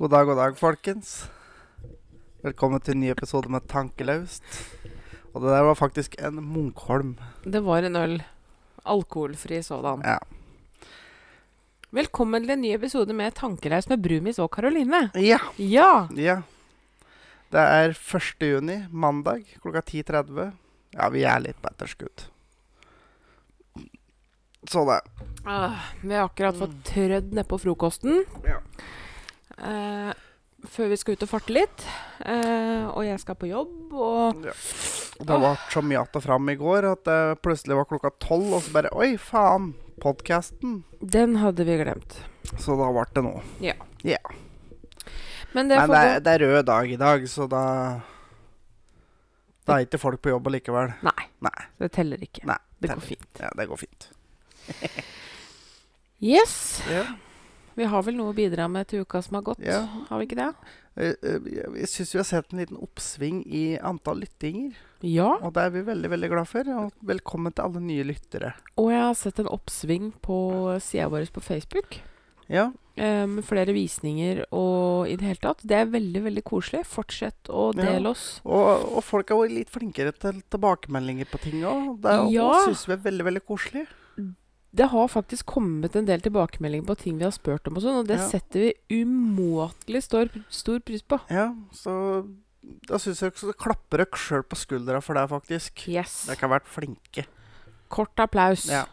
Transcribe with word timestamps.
God 0.00 0.14
dag, 0.14 0.24
god 0.24 0.38
dag, 0.40 0.54
folkens. 0.56 1.08
Velkommen 2.40 2.80
til 2.80 2.94
en 2.94 3.02
ny 3.02 3.08
episode 3.12 3.50
med 3.52 3.66
Tankelaust. 3.68 4.46
Og 5.34 5.42
det 5.42 5.50
der 5.52 5.64
var 5.66 5.74
faktisk 5.76 6.14
en 6.24 6.38
Munkholm. 6.40 7.10
Det 7.44 7.60
var 7.60 7.84
en 7.84 7.98
øl. 8.00 8.14
Alkoholfri 8.88 9.58
sådan. 9.60 10.00
Ja. 10.00 10.14
Velkommen 11.92 12.46
til 12.46 12.54
en 12.54 12.62
ny 12.64 12.70
episode 12.78 13.12
med 13.12 13.36
Tankelaust 13.36 13.92
med 13.92 14.00
Brumis 14.00 14.40
og 14.40 14.48
Karoline. 14.54 15.10
Ja. 15.20 15.36
Ja! 15.58 16.06
ja. 16.16 16.38
Det 17.52 17.60
er 17.60 17.92
1. 17.92 18.46
juni, 18.54 18.78
mandag 18.88 19.44
klokka 19.60 19.82
10.30. 19.84 20.48
Ja, 20.96 21.10
vi 21.12 21.26
er 21.28 21.44
litt 21.44 21.60
på 21.60 21.74
etterskudd. 21.74 22.24
Så 24.64 24.86
det. 24.88 25.02
Ah, 25.44 25.92
vi 26.00 26.16
har 26.16 26.24
akkurat 26.24 26.56
fått 26.56 26.80
trødd 26.88 27.36
nedpå 27.36 27.60
frokosten. 27.60 28.24
Ja. 28.48 28.62
Eh, 29.60 30.12
før 30.70 30.88
vi 30.92 30.96
skal 31.00 31.14
ut 31.16 31.22
og 31.24 31.30
farte 31.30 31.52
litt. 31.54 31.84
Eh, 32.24 32.86
og 32.90 33.04
jeg 33.06 33.20
skal 33.22 33.34
på 33.40 33.48
jobb, 33.50 33.92
og 33.92 34.42
Det 35.20 35.26
ble 35.26 35.56
så 35.70 35.82
mye 35.84 36.00
att 36.00 36.16
og 36.16 36.22
fram 36.22 36.48
i 36.48 36.54
går 36.56 36.84
at 36.92 37.04
det 37.04 37.42
plutselig 37.42 37.76
var 37.76 37.84
klokka 37.84 38.10
tolv, 38.18 38.54
og 38.54 38.62
så 38.62 38.72
bare 38.72 38.92
Oi, 38.96 39.16
faen! 39.16 39.74
Podkasten. 40.00 40.84
den 41.04 41.36
hadde 41.36 41.64
vi 41.64 41.76
glemt. 41.76 42.22
Så 42.58 42.72
da 42.78 42.86
ble 42.90 43.04
det 43.12 43.22
nå. 43.22 43.42
Men 45.52 45.68
det 45.68 45.76
Men 45.76 45.90
det, 45.90 45.96
er- 45.96 46.20
det 46.20 46.32
er 46.32 46.38
rød 46.46 46.64
dag 46.64 46.90
i 46.92 46.96
dag, 46.96 47.22
så 47.28 47.46
da 47.48 48.00
Da 49.66 49.76
er 49.76 49.84
ikke 49.84 49.98
folk 50.00 50.22
på 50.22 50.30
jobb 50.30 50.46
allikevel. 50.46 50.94
Nei, 51.02 51.26
Nei. 51.40 51.66
det 51.78 51.92
teller 51.92 52.16
ikke. 52.16 52.46
Nei, 52.46 52.56
det 52.80 52.88
teller. 52.88 53.00
går 53.00 53.06
fint. 53.06 53.40
Ja, 53.40 53.50
det 53.56 53.68
går 53.68 53.76
fint. 53.76 54.08
Yes. 56.20 56.82
Ja. 56.90 57.04
Vi 57.80 57.86
har 57.88 58.02
vel 58.04 58.16
noe 58.18 58.34
å 58.34 58.36
bidra 58.36 58.66
med 58.68 58.90
til 58.90 59.06
uka 59.06 59.22
som 59.24 59.38
har 59.38 59.44
gått, 59.46 59.62
Ja. 59.64 59.78
har 60.10 60.18
vi 60.20 60.26
ikke 60.26 60.36
det? 60.36 60.48
Jeg, 61.00 61.14
jeg, 61.24 61.64
jeg 61.80 61.88
syns 61.88 62.10
vi 62.12 62.18
har 62.20 62.26
sett 62.28 62.52
en 62.52 62.60
liten 62.60 62.76
oppsving 62.82 63.38
i 63.48 63.62
antall 63.80 64.20
lyttinger. 64.20 64.74
Ja. 65.06 65.30
Og 65.40 65.54
det 65.56 65.62
er 65.64 65.70
vi 65.78 65.80
veldig 65.86 66.10
veldig 66.12 66.28
glad 66.28 66.48
for. 66.50 66.68
Og 66.76 66.92
velkommen 67.08 67.54
til 67.56 67.64
alle 67.64 67.80
nye 67.80 68.04
lyttere. 68.04 68.52
Og 68.76 68.90
jeg 68.92 69.00
har 69.06 69.14
sett 69.16 69.40
en 69.40 69.48
oppsving 69.48 70.10
på 70.20 70.36
sida 70.84 71.08
vår 71.08 71.30
på 71.32 71.40
Facebook. 71.46 72.00
Ja, 72.50 72.66
eh, 72.98 73.24
Med 73.30 73.44
flere 73.48 73.72
visninger 73.72 74.44
og 74.52 75.06
i 75.08 75.16
det 75.16 75.24
hele 75.24 75.40
tatt. 75.40 75.62
Det 75.64 75.78
er 75.78 75.86
veldig 75.86 76.22
veldig 76.26 76.44
koselig. 76.44 76.84
Fortsett 76.84 77.48
å 77.48 77.70
Ja. 77.78 77.86
dele 77.94 78.10
oss. 78.10 78.42
Og, 78.44 78.90
og 78.98 79.04
folk 79.06 79.30
er 79.30 79.36
jo 79.40 79.54
litt 79.56 79.70
flinkere 79.70 80.12
til 80.12 80.42
tilbakemeldinger 80.50 81.30
på 81.30 81.40
ting 81.40 81.62
òg. 81.62 82.02
Det 82.02 82.32
Ja. 82.34 82.52
syns 82.66 82.84
vi 82.86 82.92
er 82.92 83.04
veldig 83.08 83.24
veldig 83.24 83.46
koselig. 83.46 83.86
Det 84.72 84.86
har 84.92 85.08
faktisk 85.10 85.46
kommet 85.50 85.96
en 85.98 86.06
del 86.06 86.20
tilbakemeldinger 86.22 86.86
på 86.86 86.94
ting 87.00 87.16
vi 87.18 87.24
har 87.26 87.34
spurt 87.34 87.66
om, 87.66 87.76
og 87.76 87.82
sånn, 87.82 87.98
og 88.04 88.06
det 88.06 88.18
Ja. 88.20 88.28
setter 88.28 88.60
vi 88.68 89.02
umåtelig 89.02 90.02
stor, 90.06 90.30
stor 90.48 90.78
pris 90.78 91.02
på. 91.02 91.18
Ja, 91.28 91.48
så 91.74 92.26
da 92.86 92.94
syns 92.98 93.18
jeg 93.20 93.32
også 93.32 93.56
klapper 93.58 93.98
dere 94.04 94.14
sjøl 94.14 94.44
på 94.46 94.54
skuldra 94.54 95.02
for 95.02 95.14
det, 95.14 95.26
faktisk. 95.28 95.88
Yes. 95.88 96.26
Dere 96.26 96.36
har 96.46 96.60
vært 96.60 96.70
flinke. 96.70 97.26
Kort 97.90 98.14
applaus. 98.22 98.68
Ja. 98.70 98.84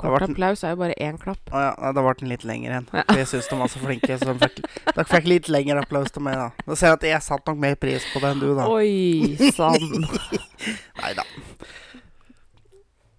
Kort 0.00 0.14
vært 0.14 0.30
applaus 0.30 0.62
er 0.64 0.70
jo 0.72 0.76
bare 0.80 0.94
én 0.96 1.18
klapp. 1.20 1.50
Å 1.52 1.60
ja, 1.60 1.90
det 1.92 2.00
ble 2.06 2.14
den 2.22 2.30
litt 2.32 2.44
lenger 2.48 2.70
igjen. 2.72 2.86
Ja. 2.94 3.02
Jeg 3.18 3.26
syns 3.28 3.50
de 3.50 3.56
var 3.60 3.68
så 3.68 3.82
flinke. 3.82 4.16
Så 4.16 4.30
de 4.30 4.38
fikk, 4.46 4.62
dere 4.94 5.04
fikk 5.10 5.26
litt 5.28 5.50
lengre 5.52 5.82
applaus 5.82 6.14
til 6.14 6.22
meg, 6.24 6.38
da. 6.40 6.46
Da 6.64 6.74
ser 6.78 6.86
jeg 6.94 6.96
at 7.00 7.04
jeg 7.10 7.26
satte 7.26 7.52
nok 7.52 7.58
mer 7.60 7.74
pris 7.76 8.06
på 8.14 8.22
det 8.22 8.30
enn 8.32 8.40
du, 8.40 8.54
da. 8.56 8.64
Oi 8.70 9.50
sann. 9.52 10.06
Nei 11.02 11.12
da, 11.18 11.26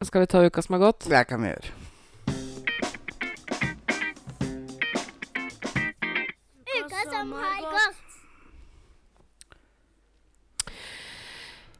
Skal 0.01 0.21
vi 0.21 0.27
ta 0.27 0.43
uka 0.43 0.61
som 0.61 0.73
har 0.73 0.79
gått? 0.79 1.09
det 1.09 1.23
kan 1.29 1.41
vi 1.43 1.51
gjøre. 1.51 1.71
Uka 6.81 7.01
som 7.11 7.31
har 7.31 7.61
gått. 7.61 8.01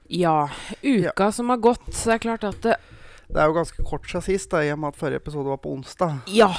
Ja. 0.08 0.50
Uka 0.82 1.32
som 1.32 1.50
har 1.50 1.58
gått. 1.58 1.94
Så 1.94 2.10
det 2.10 2.16
er 2.16 2.24
klart 2.28 2.44
at 2.44 2.62
det, 2.62 2.78
Det 3.28 3.40
er 3.40 3.48
jo 3.48 3.56
ganske 3.56 3.84
kort 3.88 4.10
siden 4.10 4.26
sist, 4.26 4.52
da, 4.52 4.60
i 4.60 4.72
og 4.74 4.80
med 4.84 4.92
at 4.92 5.00
forrige 5.00 5.24
episode 5.24 5.48
var 5.48 5.62
på 5.64 5.72
onsdag. 5.72 6.18
Ja. 6.28 6.52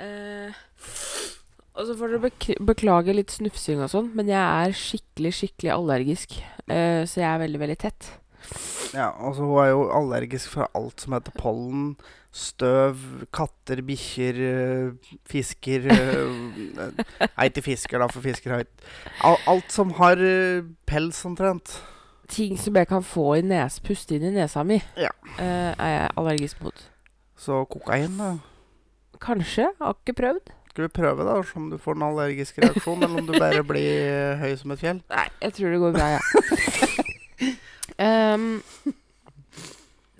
Eh, 0.00 0.50
og 1.76 1.86
så 1.86 1.94
får 1.96 2.16
dere 2.16 2.56
beklage 2.66 3.14
litt 3.14 3.30
snufsing 3.30 3.82
og 3.84 3.92
sånn, 3.92 4.08
men 4.16 4.30
jeg 4.32 4.40
er 4.40 4.72
skikkelig, 4.74 5.34
skikkelig 5.36 5.74
allergisk. 5.76 6.38
Eh, 6.66 7.04
så 7.04 7.20
jeg 7.20 7.28
er 7.28 7.42
veldig, 7.44 7.60
veldig 7.60 7.78
tett. 7.84 8.08
Ja, 8.94 9.10
altså 9.26 9.42
hun 9.46 9.58
er 9.62 9.68
jo 9.70 9.84
allergisk 9.94 10.50
for 10.54 10.70
alt 10.74 11.00
som 11.00 11.12
heter 11.16 11.34
pollen, 11.38 11.96
støv, 12.32 12.96
katter, 13.34 13.82
bikkjer, 13.86 14.38
øh, 14.38 15.14
fisker 15.30 15.86
øh, 15.90 16.34
Nei, 17.36 17.46
ikke 17.50 17.62
fisker, 17.62 17.98
da, 18.02 18.06
for 18.10 18.22
fisker 18.24 18.54
har 18.54 18.62
alt, 18.64 19.42
Alt 19.50 19.72
som 19.74 19.90
har 19.98 20.16
øh, 20.18 20.64
pels, 20.86 21.24
omtrent. 21.26 21.76
Ting 22.30 22.54
som 22.62 22.76
jeg 22.78 22.86
kan 22.86 23.02
få 23.02 23.34
i 23.40 23.42
nes, 23.42 23.80
puste 23.82 24.14
inn 24.14 24.28
i 24.30 24.34
nesa 24.36 24.62
mi, 24.62 24.78
Ja. 24.96 25.10
eh, 25.38 25.74
er 25.74 25.90
jeg 25.96 26.10
allergisk 26.16 26.62
mot. 26.62 26.86
Så 27.40 27.64
kokain, 27.72 28.14
da. 28.20 28.36
Kanskje. 29.20 29.66
Har 29.80 29.96
ikke 29.98 30.14
prøvd. 30.22 30.52
Skal 30.70 30.84
vi 30.86 30.88
prøve, 30.94 31.24
da, 31.26 31.40
om 31.58 31.70
du 31.72 31.78
får 31.82 31.96
en 31.98 32.02
allergisk 32.06 32.58
reaksjon, 32.62 33.02
eller 33.02 33.18
om 33.18 33.26
du 33.26 33.32
bare 33.34 33.64
blir 33.66 34.36
høy 34.38 34.52
som 34.60 34.70
et 34.70 34.78
fjell? 34.78 35.00
Nei, 35.10 35.26
jeg 35.42 35.56
tror 35.56 35.74
det 35.74 35.80
går 35.82 35.96
bra, 35.98 36.06
jeg. 36.14 37.56
Em, 38.00 38.44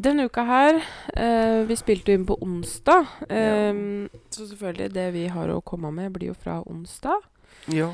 denne 0.01 0.27
uka 0.29 0.43
her 0.45 0.79
eh, 1.17 1.63
Vi 1.69 1.77
spilte 1.81 2.13
inn 2.13 2.27
på 2.29 2.37
onsdag. 2.45 3.07
em, 3.33 4.09
Så 4.31 4.47
selvfølgelig, 4.51 4.91
det 4.95 5.07
vi 5.17 5.27
har 5.33 5.49
å 5.55 5.63
komme 5.65 5.91
med, 5.93 6.13
blir 6.13 6.29
jo 6.33 6.35
fra 6.37 6.59
onsdag. 6.67 7.25
Ja. 7.73 7.91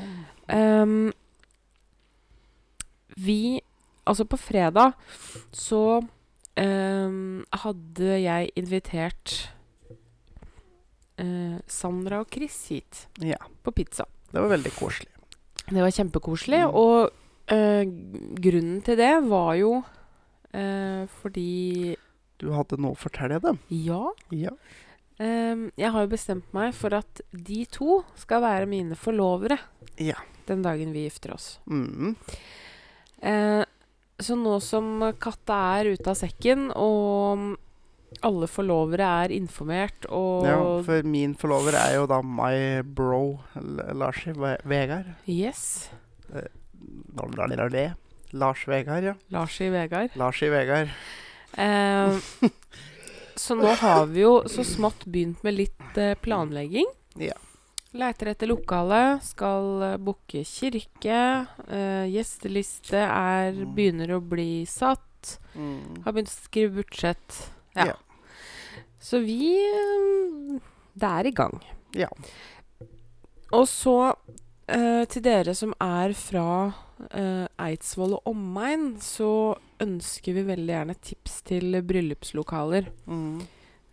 Um, 0.51 1.11
vi 3.17 3.61
Altså, 4.07 4.23
på 4.23 4.37
fredag 4.39 4.93
så 5.51 5.99
um, 6.57 7.41
hadde 7.51 8.19
jeg 8.23 8.49
invitert 8.55 9.33
uh, 11.19 11.57
Sandra 11.67 12.21
og 12.23 12.29
Chris 12.31 12.55
hit 12.71 13.01
ja. 13.19 13.35
på 13.63 13.73
pizza. 13.75 14.05
Det 14.31 14.39
var 14.39 14.53
veldig 14.53 14.71
koselig. 14.77 15.11
Det 15.67 15.81
var 15.83 15.91
kjempekoselig, 15.91 16.61
Mm. 16.69 16.75
og 16.79 17.11
eh, 17.11 17.16
grunnen 17.47 18.81
til 18.83 18.97
det 18.99 19.13
var 19.29 19.53
jo 19.55 19.71
eh, 20.51 21.05
fordi 21.21 21.95
Du 22.41 22.49
hadde 22.53 22.79
noe 22.81 22.91
å 22.95 22.99
fortelle 22.99 23.39
dem? 23.43 23.59
Ja. 23.71 24.01
Ja. 24.35 24.51
Um, 25.17 25.71
jeg 25.79 25.89
har 25.89 26.03
jo 26.05 26.11
bestemt 26.11 26.51
meg 26.53 26.75
for 26.77 26.93
at 26.93 27.21
de 27.33 27.63
to 27.73 28.03
skal 28.19 28.43
være 28.43 28.67
mine 28.69 28.93
forlovere 28.99 29.57
Ja. 29.97 30.19
den 30.45 30.61
dagen 30.61 30.91
vi 30.93 31.07
gifter 31.07 31.33
oss. 31.33 31.55
Mm. 31.65 32.13
Uh, 33.23 33.63
så 34.21 34.35
nå 34.37 34.59
som 34.61 34.99
katta 35.17 35.57
er 35.79 35.89
ute 35.95 36.11
av 36.13 36.17
sekken, 36.19 36.67
og 36.77 37.57
alle 38.25 38.47
forlovere 38.49 39.07
er 39.25 39.33
informert, 39.35 40.05
og 40.13 40.45
ja. 40.47 40.59
For 40.85 41.05
min 41.05 41.33
forlover 41.37 41.75
er 41.77 41.95
jo 41.97 42.05
da 42.09 42.21
my 42.21 42.81
bro 42.83 43.39
Lars 43.97 44.21
Vegard. 44.65 45.15
Yes. 45.25 45.89
Lars 48.31 48.67
Vegard, 48.67 49.03
ja. 49.03 49.13
Lars 49.33 49.61
i 49.61 49.69
Vegard. 49.71 50.15
Lars 50.19 50.41
i 50.43 50.49
Vegard. 50.51 50.89
Eh, 51.57 52.17
så 53.35 53.55
nå 53.55 53.71
har 53.79 54.05
vi 54.11 54.21
jo 54.25 54.41
så 54.51 54.65
smått 54.67 55.05
begynt 55.05 55.43
med 55.47 55.55
litt 55.57 55.97
eh, 55.97 56.13
planlegging. 56.19 56.89
Ja. 57.23 57.37
Leiter 57.97 58.29
etter 58.33 58.49
lokale, 58.51 59.19
skal 59.23 59.69
uh, 59.81 59.93
booke 59.97 60.43
kirke. 60.45 61.21
eh, 61.71 62.03
gjesteliste 62.11 62.99
er 62.99 63.53
Mm. 63.55 63.71
begynner 63.75 64.11
å 64.17 64.19
bli 64.21 64.65
satt. 64.69 65.39
Mm. 65.55 66.03
Har 66.03 66.13
begynt 66.13 66.29
å 66.29 66.35
skrive 66.35 66.83
budsjett. 66.83 67.39
Ja. 67.75 67.85
Ja. 67.93 67.95
Så 68.99 69.23
vi 69.23 69.55
eh, 69.63 70.59
Det 70.93 71.09
er 71.09 71.25
i 71.25 71.31
gang. 71.31 71.57
Ja. 71.95 72.09
Og 73.55 73.65
så 73.71 74.13
eh, 74.67 75.03
til 75.09 75.23
dere 75.25 75.55
som 75.57 75.73
er 75.83 76.13
fra 76.17 76.47
eh, 77.11 77.45
Eidsvoll 77.67 78.17
og 78.19 78.31
omegn, 78.31 78.95
så 79.03 79.57
ønsker 79.83 80.37
vi 80.37 80.47
veldig 80.47 80.73
gjerne 80.73 80.97
tips 81.01 81.41
til 81.47 81.79
bryllupslokaler. 81.85 82.89
Mm. 83.05 83.45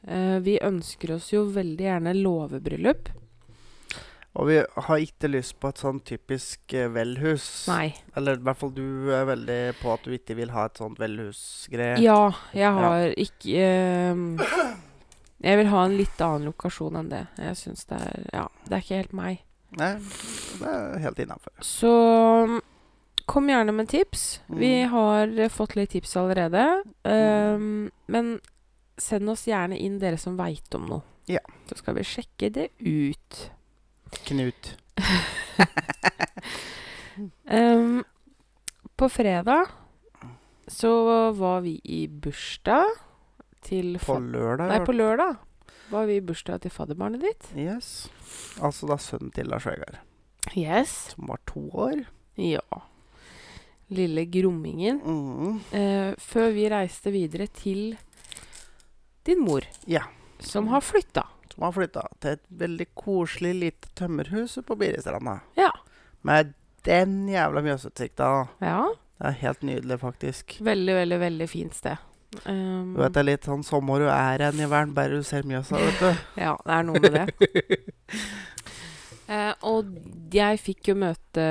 Eh, 0.06 0.38
vi 0.44 0.58
ønsker 0.62 1.14
oss 1.16 1.32
jo 1.32 1.46
veldig 1.52 1.86
gjerne 1.88 2.16
låvebryllup. 2.18 3.12
Og 4.34 4.48
vi 4.48 4.56
har 4.58 4.98
ikke 4.98 5.30
lyst 5.30 5.54
på 5.62 5.70
et 5.70 5.78
sånn 5.78 6.00
typisk 6.02 6.74
eh, 6.74 6.88
velhus. 6.90 7.46
Nei. 7.70 7.94
Eller 8.18 8.40
i 8.40 8.42
hvert 8.44 8.58
fall 8.58 8.72
du 8.74 9.12
er 9.14 9.28
veldig 9.30 9.60
på 9.78 9.92
at 9.94 10.06
du 10.06 10.16
ikke 10.16 10.34
vil 10.40 10.50
ha 10.50 10.66
et 10.66 10.80
sånt 10.80 10.98
velhusgreie. 10.98 12.00
Ja, 12.02 12.32
jeg 12.56 12.74
har 12.74 13.14
ikke 13.14 13.68
eh, 13.70 14.74
Jeg 15.44 15.60
vil 15.60 15.70
ha 15.70 15.84
en 15.86 15.96
litt 16.00 16.24
annen 16.24 16.50
lokasjon 16.50 16.98
enn 16.98 17.12
det. 17.12 17.26
Jeg 17.38 17.60
syns 17.62 17.86
det 17.90 18.00
er 18.00 18.28
Ja, 18.32 18.46
det 18.66 18.74
er 18.74 18.86
ikke 18.86 19.02
helt 19.04 19.18
meg. 19.22 19.44
Nei, 19.76 19.94
det 20.60 20.68
er 20.70 20.98
helt 21.02 21.18
innafor. 21.24 21.52
Så 21.64 21.90
kom 23.26 23.48
gjerne 23.48 23.72
med 23.74 23.88
tips. 23.88 24.40
Vi 24.48 24.70
Mm. 24.84 24.90
har 24.92 25.38
eh, 25.40 25.48
fått 25.48 25.74
litt 25.76 25.90
tips 25.90 26.16
allerede. 26.20 26.82
Um, 27.04 27.90
men 28.06 28.40
send 28.98 29.28
oss 29.32 29.46
gjerne 29.48 29.78
inn 29.80 29.98
dere 29.98 30.18
som 30.20 30.36
veit 30.36 30.74
om 30.74 30.86
noe. 30.86 31.02
Ja. 31.26 31.40
Så 31.68 31.78
skal 31.80 31.94
vi 31.96 32.04
sjekke 32.04 32.50
det 32.52 32.68
ut. 32.78 33.50
Knut. 34.28 34.74
um, 37.50 38.04
på 38.96 39.08
fredag 39.08 39.66
så 40.66 41.30
var 41.32 41.60
vi 41.64 41.80
i 41.84 42.06
bursdag 42.08 42.86
til 43.64 43.98
På 44.04 44.18
lørdag. 44.20 44.68
Nei, 44.70 44.78
på 44.84 44.92
lørdag 44.96 45.36
var 45.90 46.06
vi 46.08 46.16
i 46.16 46.24
bursdag 46.24 46.62
til 46.64 46.70
fadderbarnet 46.74 47.20
ditt. 47.24 47.46
Yes. 47.56 48.08
Altså 48.62 48.88
da 48.90 48.96
sønnen 49.00 49.32
til 49.34 49.46
Lars 49.50 49.66
Vegard, 49.68 49.98
Yes. 50.56 51.14
som 51.14 51.26
var 51.30 51.38
to 51.46 51.68
år. 51.72 52.04
Ja. 52.36 52.60
Lille 53.94 54.24
grommingen. 54.32 54.98
Mm. 55.04 55.60
Eh, 55.76 56.14
før 56.18 56.50
vi 56.56 56.68
reiste 56.72 57.12
videre 57.14 57.46
til 57.52 57.96
din 59.26 59.40
mor, 59.44 59.62
Ja. 59.86 60.02
som 60.40 60.68
har 60.68 60.80
flytta. 60.80 61.26
Som 61.54 61.62
har 61.68 61.72
flytta 61.72 62.02
til 62.20 62.30
et 62.32 62.44
veldig 62.50 62.86
koselig 62.96 63.54
lite 63.54 63.88
tømmerhus 63.94 64.58
på 64.66 64.76
Biristranda. 64.76 65.40
Ja. 65.56 65.70
Med 66.22 66.54
den 66.84 67.28
jævla 67.28 67.62
Mjøsutsikta. 67.62 68.48
ja. 68.60 68.84
Det 69.20 69.26
er 69.28 69.36
helt 69.40 69.62
nydelig, 69.62 70.00
faktisk. 70.00 70.56
Veldig, 70.60 70.94
veldig, 70.94 71.18
veldig 71.20 71.48
fint 71.48 71.74
sted. 71.74 71.96
Um, 72.46 72.94
Du 72.94 73.02
vet, 73.02 73.12
det 73.14 73.20
er 73.22 73.28
litt 73.28 73.48
sånn 73.48 73.64
sommer 73.66 74.04
du 74.04 74.08
er 74.10 74.46
enn 74.48 74.60
i 74.60 74.68
verden, 74.70 74.94
bare 74.96 75.20
du 75.20 75.26
ser 75.26 75.46
Mjøsa, 75.48 75.78
vet 75.80 76.00
du. 76.02 76.24
Ja, 76.44 76.54
det 76.64 76.78
er 76.78 76.88
noe 76.88 77.02
med 77.02 77.14
det. 77.14 77.26
uh, 79.28 79.52
og 79.72 79.94
jeg 80.34 80.62
fikk 80.62 80.90
jo 80.92 80.96
møte 80.98 81.44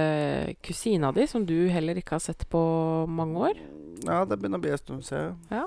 kusina 0.66 1.14
di, 1.16 1.28
som 1.30 1.46
du 1.48 1.56
heller 1.74 2.00
ikke 2.00 2.18
har 2.18 2.26
sett 2.26 2.48
på 2.52 2.64
mange 3.10 3.48
år. 3.52 3.64
Ja, 4.04 4.24
det 4.28 4.40
begynner 4.40 4.60
å 4.60 4.66
bli 4.66 4.74
en 4.76 4.84
stund 4.84 5.08
siden. 5.08 5.40
Ja. 5.54 5.66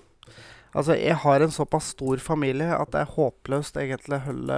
Altså, 0.77 0.93
jeg 0.99 1.17
har 1.23 1.41
en 1.41 1.55
såpass 1.55 1.95
stor 1.95 2.21
familie 2.21 2.69
at 2.77 2.91
det 2.93 3.01
er 3.01 3.13
håpløst 3.15 3.79
egentlig 3.81 4.19
å 4.19 4.25
holde 4.27 4.57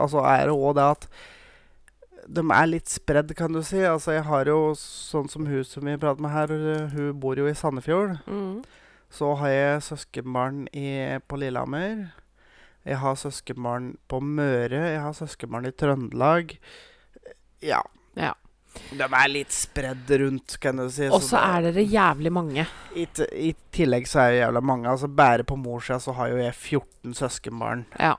Altså 0.00 0.22
er 0.24 0.46
det 0.48 0.54
òg 0.56 0.76
det 0.78 0.86
at 0.94 1.08
de 2.32 2.44
er 2.54 2.68
litt 2.70 2.88
spredd, 2.88 3.32
kan 3.36 3.52
du 3.52 3.60
si. 3.66 3.80
Altså, 3.84 4.14
jeg 4.14 4.24
har 4.28 4.48
jo 4.48 4.72
sånn 4.78 5.28
som 5.28 5.46
hun 5.48 5.64
som 5.66 5.84
vi 5.84 5.98
prater 6.00 6.22
med 6.22 6.32
her, 6.32 6.52
hun 6.94 7.18
bor 7.20 7.36
jo 7.36 7.48
i 7.50 7.56
Sandefjord. 7.58 8.14
Mm. 8.30 8.62
Så 9.12 9.34
har 9.42 9.52
jeg 9.52 9.82
søskenbarn 9.84 10.64
i, 10.72 10.86
på 11.28 11.36
Lillehammer. 11.40 12.06
Jeg 12.88 12.98
har 12.98 13.18
søskenbarn 13.20 13.92
på 14.08 14.22
Møre. 14.24 14.78
Jeg 14.94 15.02
har 15.04 15.12
søskenbarn 15.16 15.68
i 15.68 15.74
Trøndelag. 15.76 16.56
Ja. 17.62 17.82
Ja. 18.16 18.32
De 18.88 19.04
er 19.04 19.28
litt 19.28 19.52
spredd 19.52 20.08
rundt, 20.22 20.56
kan 20.62 20.80
du 20.80 20.86
si. 20.90 21.06
Og 21.12 21.20
så 21.22 21.38
er 21.44 21.68
dere 21.68 21.84
jævlig 21.84 22.32
mange. 22.32 22.64
I, 22.96 23.04
I 23.36 23.52
tillegg 23.74 24.08
så 24.08 24.24
er 24.24 24.32
det 24.32 24.40
jævla 24.40 24.64
mange. 24.64 24.88
Altså 24.88 25.12
Bare 25.12 25.44
på 25.44 25.60
morssida 25.60 26.00
så 26.00 26.16
har 26.16 26.32
jo 26.32 26.40
jeg 26.40 26.54
14 26.56 27.14
søskenbarn. 27.20 27.84
Ja. 28.00 28.14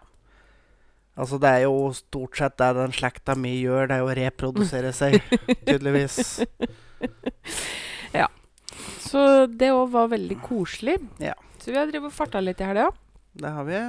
Altså 1.18 1.38
Det 1.42 1.50
er 1.50 1.66
jo 1.66 1.90
stort 1.98 2.38
sett 2.38 2.58
det 2.62 2.70
den 2.78 2.94
slekta 2.94 3.36
mi 3.38 3.52
gjør, 3.60 3.90
det 3.90 3.98
er 3.98 4.06
jo 4.06 4.10
å 4.10 4.16
reprodusere 4.18 4.94
seg, 4.98 5.20
tydeligvis. 5.68 6.42
Så 9.14 9.22
det 9.52 9.70
òg 9.76 9.92
var 9.94 10.10
veldig 10.16 10.40
koselig. 10.42 10.98
Ja. 11.22 11.36
Så 11.62 11.70
vi 11.72 11.78
har 11.78 11.86
drevet 11.92 12.10
og 12.10 12.16
farta 12.18 12.42
litt 12.42 12.60
i 12.64 12.66
helga. 12.68 12.90
Det 13.38 13.52
har 13.54 13.68
vi. 13.70 13.80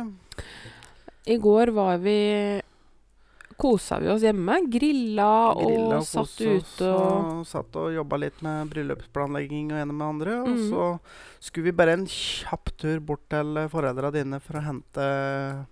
I 1.33 1.37
går 1.41 1.73
var 1.73 1.99
vi 2.05 2.19
Kosa 3.57 4.01
vi 4.03 4.09
oss 4.11 4.25
hjemme. 4.27 4.57
Grilla, 4.67 5.55
Grilla 5.55 5.99
og 6.01 6.07
satt 6.09 6.25
koste 6.27 6.49
oss, 6.57 6.73
ute 6.75 6.89
og 6.91 7.29
og 7.39 7.45
Satt 7.47 7.77
og 7.79 7.93
jobba 7.95 8.19
litt 8.19 8.41
med 8.43 8.67
bryllupsplanlegging 8.73 9.69
og 9.71 9.79
ene 9.79 9.95
med 9.95 10.07
andre. 10.09 10.41
Og 10.43 10.49
Mhm. 10.49 10.65
så 10.73 10.89
skulle 11.41 11.71
vi 11.71 11.77
bare 11.79 11.93
en 11.95 12.05
kjapp 12.07 12.73
tur 12.77 12.99
bort 13.01 13.23
til 13.31 13.55
foreldra 13.71 14.11
dine 14.13 14.41
for 14.41 14.59
å 14.59 14.65
hente 14.65 15.67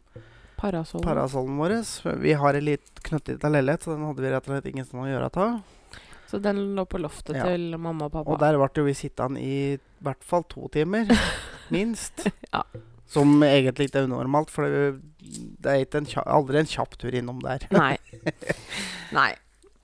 parasoll. 0.57 1.03
parasollen 1.03 1.59
vår. 1.59 1.75
Vi 2.23 2.33
har 2.39 2.55
en 2.55 2.65
litt 2.65 3.03
knøttlita 3.03 3.51
leilighet, 3.51 3.83
så 3.83 3.97
den 3.97 4.07
hadde 4.07 4.23
vi 4.23 4.31
rett 4.31 4.49
og 4.49 4.55
slett 4.55 4.73
ingen 4.73 4.85
sted 4.85 5.01
å 5.01 5.11
gjøre 5.11 5.31
av. 5.37 5.63
Så 6.33 6.41
den 6.41 6.63
lå 6.77 6.87
på 6.89 6.97
loftet 7.03 7.37
Ja. 7.37 7.45
til 7.45 7.77
mamma 7.77 8.07
og 8.09 8.13
pappa. 8.15 8.33
Og 8.33 8.39
der 8.41 8.57
ble 8.57 8.87
vi 8.89 8.95
sittende 8.97 9.43
i 9.45 9.77
hvert 10.03 10.25
fall 10.25 10.47
to 10.49 10.65
timer, 10.73 11.05
minst. 11.75 12.25
Ja. 12.49 12.63
Som 13.13 13.43
egentlig 13.45 13.91
ikke 13.91 14.01
er 14.01 14.09
unormalt, 14.09 14.49
for 14.49 14.65
det 14.65 15.69
er 15.69 15.85
en 16.01 16.07
kjapp, 16.09 16.25
aldri 16.33 16.63
en 16.63 16.71
kjapp 16.73 16.97
tur 16.97 17.13
innom 17.13 17.43
der. 17.45 17.67
Nei. 17.71 17.99
Nei. 19.19 19.35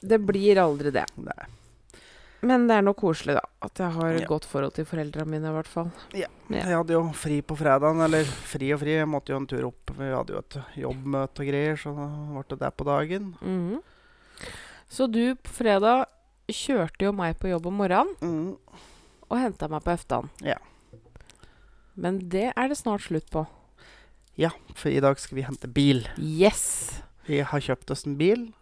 Det 0.00 0.16
blir 0.24 0.56
aldri 0.62 0.90
det. 0.94 1.04
Nei. 1.20 1.44
Men 2.48 2.68
det 2.70 2.76
er 2.78 2.84
noe 2.86 2.94
koselig, 2.94 3.34
da. 3.34 3.42
At 3.66 3.80
jeg 3.82 3.90
har 3.98 4.12
et 4.14 4.20
Ja. 4.22 4.28
godt 4.30 4.44
forhold 4.46 4.72
til 4.76 4.86
foreldra 4.86 5.24
mine, 5.26 5.50
i 5.50 5.52
hvert 5.58 5.66
fall. 5.68 5.90
Ja. 6.14 6.28
Jeg 6.48 6.64
hadde 6.70 6.94
jo 6.94 7.02
fri 7.12 7.40
på 7.42 7.56
fredagen, 7.58 8.00
eller 8.00 8.24
fri 8.24 8.72
og 8.72 8.78
fri. 8.80 8.94
Jeg 8.94 9.08
måtte 9.10 9.34
jo 9.34 9.40
en 9.42 9.46
tur 9.50 9.66
opp. 9.68 9.90
Vi 9.98 10.08
hadde 10.14 10.32
jo 10.32 10.38
et 10.38 10.56
jobbmøte 10.86 11.42
og 11.42 11.50
greier, 11.50 11.76
så 11.76 11.92
da 11.98 12.06
ble 12.32 12.44
det 12.48 12.58
der 12.62 12.70
på 12.78 12.86
dagen. 12.88 13.34
Mhm. 13.42 13.82
Så 14.88 15.10
du 15.10 15.34
på 15.34 15.50
fredag 15.52 16.06
kjørte 16.52 17.04
jo 17.08 17.12
meg 17.12 17.38
på 17.40 17.50
jobb 17.50 17.66
om 17.70 17.78
morgenen 17.82 18.14
Mm. 18.22 18.56
og 19.30 19.38
henta 19.38 19.68
meg 19.68 19.82
på 19.84 19.92
eftan. 19.94 20.30
Ja. 20.44 20.56
Men 21.98 22.20
det 22.30 22.52
er 22.56 22.68
det 22.68 22.78
snart 22.78 23.02
slutt 23.04 23.28
på. 23.30 23.46
Ja, 24.38 24.50
for 24.78 24.88
i 24.88 25.00
dag 25.02 25.18
skal 25.18 25.36
vi 25.36 25.42
hente 25.42 25.66
bil. 25.68 26.04
Yes! 26.16 27.00
Vi 27.26 27.40
har 27.42 27.60
kjøpt 27.60 27.90
oss 27.90 28.06
en 28.06 28.16
bil. 28.16 28.52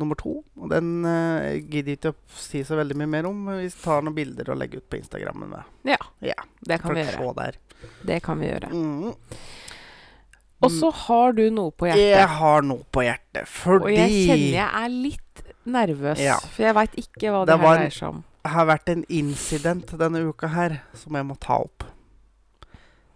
Nummer 0.00 0.16
to. 0.18 0.42
Og 0.58 0.68
den 0.72 1.04
uh, 1.06 1.54
gidder 1.70 1.94
ikke 1.94 2.10
å 2.12 2.16
si 2.34 2.64
så 2.66 2.76
veldig 2.80 2.96
mye 2.98 3.06
mer 3.12 3.28
om. 3.28 3.44
Vi 3.60 3.68
tar 3.70 4.02
noen 4.02 4.16
bilder 4.16 4.50
og 4.50 4.58
legger 4.58 4.82
ut 4.82 4.88
på 4.90 4.98
Instagrammen. 4.98 5.54
Ja. 5.86 5.98
Ja, 6.20 6.34
Det 6.60 6.80
kan 6.82 6.94
vi 6.96 7.04
gjøre. 7.06 7.34
der. 7.38 7.58
Det 8.04 8.22
kan 8.26 8.40
vi 8.42 8.48
gjøre. 8.50 8.72
Mm. 8.72 9.14
Og 10.62 10.70
så 10.70 10.90
har 10.94 11.32
du 11.38 11.44
noe 11.50 11.70
på 11.74 11.88
hjertet. 11.88 12.10
Jeg 12.18 12.28
har 12.38 12.62
noe 12.66 12.84
på 12.94 13.02
hjertet, 13.06 13.48
fordi 13.50 13.84
Og 13.84 13.90
jeg 13.94 14.10
kjenner 14.26 14.58
jeg 14.58 14.68
er 14.82 14.88
litt 14.94 15.41
nervøs, 15.66 16.18
Ja. 16.18 16.36
for 16.38 16.62
jeg 16.62 16.74
veit 16.74 16.94
ikke 16.96 17.30
hva 17.30 17.44
Det 17.46 17.54
det, 17.54 17.60
her 17.60 17.76
dreier 17.76 17.90
seg 17.90 18.08
om. 18.08 18.24
det 18.44 18.50
har 18.52 18.66
vært 18.66 18.88
en 18.88 19.04
incident 19.08 19.86
denne 19.98 20.22
uka 20.28 20.48
her 20.48 20.80
som 20.94 21.14
jeg 21.14 21.24
må 21.24 21.38
ta 21.38 21.58
opp. 21.62 21.84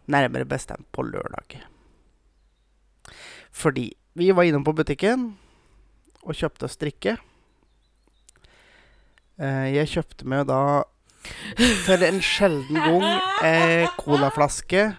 Nærmere 0.09 0.44
bestemt 0.47 0.87
på 0.92 1.02
lørdag. 1.02 1.62
Fordi 3.50 3.92
vi 4.14 4.30
var 4.32 4.44
innom 4.44 4.64
på 4.64 4.75
butikken 4.76 5.37
og 6.23 6.35
kjøpte 6.35 6.64
oss 6.64 6.76
drikke. 6.76 7.16
jeg 9.75 9.88
kjøpte 9.88 10.25
meg 10.25 10.47
da 10.47 10.85
for 11.85 12.02
en 12.06 12.21
sjelden 12.23 12.76
gang 12.78 13.21
eh, 13.44 13.88
colaflaske 13.99 14.97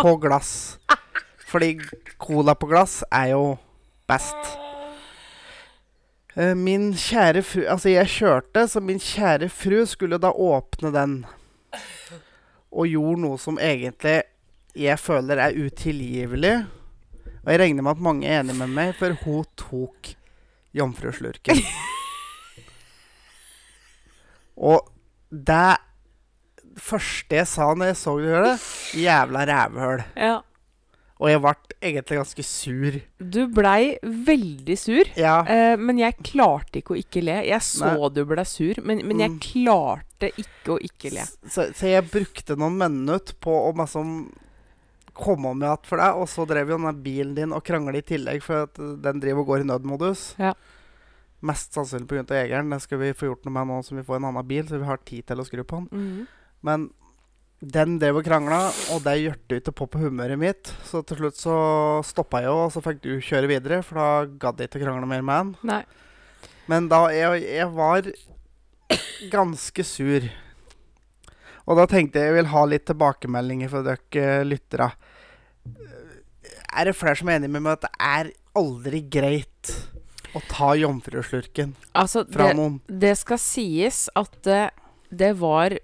på 0.00 0.16
glass. 0.20 0.78
Fordi 1.50 1.78
cola 2.18 2.54
på 2.54 2.68
glass 2.70 3.02
er 3.10 3.30
jo 3.32 3.58
best. 4.10 4.36
Eh, 6.36 6.54
Min 6.54 6.92
kjære 6.94 7.42
fru 7.42 7.64
Altså, 7.66 7.88
jeg 7.90 8.06
kjørte, 8.08 8.66
så 8.68 8.80
min 8.80 9.00
kjære 9.02 9.48
fru 9.50 9.84
skulle 9.86 10.18
da 10.22 10.30
åpne 10.30 10.92
den. 10.94 11.16
Og 12.70 12.86
gjorde 12.86 13.22
noe 13.24 13.38
som 13.38 13.58
egentlig 13.58 14.20
jeg 14.78 14.98
føler 15.02 15.40
er 15.42 15.56
utilgivelig. 15.58 16.54
Og 17.42 17.52
jeg 17.52 17.60
regner 17.60 17.82
med 17.82 17.96
at 17.96 18.02
mange 18.04 18.28
er 18.28 18.40
enig 18.44 18.54
med 18.54 18.70
meg, 18.70 18.92
for 18.98 19.16
hun 19.24 19.44
tok 19.58 20.12
jomfruslurken. 20.76 21.58
Og 24.60 24.86
det 25.30 25.80
første 26.80 27.40
jeg 27.40 27.48
sa 27.50 27.72
når 27.74 27.90
jeg 27.90 27.98
så 27.98 28.14
det 28.18 28.28
gjøre 28.28 28.44
det 28.52 29.02
Jævla 29.02 29.44
rævhøl. 29.48 30.02
Ja. 30.16 30.36
Og 31.20 31.28
jeg 31.28 31.40
ble 31.44 31.50
egentlig 31.84 32.16
ganske 32.16 32.44
sur. 32.48 32.94
Du 33.20 33.42
blei 33.52 33.98
veldig 34.02 34.76
sur. 34.80 35.04
Ja. 35.20 35.42
Eh, 35.44 35.74
men 35.76 35.98
jeg 36.00 36.16
klarte 36.24 36.80
ikke 36.80 36.94
å 36.94 37.00
ikke 37.00 37.20
le. 37.26 37.34
Jeg 37.44 37.60
så 37.66 37.90
Nei. 37.98 38.08
du 38.16 38.22
ble 38.24 38.44
sur, 38.48 38.80
men, 38.82 39.02
men 39.06 39.20
jeg 39.20 39.30
Mm. 39.34 39.40
klarte 39.44 40.30
ikke 40.40 40.72
å 40.72 40.78
ikke 40.80 41.12
le. 41.12 41.26
Så, 41.46 41.66
så 41.76 41.90
jeg 41.92 42.08
brukte 42.08 42.56
noen 42.56 42.78
minutter 42.80 43.34
på 43.40 43.52
å 43.52 43.74
liksom 43.76 44.14
komme 45.12 45.52
med 45.54 45.66
igjen 45.68 45.84
for 45.90 46.00
deg, 46.00 46.16
og 46.16 46.28
så 46.32 46.46
drev 46.48 46.70
jo 46.72 46.78
den 46.80 47.02
bilen 47.04 47.34
din 47.36 47.52
og 47.52 47.64
krangla 47.68 47.98
i 48.00 48.02
tillegg, 48.06 48.40
for 48.42 48.64
at 48.64 48.74
den 48.80 49.20
driver 49.20 49.42
og 49.44 49.46
går 49.52 49.60
i 49.64 49.68
nødmodus. 49.68 50.22
Ja. 50.40 50.54
Mest 51.42 51.72
sannsynlig 51.76 52.08
pga. 52.08 52.24
jegeren. 52.36 52.70
Det 52.72 52.80
skal 52.84 52.98
vi 52.98 53.12
få 53.12 53.28
gjort 53.28 53.44
noe 53.44 53.52
med 53.58 53.66
nå 53.68 53.82
som 53.84 53.96
vi 54.00 54.04
får 54.04 54.16
en 54.16 54.24
annen 54.30 54.46
bil, 54.48 54.64
så 54.68 54.78
vi 54.80 54.88
har 54.88 54.96
tid 55.04 55.26
til 55.26 55.36
å 55.36 55.44
skru 55.44 55.64
på 55.64 55.82
den. 55.84 55.88
Mhm. 55.92 56.26
Men 56.62 56.90
den 57.60 57.98
drev 58.00 58.16
og 58.20 58.24
krangla, 58.24 58.60
og 58.94 59.02
det 59.04 59.16
hjertet 59.20 59.58
ikke 59.60 59.74
på 59.76 59.86
på 59.92 60.00
humøret 60.06 60.40
mitt. 60.40 60.70
Så 60.88 61.02
til 61.04 61.20
slutt 61.20 61.36
så 61.36 61.56
stoppa 62.08 62.40
jeg 62.40 62.48
jo, 62.48 62.56
og 62.64 62.72
så 62.72 62.80
fikk 62.84 63.02
du 63.04 63.10
kjøre 63.20 63.50
videre, 63.50 63.82
for 63.84 64.00
da 64.00 64.06
gadd 64.40 64.62
jeg 64.62 64.70
ikke 64.70 64.80
å 64.80 64.86
krangle 64.86 65.10
mer 65.10 65.24
med 65.26 65.36
han. 65.42 65.50
Nei. 65.68 65.82
Men 66.70 66.88
da 66.88 67.02
jeg, 67.12 67.42
jeg 67.44 67.68
var 67.76 68.08
ganske 69.32 69.84
sur. 69.84 70.30
Og 71.68 71.76
da 71.78 71.84
tenkte 71.90 72.22
jeg 72.22 72.32
jeg 72.32 72.38
vil 72.40 72.50
ha 72.54 72.64
litt 72.66 72.86
tilbakemeldinger 72.88 73.70
fra 73.70 73.84
dere 73.86 74.40
lyttere. 74.48 74.88
Er 76.70 76.88
det 76.88 76.96
flere 76.96 77.18
som 77.18 77.28
er 77.28 77.40
enig 77.42 77.50
med 77.52 77.66
meg 77.66 77.76
at 77.76 77.84
det 77.84 77.92
er 78.08 78.32
aldri 78.56 79.02
greit 79.12 79.74
å 80.34 80.40
ta 80.46 80.72
jomfruslurken 80.78 81.72
Altså, 81.98 82.22
fra 82.30 82.48
det, 82.48 82.56
noen? 82.58 82.76
det 82.86 83.12
skal 83.18 83.38
sies 83.42 84.04
at 84.18 84.34
det, 84.46 84.62
det 85.10 85.32
var 85.38 85.74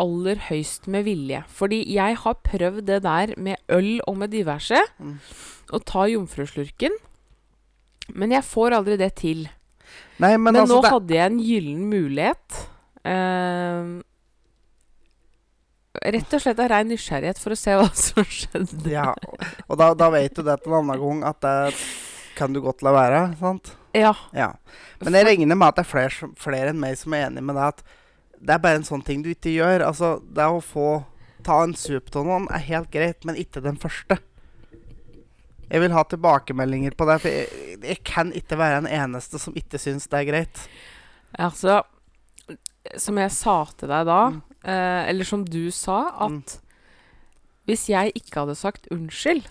aller 0.00 0.40
høyst 0.48 0.86
med 0.90 1.04
vilje. 1.06 1.42
Fordi 1.48 1.82
jeg 1.94 2.16
har 2.22 2.38
prøvd 2.46 2.82
det 2.88 3.02
der 3.04 3.34
med 3.36 3.56
øl 3.72 4.00
og 4.08 4.16
med 4.22 4.32
diverse. 4.34 4.80
Mm. 4.98 5.18
Å 5.74 5.80
ta 5.86 6.06
jomfruslurken. 6.10 6.96
Men 8.14 8.34
jeg 8.36 8.44
får 8.44 8.74
aldri 8.78 8.96
det 9.00 9.12
til. 9.22 9.46
Nei, 10.20 10.34
men, 10.36 10.52
Men, 10.52 10.62
altså 10.64 10.80
nå 10.82 10.90
hadde 10.90 11.14
jeg 11.14 11.30
en 11.32 11.38
gyllen 11.42 11.86
mulighet. 11.90 12.58
eh, 13.04 13.94
rett 16.14 16.34
og 16.36 16.42
slett 16.42 16.60
av 16.60 16.68
rein 16.72 16.88
nysgjerrighet 16.90 17.38
for 17.40 17.54
å 17.54 17.58
se 17.58 17.74
hva 17.78 17.86
som 17.96 18.26
skjedde. 18.38 18.90
ja, 18.92 19.12
Og 19.68 19.78
da, 19.80 19.92
da 19.98 20.10
vet 20.14 20.34
du 20.36 20.42
det 20.46 20.58
til 20.64 20.74
en 20.74 20.80
annen 20.90 21.00
gang 21.02 21.24
at 21.30 21.40
det 21.44 21.56
kan 22.38 22.52
du 22.54 22.60
godt 22.64 22.82
la 22.82 22.92
være. 22.94 23.20
sant? 23.38 23.72
Ja. 23.94 24.10
Ja. 24.34 24.50
Men 25.04 25.14
jeg 25.20 25.28
regner 25.28 25.54
med 25.58 25.68
at 25.70 25.76
det 25.78 25.84
er 25.84 25.90
flere, 25.92 26.30
flere 26.40 26.72
enn 26.72 26.80
meg 26.82 26.96
som 26.98 27.14
er 27.14 27.28
enig 27.28 27.44
med 27.46 27.54
deg 27.54 27.68
at 27.76 27.84
det 28.44 28.54
er 28.54 28.60
bare 28.60 28.76
en 28.80 28.84
sånn 28.86 29.04
ting 29.06 29.22
du 29.24 29.30
ikke 29.32 29.54
gjør. 29.54 29.86
Altså, 29.88 30.18
det 30.36 30.44
å 30.44 30.60
få 30.64 30.88
ta 31.44 31.62
en 31.64 31.74
sup 31.76 32.10
av 32.16 32.26
noen 32.28 32.46
er 32.52 32.62
helt 32.68 32.90
greit, 32.92 33.24
men 33.24 33.36
ikke 33.40 33.62
den 33.64 33.76
første. 33.80 34.18
Jeg 35.70 35.80
vil 35.80 35.94
ha 35.96 36.02
tilbakemeldinger 36.06 36.94
på 36.96 37.06
det, 37.08 37.16
for 37.22 37.32
jeg, 37.32 37.78
jeg 37.82 38.02
kan 38.06 38.30
ikke 38.36 38.58
være 38.60 38.82
den 38.84 38.90
eneste 38.94 39.40
som 39.40 39.56
ikke 39.58 39.80
syns 39.80 40.06
det 40.12 40.20
er 40.20 40.28
greit. 40.28 40.60
Altså, 41.40 41.80
som 43.00 43.16
jeg 43.18 43.32
sa 43.32 43.56
til 43.80 43.88
deg 43.90 44.06
da, 44.06 44.20
Mm. 44.30 44.42
eh, 44.64 45.08
eller 45.10 45.24
som 45.24 45.44
du 45.44 45.70
sa, 45.70 45.96
at 46.26 46.30
Mm. 46.30 46.60
hvis 47.66 47.86
jeg 47.88 48.12
ikke 48.14 48.40
hadde 48.44 48.54
sagt 48.60 48.88
unnskyld 48.92 49.46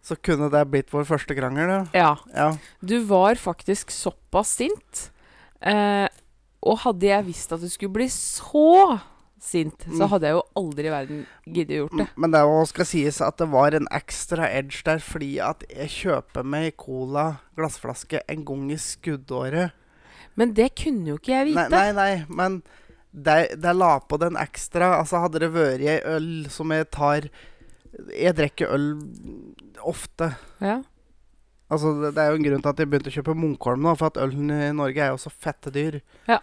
Så 0.00 0.14
kunne 0.22 0.48
det 0.50 0.70
blitt 0.70 0.90
vår 0.92 1.04
første 1.04 1.34
krangel. 1.36 1.68
Ja. 1.68 1.82
Ja, 1.92 2.16
ja. 2.34 2.56
du 2.80 3.00
var 3.04 3.34
faktisk 3.34 3.90
såpass 3.90 4.54
sint. 4.56 5.10
Eh, 5.60 6.08
og 6.62 6.78
hadde 6.84 7.06
jeg 7.06 7.24
visst 7.28 7.52
at 7.54 7.60
du 7.62 7.68
skulle 7.70 7.92
bli 7.94 8.08
så 8.10 8.98
sint, 9.40 9.84
så 9.86 10.02
Mm. 10.04 10.08
hadde 10.10 10.26
jeg 10.26 10.34
jo 10.34 10.42
aldri 10.58 10.86
i 10.88 10.90
verden 10.90 11.26
giddet 11.46 11.76
gjort 11.78 11.96
det. 11.96 12.08
Men 12.16 12.30
det 12.34 12.40
skal 12.68 12.84
sies 12.84 13.20
at 13.22 13.36
det 13.38 13.46
var 13.52 13.72
en 13.74 13.86
ekstra 13.94 14.48
edge 14.50 14.82
der 14.84 14.98
fordi 14.98 15.38
at 15.38 15.62
jeg 15.70 15.88
kjøper 15.88 16.42
meg 16.44 16.76
cola 16.76 17.38
glassflaske 17.56 18.20
en 18.28 18.44
gang 18.44 18.72
i 18.72 18.76
skuddåret. 18.76 19.70
Men 20.34 20.52
det 20.54 20.74
kunne 20.74 21.06
jo 21.06 21.14
ikke 21.18 21.32
jeg 21.36 21.46
vite. 21.52 21.68
nei, 21.70 21.92
nei, 21.92 22.24
men 22.28 22.62
det, 23.14 23.60
det 23.62 23.76
la 23.76 23.98
på 24.00 24.18
den 24.18 24.34
ekstra. 24.36 24.98
Altså 25.00 25.22
Hadde 25.22 25.38
det 25.40 25.52
vært 25.54 25.80
ei 25.86 26.00
øl 26.04 26.46
som 26.50 26.70
jeg 26.70 26.90
tar 26.90 27.28
Jeg 28.12 28.34
drikker 28.36 28.68
øl 28.74 29.00
ofte. 29.82 30.36
Ja. 30.60 30.82
Altså 31.68 31.92
det, 32.00 32.14
det 32.16 32.22
er 32.22 32.32
jo 32.32 32.38
en 32.38 32.46
grunn 32.46 32.62
til 32.64 32.72
at 32.72 32.78
de 32.78 32.86
begynte 32.88 33.10
å 33.12 33.16
kjøpe 33.18 33.36
Munkholm 33.36 33.82
nå, 33.84 33.92
for 34.00 34.08
at 34.08 34.20
ølen 34.22 34.52
i 34.54 34.70
Norge 34.76 35.04
er 35.04 35.12
jo 35.12 35.20
så 35.20 35.32
fette 35.32 35.72
dyr. 35.74 36.00
Ja. 36.28 36.40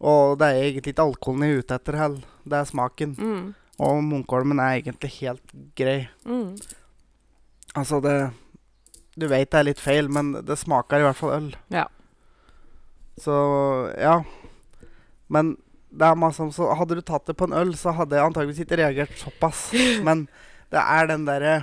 Og 0.00 0.36
det 0.40 0.48
er 0.48 0.66
egentlig 0.66 0.94
ikke 0.94 1.06
alkoholen 1.08 1.46
jeg 1.46 1.54
er 1.54 1.64
ute 1.64 1.78
etter 1.80 1.98
heller. 2.00 2.28
Det 2.48 2.58
er 2.58 2.68
smaken. 2.68 3.16
Mm. 3.16 3.48
Og 3.80 4.02
Munkholmen 4.04 4.60
er 4.60 4.80
egentlig 4.80 5.12
helt 5.20 5.56
grei. 5.76 6.02
Mm. 6.28 6.54
Altså, 7.76 8.00
det 8.04 8.16
Du 9.20 9.26
vet 9.28 9.50
det 9.50 9.58
er 9.58 9.66
litt 9.66 9.80
feil, 9.82 10.08
men 10.08 10.32
det 10.46 10.56
smaker 10.56 11.02
i 11.02 11.08
hvert 11.08 11.18
fall 11.18 11.34
øl. 11.36 11.48
Ja. 11.72 11.88
Så 13.20 13.34
ja. 14.00 14.20
Men 15.28 15.56
det 15.90 16.06
er 16.06 16.18
masse, 16.18 16.44
så 16.54 16.70
hadde 16.78 16.96
du 16.96 17.02
tatt 17.04 17.26
det 17.26 17.36
på 17.38 17.48
en 17.48 17.56
øl, 17.56 17.74
så 17.78 17.92
hadde 17.96 18.16
jeg 18.16 18.24
antageligvis 18.24 18.62
ikke 18.64 18.78
reagert 18.80 19.16
såpass. 19.18 19.68
Men 20.06 20.28
det 20.70 20.80
er 20.80 21.10
den 21.10 21.26
derre 21.26 21.54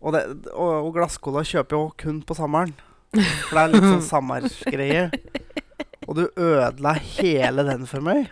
Og, 0.00 0.14
det, 0.16 0.22
og, 0.54 0.86
og 0.86 0.94
glasscola 0.96 1.44
kjøper 1.46 1.76
jo 1.76 1.88
kun 2.00 2.22
på 2.24 2.36
sommeren. 2.38 2.72
For 3.12 3.56
det 3.56 3.62
er 3.62 3.72
litt 3.74 3.86
sånn 3.86 4.06
sommergreie. 4.14 5.08
Og 6.08 6.16
du 6.18 6.24
ødela 6.40 6.94
hele 7.18 7.64
den 7.68 7.84
for 7.88 8.04
meg. 8.04 8.30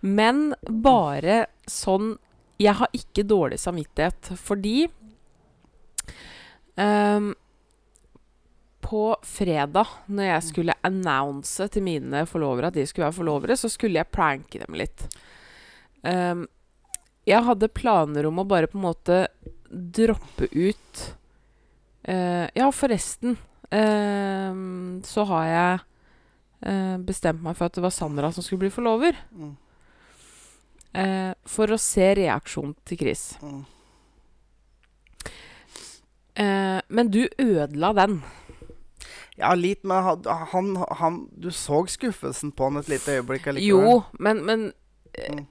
Men 0.00 0.54
bare 0.66 1.46
sånn 1.70 2.16
Jeg 2.60 2.78
har 2.78 2.88
ikke 2.96 3.26
dårlig 3.28 3.58
samvittighet, 3.60 4.30
fordi 4.40 4.86
um, 6.80 7.34
På 8.80 9.02
fredag, 9.26 9.92
når 10.06 10.30
jeg 10.30 10.46
skulle 10.46 10.78
annonse 10.86 11.68
til 11.74 11.84
mine 11.84 12.24
forlovere 12.30 12.70
at 12.70 12.78
de 12.78 12.86
skulle 12.88 13.10
være 13.10 13.18
forlovere, 13.18 13.58
så 13.58 13.68
skulle 13.72 14.00
jeg 14.00 14.14
pranke 14.14 14.62
dem 14.62 14.78
litt. 14.78 15.08
Um, 16.06 16.46
jeg 17.26 17.42
hadde 17.42 17.72
planer 17.74 18.28
om 18.28 18.38
å 18.38 18.46
bare 18.46 18.70
på 18.70 18.78
en 18.78 18.86
måte 18.86 19.16
droppe 19.70 20.48
ut 20.52 21.02
uh, 22.08 22.46
Ja, 22.56 22.70
forresten 22.72 23.36
uh, 23.70 24.54
så 25.04 25.26
har 25.32 25.46
jeg 25.50 25.84
uh, 26.66 26.96
bestemt 27.06 27.44
meg 27.44 27.58
for 27.58 27.68
at 27.68 27.76
det 27.76 27.84
var 27.84 27.94
Sandra 27.94 28.32
som 28.32 28.44
skulle 28.44 28.66
bli 28.66 28.74
forlover. 28.74 29.18
Mm. 29.32 29.54
For 31.44 31.68
å 31.68 31.76
se 31.76 32.06
reaksjonen 32.16 32.70
til 32.88 32.96
Chris. 32.96 33.22
Mm. 33.44 33.58
Men 36.88 37.10
du 37.12 37.18
ødela 37.36 37.90
den. 37.98 38.14
Ja, 39.36 39.50
litt, 39.60 39.84
men 39.84 40.06
han, 40.06 40.24
han, 40.54 40.70
han 40.96 41.18
Du 41.36 41.50
så 41.52 41.82
skuffelsen 41.92 42.54
på 42.56 42.70
han 42.70 42.80
et 42.80 42.88
lite 42.88 43.18
øyeblikk 43.18 43.50
allikevel. 43.52 43.84
Jo, 43.84 43.98
men, 44.16 44.40
men 44.48 44.64
Mm. 45.16 45.46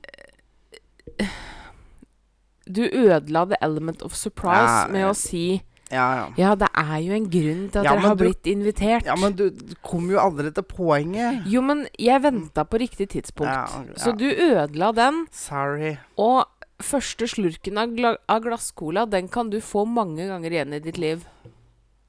Du 2.66 2.82
ødela 2.82 3.46
the 3.50 3.58
element 3.62 4.02
of 4.02 4.16
surprise 4.18 4.86
Ja, 4.86 4.88
med 4.92 5.06
å 5.06 5.14
si 5.16 5.62
Ja, 5.92 6.06
ja. 6.18 6.24
Ja, 6.38 6.56
det 6.56 6.68
er 6.74 6.98
jo 7.06 7.14
en 7.14 7.28
grunn 7.30 7.68
til 7.70 7.80
at 7.80 7.86
Ja, 7.86 7.92
dere 7.94 8.08
har 8.08 8.16
du- 8.16 8.24
blitt 8.26 8.48
invitert. 8.50 9.06
Ja, 9.06 9.16
men 9.16 9.36
du, 9.38 9.52
du 9.52 9.76
kom 9.84 10.10
jo 10.10 10.18
aldri 10.18 10.50
til 10.52 10.64
poenget. 10.64 11.46
Jo, 11.46 11.62
men 11.62 11.86
jeg 12.00 12.22
venta 12.24 12.64
på 12.66 12.80
riktig 12.82 13.10
tidspunkt. 13.14 13.70
Så 14.02 14.16
du 14.18 14.26
ødela 14.26 14.92
den. 14.96 15.28
Sorry. 15.32 15.98
Og 16.18 16.48
første 16.82 17.28
slurken 17.30 17.78
av, 17.78 17.94
gla 17.96 18.16
av 18.28 18.42
glasscola, 18.42 19.06
den 19.08 19.30
kan 19.30 19.52
du 19.54 19.60
få 19.62 19.86
mange 19.88 20.26
ganger 20.28 20.50
igjen 20.58 20.74
i 20.74 20.80
ditt 20.80 20.98
liv. 20.98 21.24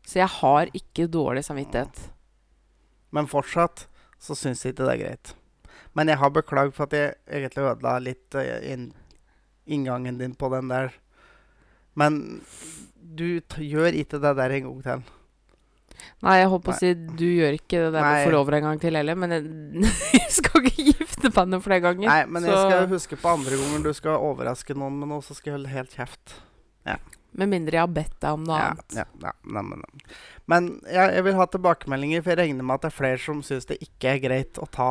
Så 0.06 0.20
jeg 0.24 0.28
har 0.40 0.66
ikke 0.72 1.06
dårlig 1.12 1.44
samvittighet. 1.44 2.08
Men 3.12 3.26
fortsatt 3.26 3.86
så 4.18 4.34
syns 4.34 4.64
jeg 4.64 4.72
ikke 4.74 4.86
det 4.88 4.94
er 4.94 5.04
greit. 5.04 5.34
Men 5.94 6.08
jeg 6.08 6.16
har 6.18 6.30
beklagd 6.30 6.72
for 6.76 6.88
at 6.88 6.92
jeg 6.96 7.14
egentlig 7.28 7.68
ødela 7.70 7.98
litt 8.00 8.34
uh, 8.34 8.88
inngangen 9.66 10.18
din 10.20 10.34
på 10.38 10.50
den 10.52 10.70
der. 10.72 10.94
Men 11.96 12.40
du 13.16 13.40
gjør 13.62 13.94
ikke 13.96 14.20
det 14.22 14.34
der 14.38 14.56
en 14.58 14.66
gang 14.68 14.82
til. 14.86 15.04
Nei, 16.24 16.34
jeg 16.40 16.48
holdt 16.52 16.64
på 16.66 16.72
å 16.74 16.76
si 16.76 16.90
du 16.96 17.24
gjør 17.24 17.56
ikke 17.56 17.78
det 17.86 17.92
der 17.94 18.02
Nei. 18.04 18.10
med 18.12 18.26
forlover 18.28 18.56
en 18.58 18.66
gang 18.68 18.80
til 18.82 18.96
heller, 18.98 19.16
men 19.18 19.32
jeg, 19.32 19.46
jeg 20.18 20.32
skal 20.38 20.66
ikke 20.68 20.84
gifte 20.90 21.30
meg 21.32 21.50
noen 21.52 21.64
flere 21.64 21.84
ganger. 21.86 22.08
Nei, 22.08 22.20
men 22.36 22.46
jeg 22.48 22.56
skal 22.56 22.88
huske 22.90 23.18
på 23.20 23.32
andre 23.32 23.58
ganger 23.60 23.84
du 23.86 23.92
skal 23.96 24.18
overraske 24.20 24.76
noen 24.76 24.98
med 25.00 25.10
noe, 25.12 25.24
så 25.24 25.36
skal 25.36 25.52
jeg 25.52 25.58
holde 25.58 25.72
helt 25.72 25.96
kjeft. 25.96 26.36
Med 27.36 27.50
mindre 27.52 27.76
jeg 27.76 27.82
har 27.84 27.90
bedt 27.92 28.14
deg 28.22 28.32
om 28.32 28.44
noe 28.48 28.56
Ja, 28.56 28.68
annet. 28.72 28.94
ja, 28.96 29.04
ja, 29.26 29.32
nei, 29.52 29.62
men, 29.68 29.82
men 30.48 30.68
jeg, 30.88 31.10
jeg 31.18 31.24
vil 31.26 31.34
ha 31.36 31.44
tilbakemeldinger, 31.52 32.22
for 32.24 32.32
jeg 32.32 32.40
regner 32.40 32.64
med 32.64 32.78
at 32.78 32.86
det 32.86 32.88
er 32.92 32.96
flere 32.96 33.20
som 33.20 33.42
syns 33.44 33.68
det 33.68 33.76
ikke 33.84 34.14
er 34.14 34.22
greit 34.22 34.60
å 34.62 34.68
ta 34.72 34.86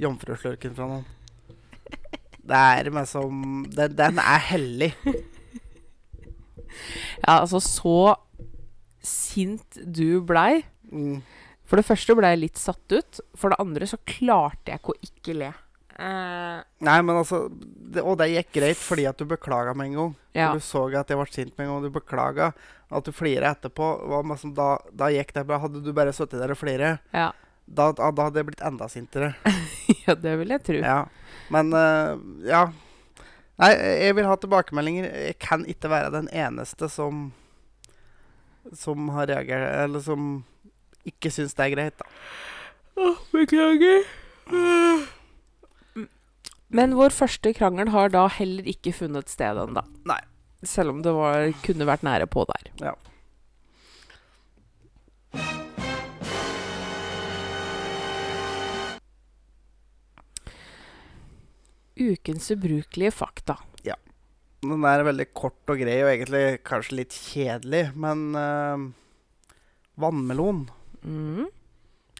jomfruslurken 0.00 0.72
fra 0.78 0.88
noen. 0.88 1.04
Det 2.44 2.60
er 2.60 2.90
liksom 2.92 3.64
Den, 3.72 3.94
den 3.96 4.20
er 4.20 4.42
hellig. 4.50 4.92
Ja, 7.24 7.40
altså, 7.40 7.60
så 7.62 8.16
sint 9.04 9.78
du 9.84 10.20
blei. 10.24 10.64
Mm. 10.90 11.20
For 11.64 11.80
det 11.80 11.86
første 11.88 12.16
ble 12.16 12.32
jeg 12.34 12.42
litt 12.42 12.60
satt 12.60 12.92
ut. 12.92 13.20
For 13.38 13.52
det 13.52 13.60
andre 13.62 13.88
så 13.88 14.00
klarte 14.08 14.72
jeg 14.72 14.82
ikke 14.82 14.94
å 14.94 15.04
ikke 15.08 15.36
le. 15.40 15.52
Uh, 15.94 16.58
Nei, 16.82 16.96
men 17.06 17.20
altså 17.20 17.44
det, 17.54 18.02
Og 18.02 18.16
det 18.18 18.26
gikk 18.32 18.48
greit 18.56 18.80
fordi 18.82 19.04
at 19.06 19.14
du 19.14 19.28
beklaga 19.30 19.76
med 19.78 19.92
en 19.92 19.98
gang. 20.00 20.14
ja. 20.34 20.48
Du 20.50 20.58
så 20.58 20.88
at 20.90 21.06
jeg 21.06 21.20
ble 21.20 21.26
sint 21.30 21.54
med 21.54 21.68
en 21.68 21.72
gang. 21.74 21.84
Du 21.86 21.94
beklaga. 21.94 22.50
At 22.94 23.06
du 23.06 23.14
flira 23.14 23.54
etterpå, 23.54 23.86
var 24.10 24.26
masse, 24.26 24.50
da, 24.54 24.76
da 24.92 25.08
gikk 25.14 25.32
det 25.34 25.46
bra. 25.48 25.60
Hadde 25.62 25.82
du 25.82 25.92
bare 25.96 26.12
sittet 26.14 26.42
der 26.42 26.52
og 26.54 26.58
flira, 26.60 26.96
ja. 27.14 27.30
da, 27.66 27.88
da, 27.96 28.10
da 28.10 28.28
hadde 28.28 28.42
jeg 28.42 28.50
blitt 28.50 28.62
enda 28.66 28.90
sintere. 28.92 29.32
ja, 30.04 30.14
det 30.14 30.34
vil 30.42 30.54
jeg 30.54 30.66
tro. 30.66 30.82
Ja. 30.82 30.98
Men 31.52 31.72
uh, 31.76 32.16
ja. 32.46 32.66
Nei, 33.60 33.70
jeg 34.02 34.16
vil 34.18 34.26
ha 34.28 34.36
tilbakemeldinger. 34.40 35.08
Jeg 35.28 35.38
kan 35.42 35.64
ikke 35.70 35.90
være 35.92 36.14
den 36.14 36.28
eneste 36.34 36.88
som 36.90 37.28
Som 38.74 39.12
har 39.14 39.28
reagert 39.30 39.68
Eller 39.84 40.02
som 40.02 40.42
ikke 41.04 41.28
syns 41.30 41.52
det 41.54 41.66
er 41.66 41.74
greit, 41.74 42.00
da. 42.00 42.06
Beklager. 43.34 44.06
Men 46.74 46.96
vår 46.96 47.12
første 47.12 47.52
krangel 47.54 47.92
har 47.92 48.08
da 48.14 48.24
heller 48.38 48.64
ikke 48.72 48.94
funnet 48.96 49.28
sted 49.28 49.60
ennå. 49.60 49.84
Selv 50.64 50.94
om 50.94 51.02
det 51.04 51.12
var, 51.12 51.50
kunne 51.66 51.90
vært 51.90 52.06
nære 52.08 52.26
på 52.30 52.46
der. 52.48 52.72
Ja. 52.88 52.94
Ukens 62.00 62.50
ubrukelige 62.50 63.12
fakta. 63.14 63.56
Ja. 63.86 63.94
Den 64.64 64.82
er 64.88 65.04
veldig 65.06 65.28
kort 65.36 65.70
og 65.70 65.78
grei 65.78 65.98
og 66.02 66.10
egentlig 66.10 66.44
kanskje 66.66 66.96
litt 67.02 67.14
kjedelig, 67.14 67.84
men 67.94 68.24
uh, 68.34 68.88
Vannmelon, 70.00 70.64
Mm. 71.04 71.50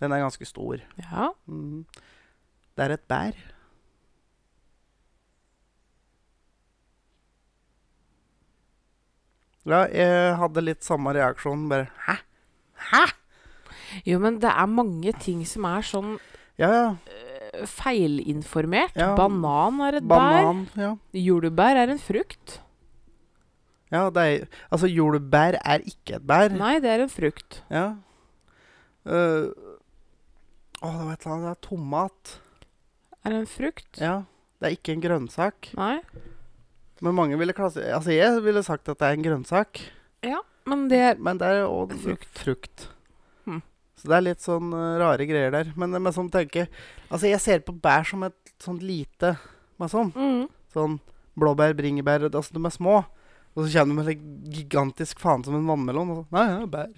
den 0.00 0.12
er 0.12 0.21
ganske 0.21 0.45
stor. 0.47 0.76
Ja. 1.00 1.31
Mm. 1.49 1.87
Det 2.76 2.85
er 2.85 2.93
et 2.99 3.07
bær. 3.09 3.33
Ja, 9.64 9.85
jeg 9.88 10.35
hadde 10.40 10.64
litt 10.64 10.85
samme 10.85 11.14
reaksjon. 11.16 11.69
Bare 11.71 11.87
Hæ? 12.07 12.19
Hæ? 12.90 13.04
Jo, 14.04 14.19
men 14.21 14.40
det 14.43 14.50
er 14.50 14.66
mange 14.69 15.14
ting 15.23 15.45
som 15.49 15.64
er 15.71 15.85
sånn 15.87 16.16
Ja, 16.59 16.69
ja. 16.69 16.88
Feilinformert. 17.70 18.94
Ja, 18.99 19.12
Banan 19.18 19.80
er 19.87 19.99
et 20.00 20.08
Banan. 20.08 20.64
Ja. 20.76 20.94
bær. 20.96 21.20
Jordbær 21.25 21.80
er 21.84 21.92
en 21.94 22.00
frukt. 22.02 22.61
ja 23.94 24.08
det 24.11 24.23
er, 24.26 24.46
altså, 24.70 24.88
jordbær 24.90 25.58
er 25.62 25.84
ikke 25.87 26.16
et 26.18 26.26
bær. 26.26 26.50
Nei, 26.54 26.78
det 26.82 26.90
er 26.90 27.04
en 27.06 27.12
frukt. 27.12 27.62
Ja. 27.70 27.87
Uh, 29.04 29.50
å, 30.80 30.88
det 30.90 31.04
var 31.04 31.12
et 31.14 31.26
eller 31.26 31.34
annet. 31.34 31.44
Det 31.44 31.52
er 31.54 31.61
tomat. 31.68 32.37
Er 33.25 33.32
det 33.34 33.42
en 33.42 33.50
frukt? 33.50 34.00
Ja. 34.00 34.14
Det 34.61 34.68
er 34.70 34.76
ikke 34.78 34.94
en 34.96 35.04
grønnsak. 35.04 35.70
Nei. 35.76 35.99
Men 37.04 37.16
mange 37.16 37.37
ville 37.40 37.52
klasse... 37.56 37.82
Altså, 37.92 38.12
jeg 38.14 38.40
ville 38.44 38.62
sagt 38.64 38.88
at 38.88 39.00
det 39.00 39.08
er 39.08 39.16
en 39.18 39.25
grønnsak. 39.26 39.80
Ja, 40.25 40.40
men 40.68 40.87
det 40.88 41.00
er 41.04 41.18
Men 41.20 41.37
det 41.40 41.49
er 41.52 41.66
òg 41.68 41.92
Frukt. 42.00 42.28
frukt. 42.32 42.87
Så 44.04 44.12
det 44.12 44.16
er 44.18 44.25
litt 44.26 44.44
sånn 44.44 44.68
eh, 44.76 44.99
rare 45.00 45.25
greier 45.25 45.54
der. 45.54 45.73
Men, 45.80 45.96
med 45.96 46.12
sånn 46.12 46.28
tenke 46.32 46.66
Altså, 47.08 47.25
jeg 47.30 47.40
ser 47.40 47.64
på 47.64 47.73
bær 47.73 48.04
som 48.04 48.26
et 48.26 48.37
sånt 48.61 48.84
lite 48.84 49.34
sånn. 49.80 50.12
mm. 50.12 50.44
Sånn 50.75 50.99
blåbær, 51.40 51.73
bringebær 51.78 52.28
Altså, 52.28 52.52
de 52.52 52.61
er 52.61 52.75
små. 52.75 53.00
Og 53.54 53.64
så 53.64 53.78
kommer 53.78 53.94
du 53.94 53.99
med 54.02 54.12
en 54.12 54.52
gigantisk 54.52 55.20
faen 55.23 55.44
som 55.46 55.56
en 55.56 55.66
vannmelon. 55.68 56.11
Og 56.12 56.20
så, 56.20 56.25
Nei, 56.37 56.46
ja, 56.52 56.66
bær. 56.68 56.90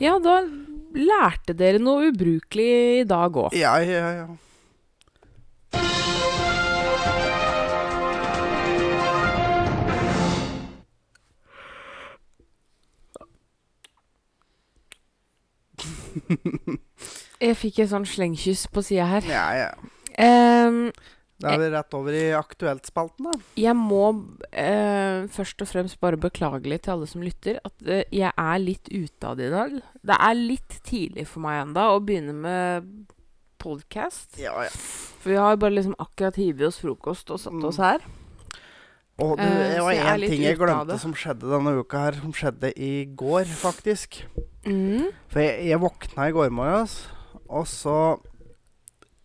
Ja, 0.00 0.16
da 0.22 0.40
lærte 0.94 1.54
dere 1.58 1.80
noe 1.82 2.08
ubrukelig 2.10 2.70
i 3.02 3.06
dag 3.08 3.36
òg. 3.36 3.54
Ja, 3.58 3.76
ja, 3.82 4.10
ja. 4.22 4.26
Jeg 17.44 17.56
fikk 17.60 17.82
en 17.84 17.90
sånn 17.90 18.06
slengkyss 18.08 18.66
på 18.72 18.82
sida 18.86 19.06
her. 19.10 19.26
ja, 19.28 19.44
ja. 19.64 19.72
Um, 20.14 20.92
Da 21.42 21.50
er 21.56 21.58
vi 21.58 21.68
rett 21.74 21.94
over 21.98 22.14
i 22.14 22.28
Aktuelt-spalten, 22.38 23.26
da. 23.26 23.32
jeg 23.58 23.74
må 23.76 24.04
uh, 24.14 25.24
først 25.34 25.64
og 25.64 25.68
fremst 25.68 25.98
bare 26.00 26.16
beklage 26.22 26.70
litt 26.70 26.84
til 26.86 26.94
alle 26.94 27.08
som 27.10 27.24
lytter, 27.26 27.58
at 27.66 27.74
uh, 27.82 28.04
jeg 28.14 28.30
er 28.30 28.62
litt 28.62 28.86
ute 28.94 29.26
av 29.26 29.34
det 29.40 29.48
i 29.50 29.52
dag. 29.56 29.74
Det 30.06 30.18
er 30.28 30.38
litt 30.38 30.78
tidlig 30.86 31.26
for 31.26 31.42
meg 31.44 31.64
enda 31.64 31.88
å 31.90 31.98
begynne 32.00 32.36
med 32.38 32.86
podcast. 33.58 34.38
Ja, 34.38 34.54
ja. 34.62 34.70
For 35.24 35.34
vi 35.34 35.40
har 35.42 35.58
bare 35.58 35.74
liksom 35.74 35.96
akkurat 35.98 36.38
hivet 36.38 36.68
oss 36.70 36.78
frokost 36.82 37.30
og 37.34 37.40
satt 37.42 37.58
Mm. 37.58 37.64
oss 37.72 37.78
her. 37.82 38.06
Og 39.22 39.36
det, 39.38 39.46
Eh, 39.46 39.74
det 39.76 39.82
var 39.84 39.92
én 39.94 40.26
ting 40.26 40.42
jeg 40.42 40.58
glemte 40.58 40.98
som 40.98 41.14
skjedde 41.14 41.46
denne 41.46 41.76
uka 41.78 41.98
her. 42.08 42.16
Som 42.18 42.32
skjedde 42.34 42.72
i 42.74 43.04
går, 43.14 43.44
faktisk. 43.46 44.24
Mm. 44.66 45.12
For 45.30 45.40
jeg, 45.40 45.68
jeg 45.70 45.80
våkna 45.80 46.28
i 46.28 46.34
går 46.34 46.50
morges, 46.50 46.96
og 47.48 47.68
så 47.70 47.98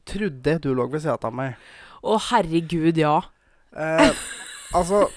trodde 0.06 0.54
jeg 0.54 0.62
du 0.62 0.74
lå 0.74 0.86
ved 0.92 1.02
siden 1.02 1.26
av 1.26 1.34
meg. 1.34 1.58
Å, 2.04 2.20
herregud, 2.30 2.98
ja. 2.98 3.18
Eh, 3.76 4.12
altså 4.74 5.08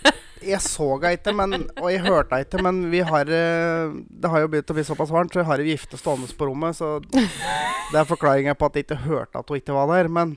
Jeg 0.43 0.59
så 0.61 0.89
henne 0.99 1.13
ikke, 1.15 1.33
men, 1.39 1.69
og 1.79 1.87
jeg 1.93 2.03
hørte 2.03 2.35
henne 2.35 2.47
ikke, 2.49 2.63
men 2.67 2.81
vi 2.91 2.99
har 3.07 3.29
eh, 3.31 3.93
Det 4.11 4.29
har 4.29 4.43
jo 4.43 4.51
begynt 4.53 4.73
å 4.73 4.75
bli 4.77 4.85
såpass 4.85 5.13
varmt, 5.15 5.33
så 5.33 5.41
jeg 5.41 5.49
har 5.49 5.63
ei 5.63 5.69
vifte 5.71 6.01
stående 6.01 6.27
på 6.35 6.49
rommet. 6.49 6.77
Så 6.77 6.97
det 7.05 8.01
er 8.01 8.09
forklaringa 8.09 8.57
på 8.59 8.67
at 8.67 8.77
jeg 8.77 8.89
ikke 8.89 9.05
hørte 9.05 9.39
at 9.39 9.49
hun 9.53 9.61
ikke 9.61 9.77
var 9.77 9.93
der. 9.93 10.11
Men 10.11 10.35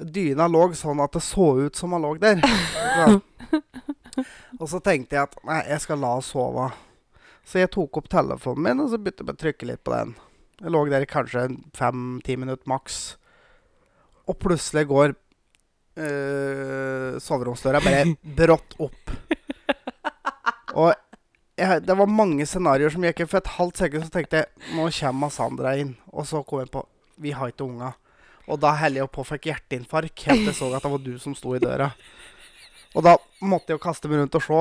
dyna 0.00 0.46
lå 0.50 0.68
sånn 0.76 1.00
at 1.00 1.14
det 1.16 1.22
så 1.24 1.52
ut 1.60 1.76
som 1.76 1.94
han 1.96 2.04
lå 2.04 2.14
der. 2.20 2.42
Så, 2.42 3.20
og 4.60 4.68
så 4.70 4.80
tenkte 4.84 5.16
jeg 5.16 5.28
at 5.28 5.36
nei, 5.46 5.60
jeg 5.70 5.84
skal 5.84 6.02
la 6.02 6.16
henne 6.16 6.26
sove. 6.26 6.70
Så 7.46 7.62
jeg 7.62 7.70
tok 7.74 8.00
opp 8.00 8.08
telefonen 8.10 8.64
min 8.64 8.82
og 8.82 8.90
så 8.90 8.98
begynte 8.98 9.24
jeg 9.24 9.36
å 9.36 9.42
trykke 9.44 9.70
litt 9.70 9.84
på 9.86 9.94
den. 9.94 10.16
Jeg 10.60 10.72
lå 10.72 10.82
der 10.90 11.04
i 11.04 11.10
kanskje 11.10 11.48
fem-ti 11.76 12.36
minutter 12.40 12.70
maks. 12.70 13.16
Og 14.26 14.38
plutselig 14.42 14.88
går 14.90 15.14
øh, 15.14 17.18
soveromsdøra 17.22 17.82
bare 17.84 18.16
brått 18.38 18.78
opp. 18.82 19.14
Og 20.76 20.90
jeg, 21.56 21.84
det 21.88 21.94
var 21.96 22.10
mange 22.10 22.44
scenarioer 22.48 22.92
som 22.92 23.04
gikk 23.06 23.22
inn. 23.22 23.30
For 23.30 23.40
et 23.40 23.54
halvt 23.56 23.84
sekund 23.84 24.08
så 24.08 24.12
tenkte 24.12 24.42
jeg 24.42 24.74
nå 24.76 24.90
kommer 24.98 25.32
Sandra 25.32 25.76
inn. 25.78 25.94
Og 26.12 26.26
så 26.28 26.42
kom 26.44 26.64
jeg 26.64 26.72
på 26.74 26.84
vi 27.22 27.30
har 27.32 27.48
ikke 27.48 27.64
unger. 27.64 27.94
Og 28.48 28.60
da 28.62 28.74
holdt 28.78 29.00
jeg 29.00 29.10
på 29.10 29.24
og 29.24 29.26
fikk 29.32 29.48
hjerteinfarkt 29.50 30.26
helt 30.28 30.44
til 30.44 30.52
jeg 30.52 30.58
så 30.60 30.68
at 30.76 30.82
det 30.86 30.92
var 30.92 31.02
du 31.02 31.16
som 31.18 31.34
sto 31.34 31.54
i 31.56 31.62
døra. 31.62 31.90
Og 32.96 33.02
da 33.04 33.16
måtte 33.44 33.72
jeg 33.74 33.78
jo 33.80 33.82
kaste 33.82 34.08
meg 34.08 34.22
rundt 34.22 34.36
og 34.38 34.44
se, 34.46 34.60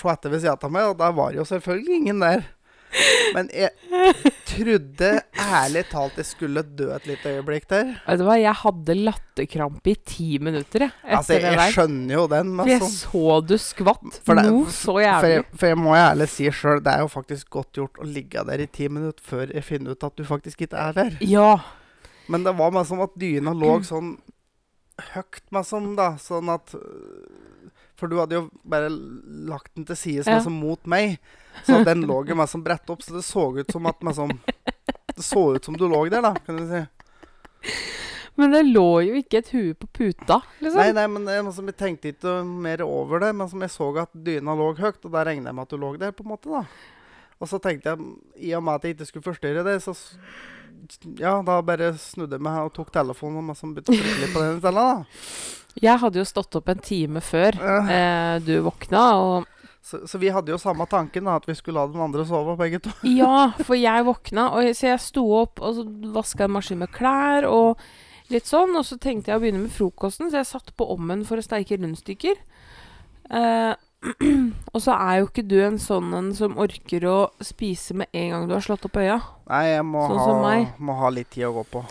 se 0.00 0.08
etter 0.10 0.32
ved 0.32 0.40
sida 0.42 0.56
av 0.56 0.72
meg, 0.74 0.88
og 0.90 0.96
der 0.98 1.12
var 1.14 1.36
jo 1.36 1.44
selvfølgelig 1.46 2.00
ingen 2.00 2.24
der. 2.24 2.48
Men 3.36 3.46
jeg 3.54 3.70
trodde 4.50 5.10
ærlig 5.38 5.84
talt 5.92 6.16
jeg 6.18 6.26
skulle 6.26 6.64
dø 6.66 6.88
et 6.96 7.04
lite 7.06 7.30
øyeblikk 7.36 7.68
der. 7.70 7.92
Vet 8.08 8.18
du 8.18 8.24
hva, 8.26 8.34
jeg 8.40 8.56
hadde 8.64 8.96
latterkrampe 8.98 9.92
i 9.92 9.96
ti 10.02 10.28
minutter, 10.42 10.88
jeg. 10.88 10.94
Altså, 11.04 11.36
jeg, 11.38 11.54
jeg 11.54 11.74
skjønner 11.76 12.16
jo 12.16 12.24
den. 12.32 12.50
For 12.58 12.72
jeg 12.72 12.80
Altså. 12.82 13.10
så 13.12 13.46
du 13.46 13.54
skvatt 13.62 14.18
For 14.26 14.34
det- 14.40 14.46
noe 14.50 14.66
så 14.74 14.96
For 14.96 15.00
jeg, 15.30 15.44
for 15.54 15.66
jeg 15.70 15.78
må 15.78 15.94
jo 15.94 16.00
ærlig 16.02 16.28
si 16.34 16.50
sjøl, 16.50 16.82
det 16.82 16.94
er 16.96 17.04
jo 17.04 17.12
faktisk 17.14 17.50
godt 17.50 17.72
gjort 17.78 18.02
å 18.02 18.08
ligge 18.10 18.42
der 18.50 18.64
i 18.66 18.66
ti 18.66 18.88
minutter 18.88 19.22
før 19.22 19.54
jeg 19.54 19.62
finner 19.70 19.92
ut 19.94 20.02
at 20.10 20.16
du 20.18 20.24
faktisk 20.26 20.66
ikke 20.66 20.74
er 20.88 20.92
der. 20.98 21.16
Ja. 21.22 21.52
Men 22.30 22.46
det 22.46 22.54
var 22.58 22.84
som 22.88 23.02
at 23.04 23.16
dyna 23.18 23.52
lå 23.56 23.74
sånn 23.86 24.14
høyt, 25.14 25.42
meg 25.54 25.66
som, 25.66 25.92
da. 25.98 26.12
Sånn 26.20 26.50
at 26.52 26.74
øh, 26.76 27.70
For 27.98 28.08
du 28.08 28.18
hadde 28.20 28.36
jo 28.38 28.46
bare 28.64 28.88
lagt 28.90 29.74
den 29.76 29.86
til 29.88 29.96
side 29.98 30.24
Ja. 30.28 30.40
som 30.44 30.56
mot 30.60 30.80
meg. 30.88 31.18
Så 31.66 31.82
den 31.84 32.06
lå 32.08 32.22
jo 32.28 32.36
meg 32.38 32.48
som 32.48 32.62
bredt 32.64 32.88
opp, 32.92 33.02
så 33.04 33.18
det 33.18 33.24
så 33.26 33.48
ut 33.58 33.72
som 33.72 33.88
at 33.90 34.00
meg 34.06 34.14
som 34.16 34.32
Det 35.10 35.24
så 35.26 35.42
ut 35.56 35.64
som 35.66 35.76
du 35.76 35.88
lå 35.88 36.04
der, 36.08 36.22
da, 36.24 36.34
kan 36.46 36.56
du 36.56 36.68
si. 36.70 36.84
Men 38.40 38.54
det 38.54 38.62
lå 38.70 39.02
jo 39.04 39.18
ikke 39.18 39.40
et 39.42 39.50
hue 39.52 39.74
på 39.76 39.88
puta, 39.98 40.38
liksom. 40.62 40.78
Nei, 40.80 40.92
nei, 40.96 41.06
men 41.42 41.50
som 41.52 41.66
jeg 41.68 41.76
tenkte 41.76 42.12
ikke 42.14 42.38
mer 42.46 42.80
over 42.86 43.20
det. 43.20 43.34
Men 43.36 43.50
som 43.50 43.60
jeg 43.60 43.72
så 43.74 43.90
at 44.00 44.14
dyna 44.14 44.54
lå 44.56 44.70
høyt, 44.78 45.02
og 45.04 45.12
da 45.12 45.26
regner 45.28 45.50
jeg 45.50 45.58
med 45.58 45.66
at 45.66 45.74
du 45.74 45.76
lå 45.82 45.90
der, 46.00 46.14
på 46.16 46.24
en 46.24 46.30
måte, 46.32 46.48
da. 46.48 46.62
Og 47.40 47.50
så 47.50 47.60
tenkte 47.60 47.92
jeg, 47.92 48.08
i 48.48 48.54
og 48.56 48.64
med 48.64 48.78
at 48.78 48.86
jeg 48.86 48.96
ikke 48.96 49.08
skulle 49.10 49.28
forstyrre 49.28 49.64
det, 49.66 49.76
så 49.84 49.92
Ja, 51.20 51.38
da 51.46 51.60
bare 51.64 51.92
snudde 52.00 52.38
jeg 52.38 52.44
meg 52.44 52.58
og 52.66 52.74
tok 52.76 52.92
telefonen 52.94 53.52
og 53.52 53.58
trykke 53.58 54.18
litt 54.20 54.34
på 54.34 54.44
den 54.44 54.60
i 54.60 54.74
da. 54.76 54.88
Jeg 55.80 56.00
hadde 56.02 56.18
jo 56.18 56.26
stått 56.26 56.56
opp 56.58 56.68
en 56.72 56.80
time 56.82 57.20
før 57.22 57.54
eh, 57.62 58.40
du 58.42 58.56
våkna, 58.66 59.02
og 59.22 59.46
Så, 59.80 60.02
så 60.10 60.18
vi 60.20 60.28
hadde 60.28 60.50
jo 60.52 60.58
samme 60.60 60.84
tanken, 60.90 61.24
da, 61.24 61.38
at 61.38 61.46
vi 61.48 61.54
skulle 61.56 61.80
la 61.80 61.88
den 61.88 62.02
andre 62.04 62.24
sove, 62.28 62.56
begge 62.58 62.82
to. 62.84 62.90
Ja, 63.20 63.52
for 63.64 63.78
jeg 63.78 64.04
våkna, 64.04 64.50
og 64.56 64.66
jeg, 64.66 64.76
så 64.76 64.90
jeg 64.90 65.00
sto 65.00 65.24
opp 65.38 65.62
og 65.62 65.78
så 65.78 65.84
vaska 66.16 66.44
en 66.44 66.56
maskin 66.58 66.82
med 66.82 66.92
klær 66.92 67.46
og 67.48 67.80
litt 68.34 68.50
sånn. 68.50 68.74
Og 68.76 68.84
så 68.86 68.98
tenkte 69.00 69.32
jeg 69.32 69.40
å 69.40 69.44
begynne 69.44 69.62
med 69.64 69.72
frokosten, 69.72 70.28
så 70.28 70.42
jeg 70.42 70.50
satte 70.50 70.76
på 70.76 70.90
ommen 70.92 71.24
for 71.28 71.40
å 71.40 71.46
steike 71.46 71.78
rundstykker. 71.80 72.42
Eh, 73.30 73.72
og 74.72 74.80
så 74.80 74.94
er 74.96 75.20
jo 75.20 75.28
ikke 75.28 75.44
du 75.44 75.58
en 75.60 75.78
sånn 75.80 76.12
en 76.16 76.30
som 76.36 76.56
orker 76.60 77.04
å 77.08 77.18
spise 77.44 77.96
med 78.00 78.08
en 78.16 78.30
gang 78.32 78.46
du 78.48 78.54
har 78.56 78.64
slått 78.64 78.86
opp 78.88 78.96
øya. 79.00 79.18
Nei, 79.50 79.64
jeg 79.74 79.86
må, 79.86 80.04
Sånn 80.08 80.44
ha, 80.46 80.54
må 80.80 80.96
ha 81.00 81.10
litt 81.12 81.32
tid 81.34 81.50
å 81.50 81.54
gå 81.58 81.66
på. 81.74 81.82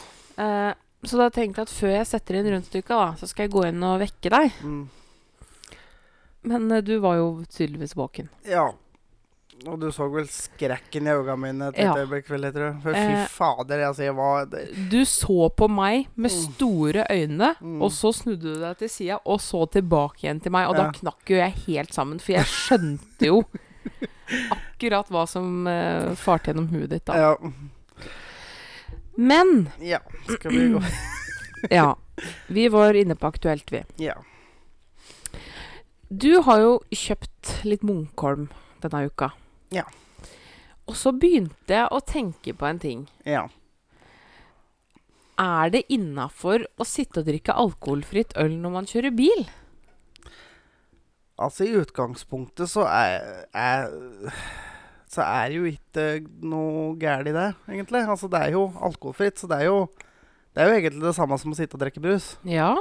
Eh, 0.41 0.71
så 1.05 1.19
da 1.19 1.29
tenkte 1.31 1.61
jeg 1.61 1.69
at 1.69 1.75
før 1.75 1.93
jeg 1.93 2.09
setter 2.09 2.39
inn 2.39 2.49
rundstykka, 2.53 2.97
da, 2.97 3.09
så 3.19 3.29
skal 3.29 3.45
jeg 3.45 3.53
gå 3.53 3.65
inn 3.69 3.85
og 3.85 3.99
vekke 4.01 4.33
deg. 4.33 4.57
Mm. 4.65 4.81
Men 6.49 6.71
eh, 6.71 6.83
du 6.85 6.95
var 7.03 7.19
jo 7.19 7.29
tydeligvis 7.45 7.95
våken. 7.99 8.31
Ja. 8.47 8.71
Og 9.67 9.79
du 9.81 9.89
så 9.91 10.05
vel 10.11 10.27
skrekken 10.31 11.07
i 11.09 11.11
øynene 11.11 11.35
mine 11.37 11.67
et 11.69 11.77
Ja. 11.77 11.93
øyeblikk, 11.95 12.29
vil 12.29 12.41
jeg 12.47 12.53
tror. 12.53 12.77
For 12.81 12.93
fy 12.93 12.99
Eh. 12.99 13.27
fader, 13.27 13.81
altså, 13.87 14.03
jeg 14.03 14.15
var 14.15 14.45
det, 14.45 14.89
Du 14.91 15.01
så 15.05 15.49
på 15.55 15.67
meg 15.69 16.07
med 16.15 16.31
Mm. 16.31 16.53
store 16.53 17.05
øyne, 17.11 17.55
Mm. 17.61 17.81
og 17.81 17.91
så 17.91 18.13
snudde 18.13 18.41
du 18.41 18.59
deg 18.61 18.77
til 18.77 18.89
sida, 18.89 19.17
og 19.25 19.39
så 19.39 19.65
tilbake 19.69 20.23
igjen 20.23 20.41
til 20.41 20.51
meg. 20.51 20.67
Og 20.69 20.75
Ja. 20.75 20.83
da 20.83 20.91
knakk 20.91 21.25
jo 21.29 21.35
jeg 21.35 21.51
helt 21.67 21.93
sammen, 21.93 22.19
for 22.21 22.31
jeg 22.33 22.45
skjønte 22.45 23.25
jo 23.25 23.43
akkurat 24.51 25.07
hva 25.09 25.27
som 25.27 25.67
uh, 25.67 26.15
farte 26.15 26.53
gjennom 26.53 26.69
huet 26.69 26.89
ditt 26.89 27.05
da. 27.05 27.13
Ja. 27.13 27.35
Men 29.17 29.69
ja. 29.81 29.99
Skal 30.29 30.51
vi 30.51 30.57
gå 30.73 30.83
ja, 31.71 31.95
vi 32.47 32.67
var 32.69 32.93
inne 32.93 33.15
på 33.15 33.27
Aktuelt, 33.27 33.69
vi. 33.71 33.83
Ja. 33.97 34.13
Du 36.09 36.41
har 36.41 36.59
jo 36.59 36.79
kjøpt 36.91 37.65
litt 37.65 37.81
Munkholm 37.83 38.49
denne 38.81 39.05
uka. 39.09 39.31
Ja. 39.75 39.85
Og 40.89 40.97
så 40.97 41.13
begynte 41.13 41.75
jeg 41.75 41.89
å 41.93 42.01
tenke 42.01 42.55
på 42.57 42.65
en 42.65 42.81
ting. 42.81 43.05
Ja. 43.27 43.45
Er 45.39 45.71
det 45.71 45.85
innafor 45.93 46.65
å 46.81 46.87
sitte 46.87 47.21
og 47.21 47.29
drikke 47.29 47.55
alkoholfritt 47.55 48.33
øl 48.41 48.57
når 48.59 48.73
man 48.73 48.89
kjører 48.89 49.13
bil? 49.15 49.45
Altså, 51.39 51.63
i 51.63 51.77
utgangspunktet 51.79 52.67
så 52.67 52.83
er, 52.89 53.45
er 53.55 53.87
Så 55.09 55.23
er 55.23 55.47
det 55.47 55.55
jo 55.55 55.69
ikke 55.69 56.07
noe 56.45 56.91
galt 56.99 57.29
i 57.31 57.33
det, 57.33 57.47
egentlig. 57.71 58.03
Altså, 58.03 58.27
det 58.29 58.41
er 58.43 58.57
jo 58.57 58.67
alkoholfritt, 58.75 59.39
så 59.39 59.47
det 59.49 59.61
er 59.61 59.69
jo 59.69 59.79
Det 60.51 60.61
er 60.61 60.67
jo 60.67 60.75
egentlig 60.81 61.05
det 61.05 61.15
samme 61.15 61.37
som 61.39 61.53
å 61.53 61.57
sitte 61.57 61.77
og 61.77 61.85
drikke 61.85 62.03
brus. 62.03 62.33
Ja. 62.43 62.73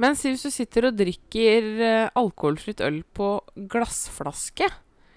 Men 0.00 0.18
hvis 0.18 0.42
du 0.42 0.50
sitter 0.52 0.88
og 0.90 0.98
drikker 0.98 1.66
eh, 1.86 2.12
alkoholfritt 2.18 2.82
øl 2.84 3.00
på 3.16 3.38
glassflaske, 3.70 4.66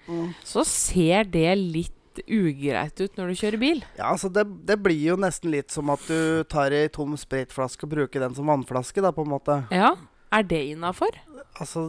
Mm. 0.04 0.32
så 0.44 0.64
ser 0.68 1.24
det 1.32 1.54
litt 1.56 1.92
ugreit 2.30 3.00
ut 3.00 3.16
når 3.18 3.30
du 3.32 3.38
kjører 3.40 3.58
bil. 3.58 3.80
Ja, 3.98 4.12
altså 4.12 4.28
det, 4.30 4.44
det 4.68 4.76
blir 4.84 5.00
jo 5.00 5.16
nesten 5.18 5.50
litt 5.50 5.74
som 5.74 5.90
at 5.94 6.02
du 6.06 6.44
tar 6.50 6.74
ei 6.76 6.86
tom 6.92 7.16
spritflaske 7.18 7.86
og 7.88 7.94
bruker 7.96 8.22
den 8.22 8.36
som 8.36 8.50
vannflaske, 8.50 9.02
da, 9.02 9.10
på 9.14 9.24
en 9.24 9.32
måte. 9.32 9.62
Ja. 9.74 9.94
Er 10.34 10.46
det 10.50 10.60
innafor? 10.72 11.14
Altså, 11.62 11.88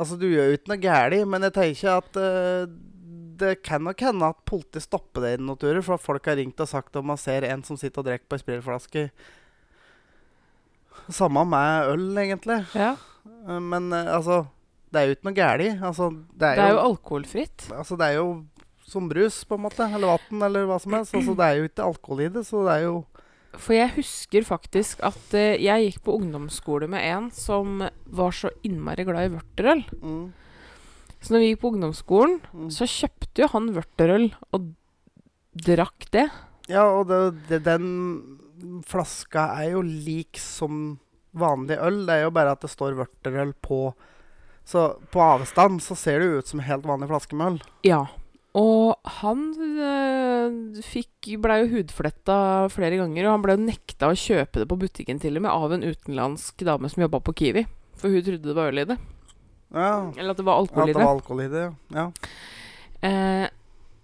altså 0.00 0.16
du 0.20 0.26
gjør 0.30 0.50
jo 0.50 0.58
ikke 0.58 0.72
noe 0.72 0.82
galt, 0.82 1.28
men 1.28 1.44
jeg 1.44 1.56
tenker 1.56 1.98
at 1.98 2.16
uh, 2.16 2.68
det 3.38 3.58
kan 3.66 3.82
nok 3.84 4.00
hende 4.06 4.30
at 4.32 4.44
politiet 4.48 4.86
stopper 4.86 5.24
det 5.24 5.32
i 5.36 5.40
noen 5.42 5.60
turer, 5.60 5.82
for 5.84 5.98
at 5.98 6.04
folk 6.04 6.28
har 6.30 6.38
ringt 6.40 6.60
og 6.62 6.70
sagt 6.70 6.96
om 6.96 7.10
man 7.10 7.20
ser 7.20 7.46
en 7.48 7.64
som 7.66 7.78
sitter 7.80 8.00
og 8.00 8.08
drikker 8.08 8.28
på 8.30 8.38
ei 8.38 8.44
spritflaske. 8.44 9.06
Samme 11.12 11.44
med 11.48 11.90
øl, 11.92 12.06
egentlig. 12.22 12.62
Ja. 12.76 12.94
Eh, 13.26 13.60
Men 13.60 13.92
eh, 13.92 14.08
altså 14.14 14.44
Det 14.94 15.00
er 15.00 15.10
jo 15.10 15.16
ikke 15.16 15.28
noe 15.28 15.36
galt. 15.36 15.82
Altså, 15.90 16.10
det 16.30 16.48
er, 16.48 16.58
Det 16.60 16.64
er 16.64 16.72
jo 16.72 16.78
jo, 16.78 16.84
alkoholfritt. 16.92 17.66
altså, 17.74 17.98
det 17.98 18.06
er 18.06 18.20
jo 18.20 18.28
som 18.86 19.08
brus, 19.10 19.40
på 19.48 19.58
en 19.58 19.64
måte. 19.64 19.88
Eller 19.88 20.12
vann, 20.12 20.44
eller 20.46 20.68
hva 20.68 20.78
som 20.82 20.94
helst. 20.96 21.16
Altså, 21.16 21.34
det 21.38 21.48
er 21.48 21.58
jo 21.58 21.68
ikke 21.70 21.88
alkohol 21.88 22.22
i 22.24 22.30
det, 22.36 22.44
så 22.46 22.62
det 22.68 22.78
er 22.78 22.86
jo 22.86 22.94
For 23.54 23.76
jeg 23.76 23.92
husker 23.94 24.46
faktisk 24.46 25.02
at 25.06 25.34
uh, 25.34 25.54
jeg 25.62 25.84
gikk 25.88 26.00
på 26.06 26.16
ungdomsskole 26.18 26.88
med 26.90 27.04
en 27.06 27.28
som 27.34 27.84
var 28.06 28.34
så 28.34 28.50
innmari 28.66 29.06
glad 29.06 29.28
i 29.28 29.34
vørterøl. 29.36 29.84
mm, 30.02 30.24
Så 31.22 31.34
når 31.34 31.42
vi 31.42 31.50
gikk 31.52 31.60
på 31.62 31.70
ungdomsskolen, 31.74 32.40
mm. 32.52 32.70
så 32.74 32.88
kjøpte 32.90 33.44
jo 33.44 33.50
han 33.54 33.70
vørterøl 33.76 34.26
og 34.52 34.72
drakk 35.54 36.08
det. 36.10 36.26
Ja, 36.66 36.88
og 36.88 37.06
det, 37.08 37.20
det, 37.48 37.62
den 37.66 38.82
flaska 38.88 39.52
er 39.60 39.76
jo 39.76 39.84
lik 39.86 40.40
som 40.40 40.98
vanlig 41.34 41.78
øl. 41.78 42.04
Det 42.06 42.16
er 42.16 42.26
jo 42.26 42.34
bare 42.34 42.54
at 42.54 42.64
det 42.64 42.72
står 42.72 42.98
vørterøl 42.98 43.54
på. 43.62 43.94
Så 44.64 44.84
på 45.12 45.20
avstand 45.20 45.82
så 45.84 45.96
ser 45.98 46.20
det 46.22 46.28
jo 46.30 46.38
ut 46.40 46.48
som 46.50 46.62
helt 46.64 46.86
vanlig 46.88 47.08
flaskemøll. 47.10 47.58
Ja. 47.84 48.04
Og 48.54 48.94
han 49.20 49.40
øh, 49.60 50.82
fikk 50.86 51.32
blei 51.42 51.56
jo 51.64 51.70
hudfletta 51.74 52.36
flere 52.72 53.00
ganger, 53.00 53.26
og 53.26 53.32
han 53.34 53.42
ble 53.44 53.56
jo 53.56 53.64
nekta 53.66 54.12
å 54.12 54.16
kjøpe 54.18 54.62
det 54.62 54.68
på 54.70 54.78
butikken 54.78 55.18
til 55.20 55.36
og 55.40 55.42
med 55.44 55.50
av 55.52 55.74
en 55.74 55.82
utenlandsk 55.84 56.62
dame 56.64 56.88
som 56.92 57.02
jobba 57.02 57.20
på 57.26 57.34
Kiwi. 57.40 57.64
For 57.98 58.14
hun 58.14 58.22
trodde 58.24 58.46
det 58.46 58.54
var 58.56 58.70
øl 58.70 58.78
i 58.84 58.86
det. 58.92 58.98
Ja, 59.74 60.12
Eller 60.14 60.30
at 60.30 60.38
det 60.38 60.46
var 60.46 60.60
At 60.62 60.68
alkohol 60.68 60.88
i 60.88 60.92
det 60.92 60.98
det. 61.00 61.04
var 61.04 61.14
alkohol 61.18 61.42
i 61.42 61.50
det. 61.50 61.64
Ja. 61.98 62.06
Eh, 63.04 63.46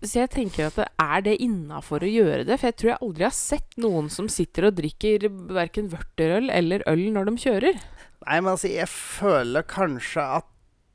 så 0.09 0.23
jeg 0.23 0.31
tenker 0.33 0.71
at 0.71 0.79
det 0.81 0.87
er 1.03 1.25
det 1.27 1.35
innafor 1.45 2.05
å 2.05 2.09
gjøre 2.09 2.45
det? 2.49 2.57
For 2.57 2.71
jeg 2.71 2.77
tror 2.81 2.91
jeg 2.91 3.03
aldri 3.05 3.27
har 3.27 3.35
sett 3.37 3.75
noen 3.81 4.07
som 4.13 4.31
sitter 4.33 4.71
og 4.71 4.79
drikker 4.79 5.27
verken 5.53 5.91
vørterøl 5.93 6.49
eller 6.55 6.85
øl 6.89 7.03
når 7.13 7.29
de 7.29 7.35
kjører. 7.43 7.81
Nei, 8.25 8.39
men 8.41 8.53
altså, 8.55 8.71
jeg 8.73 8.89
føler 8.89 9.67
kanskje 9.69 10.25
at 10.41 10.49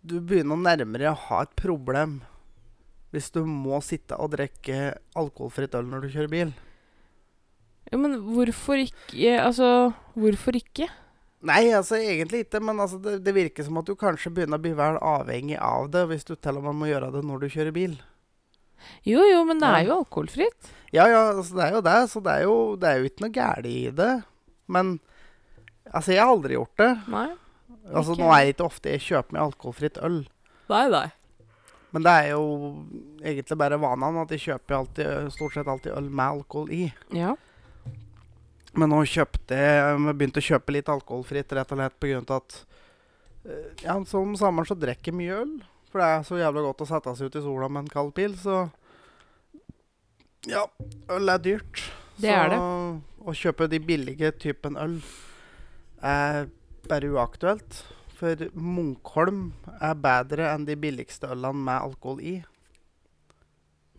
du 0.06 0.18
begynner 0.22 0.58
nærmere 0.58 1.12
å 1.12 1.20
ha 1.28 1.44
et 1.46 1.54
problem 1.58 2.20
hvis 3.14 3.30
du 3.32 3.46
må 3.48 3.78
sitte 3.86 4.18
og 4.20 4.34
drikke 4.34 4.96
alkoholfritt 5.18 5.78
øl 5.78 5.86
når 5.88 6.06
du 6.06 6.10
kjører 6.16 6.34
bil. 6.34 6.56
Ja, 7.92 8.02
men 8.02 8.18
hvorfor 8.26 8.82
ikke 8.82 9.38
Altså, 9.38 9.94
hvorfor 10.18 10.58
ikke? 10.58 10.90
Nei, 11.46 11.70
altså 11.78 12.00
egentlig 12.02 12.48
ikke, 12.48 12.60
men 12.64 12.82
altså, 12.82 12.98
det, 12.98 13.20
det 13.22 13.36
virker 13.38 13.66
som 13.68 13.78
at 13.78 13.86
du 13.86 13.94
kanskje 14.00 14.34
begynner 14.34 14.58
å 14.58 14.66
bli 14.66 14.74
vel 14.78 14.98
avhengig 14.98 15.60
av 15.62 15.92
det 15.94 16.08
hvis 16.10 16.26
du 16.26 16.34
til 16.34 16.58
og 16.58 16.66
med 16.66 16.80
må 16.80 16.90
gjøre 16.90 17.12
det 17.14 17.22
når 17.22 17.46
du 17.46 17.50
kjører 17.54 17.76
bil. 17.76 17.94
Jo, 19.08 19.24
jo, 19.30 19.42
men 19.48 19.62
det 19.62 19.72
er 19.72 19.88
jo 19.90 20.00
alkoholfritt. 20.02 20.72
Ja, 20.94 21.08
ja, 21.12 21.22
altså, 21.34 21.58
det 21.58 21.66
er 21.66 21.76
jo 21.76 21.82
det, 21.86 21.98
så 22.12 22.22
det 22.24 22.34
er 22.34 22.46
jo, 22.48 22.56
det 22.80 22.90
er 22.90 23.02
jo 23.02 23.10
ikke 23.10 23.26
noe 23.26 23.36
galt 23.36 23.68
i 23.70 23.80
det. 23.96 24.14
Men 24.72 24.96
altså, 25.92 26.14
jeg 26.14 26.24
har 26.24 26.32
aldri 26.32 26.56
gjort 26.58 26.82
det. 26.82 26.92
Nei. 27.12 27.28
Altså, 27.92 28.16
Nå 28.18 28.30
er 28.34 28.46
det 28.48 28.56
ikke 28.56 28.70
ofte 28.70 28.94
jeg 28.94 29.04
kjøper 29.06 29.36
meg 29.36 29.44
alkoholfritt 29.46 30.00
øl. 30.06 30.22
Nei, 30.72 30.86
nei. 30.94 31.08
Men 31.96 32.04
det 32.04 32.12
er 32.12 32.30
jo 32.34 32.46
egentlig 33.24 33.58
bare 33.60 33.80
vanen 33.80 34.18
at 34.20 34.32
jeg 34.36 34.42
kjøper 34.50 34.78
alltid, 34.80 35.30
stort 35.32 35.54
sett 35.56 35.70
alltid 35.72 35.94
øl 35.96 36.10
med 36.10 36.26
alkohol 36.26 36.74
i. 36.76 36.88
Ja. 37.16 37.36
Men 38.76 38.92
nå 38.92 39.04
kjøpte 39.08 39.56
jeg 39.56 39.78
jeg 39.80 40.16
begynte 40.20 40.42
å 40.42 40.48
kjøpe 40.50 40.76
litt 40.76 40.92
alkoholfritt 40.92 41.54
rett 41.56 41.72
og 41.72 41.80
slett 41.80 41.96
pga. 42.04 42.20
at 42.36 42.58
eh, 43.48 43.86
ja, 43.86 43.96
Som 44.04 44.34
om 44.34 44.36
sommeren 44.40 44.68
så 44.68 44.76
drikker 44.76 45.14
jeg 45.14 45.20
mye 45.22 45.38
øl. 45.46 45.54
For 45.96 46.04
det 46.04 46.08
er 46.12 46.24
så 46.28 46.36
jævla 46.36 46.60
godt 46.60 46.82
å 46.84 46.86
sette 46.90 47.12
seg 47.16 47.30
ut 47.30 47.36
i 47.40 47.42
sola 47.46 47.68
med 47.72 47.86
en 47.86 47.94
kald 47.94 48.10
pil, 48.18 48.34
så 48.36 48.66
Ja, 50.44 50.66
øl 51.08 51.32
er 51.32 51.38
dyrt. 51.40 51.84
Det 52.20 52.34
er 52.36 52.50
det. 52.52 52.58
Så 52.60 53.30
å 53.32 53.36
kjøpe 53.40 53.68
de 53.72 53.80
billige 53.80 54.34
typen 54.36 54.76
øl 54.76 54.98
er 56.04 56.50
bare 56.90 57.12
uaktuelt. 57.16 57.78
For 58.20 58.44
Munkholm 58.60 59.54
er 59.80 59.96
bedre 60.04 60.50
enn 60.50 60.66
de 60.68 60.76
billigste 60.76 61.32
ølene 61.32 61.64
med 61.70 61.88
alkohol 61.88 62.20
i. 62.20 62.36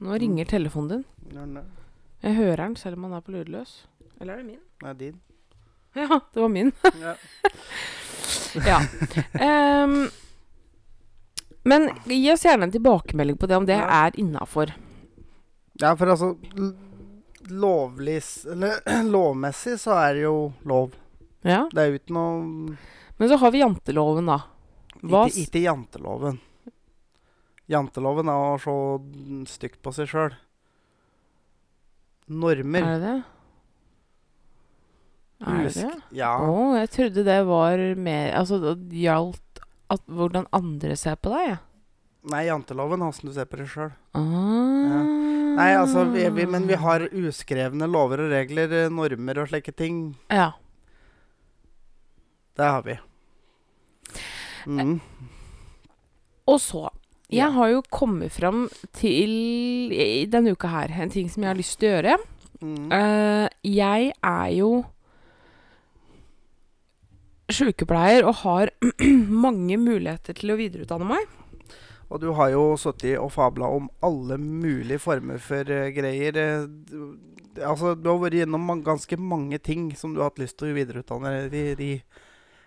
Nå 0.04 0.20
ringer 0.20 0.52
telefonen 0.52 1.00
din. 1.32 1.56
Jeg 2.20 2.36
hører 2.42 2.64
den 2.66 2.76
selv 2.76 3.00
om 3.00 3.08
han 3.08 3.16
er 3.16 3.24
på 3.24 3.38
lydløs. 3.38 3.74
Eller 4.20 4.34
er 4.36 4.44
det 4.44 4.50
min? 4.50 4.60
Nei, 4.84 4.94
din. 5.00 5.16
Ja, 5.96 6.20
det 6.20 6.44
var 6.44 6.52
min. 6.52 6.74
Ja. 7.00 7.16
ja. 8.68 8.80
Ehm, 9.40 10.10
men 11.66 11.88
gi 12.06 12.22
oss 12.32 12.44
gjerne 12.46 12.68
en 12.68 12.72
tilbakemelding 12.74 13.36
på 13.40 13.48
det, 13.50 13.56
om 13.58 13.66
det 13.68 13.76
Ja. 13.80 13.86
er 14.06 14.16
innafor. 14.22 14.72
Ja, 15.80 15.92
for 15.98 16.06
altså 16.14 16.30
Lovlig 17.50 18.22
Eller 18.50 18.80
lovmessig 19.14 19.76
så 19.78 19.92
er 20.00 20.14
det 20.16 20.22
jo 20.24 20.52
lov. 20.66 20.94
Ja. 21.46 21.66
Det 21.70 21.78
er 21.82 21.90
jo 21.92 21.98
ikke 22.00 22.14
noe 22.16 22.76
Men 23.18 23.28
så 23.30 23.36
har 23.38 23.52
vi 23.54 23.60
janteloven, 23.62 24.26
da. 24.32 24.40
Hva 25.04 25.26
Ikke, 25.28 25.44
ikke 25.44 25.62
janteloven. 25.66 26.40
Janteloven 27.70 28.28
er 28.32 28.40
å 28.50 28.58
se 28.62 28.74
stygt 29.52 29.78
på 29.82 29.92
seg 29.94 30.08
sjøl. 30.10 30.34
Normer. 32.28 32.82
Er 32.82 32.98
det 32.98 33.06
det? 33.06 33.16
Er 35.46 35.62
det 35.68 35.72
det? 35.76 35.90
Ja. 36.16 36.32
Å, 36.42 36.76
jeg 36.80 36.90
trodde 36.94 37.24
det 37.26 37.38
var 37.46 37.82
mer 38.00 38.32
Altså, 38.40 38.58
det 38.62 38.76
gjaldt 39.04 39.42
at, 39.92 40.02
hvordan 40.06 40.48
andre 40.56 40.96
ser 40.98 41.18
på 41.20 41.32
deg, 41.34 41.56
Ja. 41.56 41.62
Nei, 42.26 42.40
janteloven 42.48 43.04
åssen 43.06 43.28
du 43.28 43.32
ser 43.36 43.46
på 43.46 43.60
deg 43.60 43.68
sjøl. 43.70 43.92
Ah. 44.18 45.06
Nei, 45.56 45.68
altså, 45.78 46.02
vi, 46.10 46.24
vi, 46.34 46.46
men 46.50 46.64
vi 46.66 46.74
har 46.74 47.04
uskrevne 47.14 47.86
lover 47.86 48.24
og 48.24 48.32
regler, 48.34 48.72
eh, 48.74 48.90
normer 48.90 49.38
og 49.44 49.46
slike 49.52 49.70
ting. 49.78 50.00
Ja. 50.26 50.50
Det 52.58 52.66
har 52.66 52.82
vi. 52.82 52.96
Mm. 54.66 54.98
Og 56.50 56.60
så 56.60 56.88
Jeg 57.30 57.50
har 57.54 57.68
jo 57.72 57.82
kommet 57.90 58.30
fram 58.30 58.68
til 58.94 59.90
i 59.90 60.26
denne 60.30 60.52
uka 60.54 60.68
her 60.70 60.92
en 60.94 61.10
ting 61.10 61.30
som 61.30 61.42
jeg 61.42 61.50
har 61.50 61.58
lyst 61.58 61.78
til 61.80 61.88
å 61.88 61.94
gjøre. 61.96 62.18
Mm. 62.62 62.92
Eh, 62.94 63.48
jeg 63.66 64.12
er 64.22 64.50
jo 64.54 64.68
sykepleier 67.52 68.26
og 68.26 68.34
har 68.42 68.70
mange 69.46 69.76
muligheter 69.78 70.34
til 70.38 70.52
å 70.54 70.58
videreutdanne 70.58 71.06
meg. 71.08 71.26
Og 72.10 72.20
du 72.22 72.28
har 72.38 72.52
jo 72.52 72.76
sittet 72.78 73.16
og 73.18 73.32
fabla 73.34 73.66
om 73.74 73.88
alle 74.06 74.36
mulige 74.38 75.00
former 75.02 75.40
for 75.42 75.66
uh, 75.66 75.88
greier. 75.94 76.36
eh, 76.38 76.66
du- 76.66 77.16
altså, 77.66 77.94
du 77.98 78.08
har 78.12 78.20
vært 78.22 78.36
gjennom 78.42 78.68
ganske 78.86 79.16
mange 79.18 79.58
ting 79.58 79.88
som 79.96 80.12
du 80.14 80.20
har 80.20 80.30
hatt 80.30 80.38
lyst 80.38 80.58
til 80.60 80.70
å 80.70 80.76
videreutdanne 80.76 81.48
deg 81.50 81.54
i 81.54 81.74
de 81.80 81.90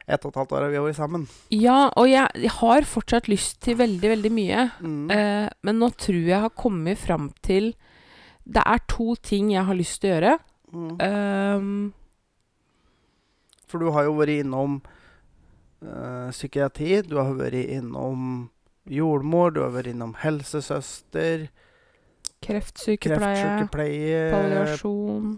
ett 0.10 0.24
og 0.26 0.32
et 0.34 0.40
halvt 0.42 0.54
åra 0.58 0.70
vi 0.72 0.76
har 0.80 0.84
vært 0.88 0.98
sammen. 0.98 1.28
Ja, 1.54 1.92
og 1.96 2.08
jeg, 2.10 2.28
jeg 2.42 2.52
har 2.58 2.88
fortsatt 2.90 3.28
lyst 3.30 3.60
til 3.62 3.78
veldig, 3.80 4.10
veldig 4.16 4.32
mye. 4.34 4.64
Mm. 4.82 5.04
Eh, 5.14 5.48
men 5.64 5.80
nå 5.80 5.92
tror 5.96 6.20
jeg 6.26 6.42
har 6.48 6.56
kommet 6.58 6.98
fram 6.98 7.30
til 7.46 7.76
Det 8.50 8.64
er 8.66 8.80
to 8.90 9.14
ting 9.22 9.52
jeg 9.54 9.64
har 9.68 9.78
lyst 9.78 10.02
til 10.02 10.10
å 10.10 10.14
gjøre. 10.16 10.32
Mm. 10.74 10.90
Ehm, 11.06 11.94
For 13.70 13.82
du 13.82 13.92
har 13.96 14.08
jo 14.08 14.16
vært 14.18 14.42
innom 14.44 14.80
eh, 15.86 16.30
psykiatri, 16.34 17.02
du 17.08 17.18
har 17.22 17.36
vært 17.38 17.60
innom 17.70 18.50
jordmor, 18.90 19.54
du 19.54 19.62
har 19.62 19.76
vært 19.76 19.92
innom 19.94 20.16
helsesøster, 20.24 21.50
kreftsykepleie, 22.42 23.20
kreftsykepleie, 23.20 24.24
palliasjon 24.34 25.38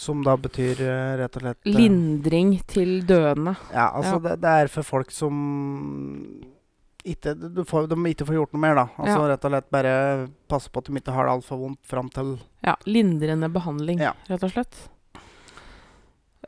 som 0.00 0.20
da 0.24 0.34
betyr 0.36 0.80
eh, 0.84 1.12
rett 1.20 1.36
og 1.38 1.44
slett 1.44 1.60
eh, 1.64 1.72
Lindring 1.72 2.56
til 2.68 2.98
døende. 3.08 3.56
Ja, 3.72 3.90
altså 3.96 4.16
Ja. 4.18 4.22
Det, 4.26 4.34
det 4.42 4.54
er 4.62 4.70
for 4.72 4.84
folk 4.86 5.12
som 5.14 5.36
ikke, 7.06 7.36
du 7.38 7.62
får, 7.64 7.86
de 7.88 7.96
ikke 8.10 8.26
får 8.26 8.34
gjort 8.40 8.52
noe 8.56 8.60
mer, 8.64 8.74
da. 8.74 8.86
Altså 8.98 9.20
Ja. 9.22 9.28
Rett 9.30 9.46
og 9.46 9.52
slett 9.54 9.70
bare 9.70 9.94
passe 10.50 10.70
på 10.72 10.82
at 10.82 10.90
de 10.90 10.98
ikke 11.00 11.14
har 11.14 11.28
det 11.28 11.36
altfor 11.36 11.60
vondt 11.62 11.80
fram 11.86 12.10
til 12.10 12.36
Ja, 12.66 12.74
lindrende 12.86 13.48
behandling, 13.52 14.00
Ja. 14.02 14.12
rett 14.28 14.42
og 14.42 14.50
slett. 14.52 14.88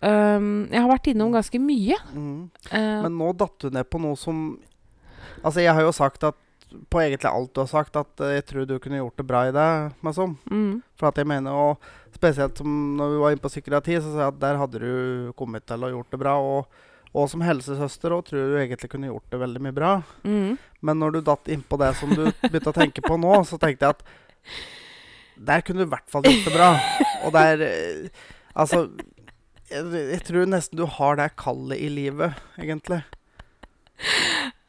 Ehm, 0.06 0.68
jeg 0.70 0.82
har 0.82 0.90
vært 0.90 1.08
innom 1.10 1.32
ganske 1.34 1.60
mye. 1.62 1.96
Mm. 2.14 2.50
Uh, 2.70 2.98
Men 3.06 3.16
nå 3.18 3.32
datt 3.38 3.56
du 3.64 3.70
ned 3.74 3.88
på 3.90 4.00
noe 4.02 4.18
som 4.18 4.58
Altså, 5.38 5.60
jeg 5.62 5.70
har 5.74 5.84
jo 5.84 5.94
sagt 5.94 6.24
at 6.26 6.38
på 6.90 7.00
egentlig 7.00 7.30
alt 7.30 7.52
du 7.54 7.60
har 7.62 7.68
sagt, 7.70 7.96
at 7.96 8.20
eh, 8.20 8.34
jeg 8.38 8.44
tror 8.48 8.66
du 8.68 8.74
kunne 8.82 8.98
gjort 8.98 9.16
det 9.16 9.24
bra 9.24 9.44
i 9.48 9.52
det. 9.54 9.68
Sånn. 10.12 10.34
mm, 10.50 10.82
For 11.00 11.08
at 11.08 11.20
jeg 11.20 11.28
mener, 11.30 11.54
og 11.54 12.12
spesielt 12.12 12.58
som 12.58 12.74
når 12.98 13.12
vi 13.14 13.20
var 13.22 13.32
inne 13.32 13.44
på 13.44 13.50
psykiatri, 13.52 13.96
så 14.02 14.10
sa 14.12 14.24
jeg 14.24 14.34
at 14.34 14.40
der 14.42 14.58
hadde 14.60 14.82
du 14.82 15.30
kommet 15.38 15.64
til 15.68 15.86
å 15.86 15.92
gjort 15.94 16.10
det 16.12 16.20
bra. 16.20 16.34
Og, 16.42 16.80
Og 17.16 17.30
som 17.32 17.40
helsesøster 17.40 18.12
òg 18.12 18.26
tror 18.28 18.50
du 18.50 18.58
egentlig 18.60 18.90
kunne 18.92 19.08
gjort 19.08 19.30
det 19.32 19.40
veldig 19.40 19.62
mye 19.64 19.76
bra. 19.78 19.92
Mm. 20.28 20.58
Men 20.84 21.00
når 21.00 21.14
du 21.14 21.20
datt 21.24 21.48
innpå 21.48 21.78
det 21.80 21.94
som 21.96 22.10
du 22.12 22.26
begynte 22.42 22.74
å 22.74 22.76
tenke 22.76 23.00
på 23.06 23.16
nå, 23.16 23.38
så 23.48 23.56
tenkte 23.56 23.88
jeg 23.88 23.96
at 23.96 24.02
der 25.48 25.62
kunne 25.64 25.80
du 25.80 25.86
i 25.86 25.92
hvert 25.94 26.10
fall 26.10 26.26
gjort 26.28 26.50
det 26.50 26.52
bra. 26.52 26.72
Og 27.24 27.32
der 27.38 27.64
eh, 27.64 28.26
Altså 28.58 28.88
jeg, 29.70 29.84
jeg 30.14 30.24
tror 30.28 30.48
nesten 30.50 30.80
du 30.80 30.86
har 30.98 31.18
det 31.20 31.30
kallet 31.40 31.80
i 31.80 31.88
livet, 31.92 32.36
egentlig. 32.60 33.02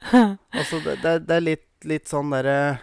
Altså, 0.10 0.80
det, 0.84 1.00
det, 1.04 1.14
det 1.28 1.36
er 1.36 1.44
litt, 1.44 1.68
litt 1.86 2.08
sånn 2.10 2.32
derre 2.34 2.80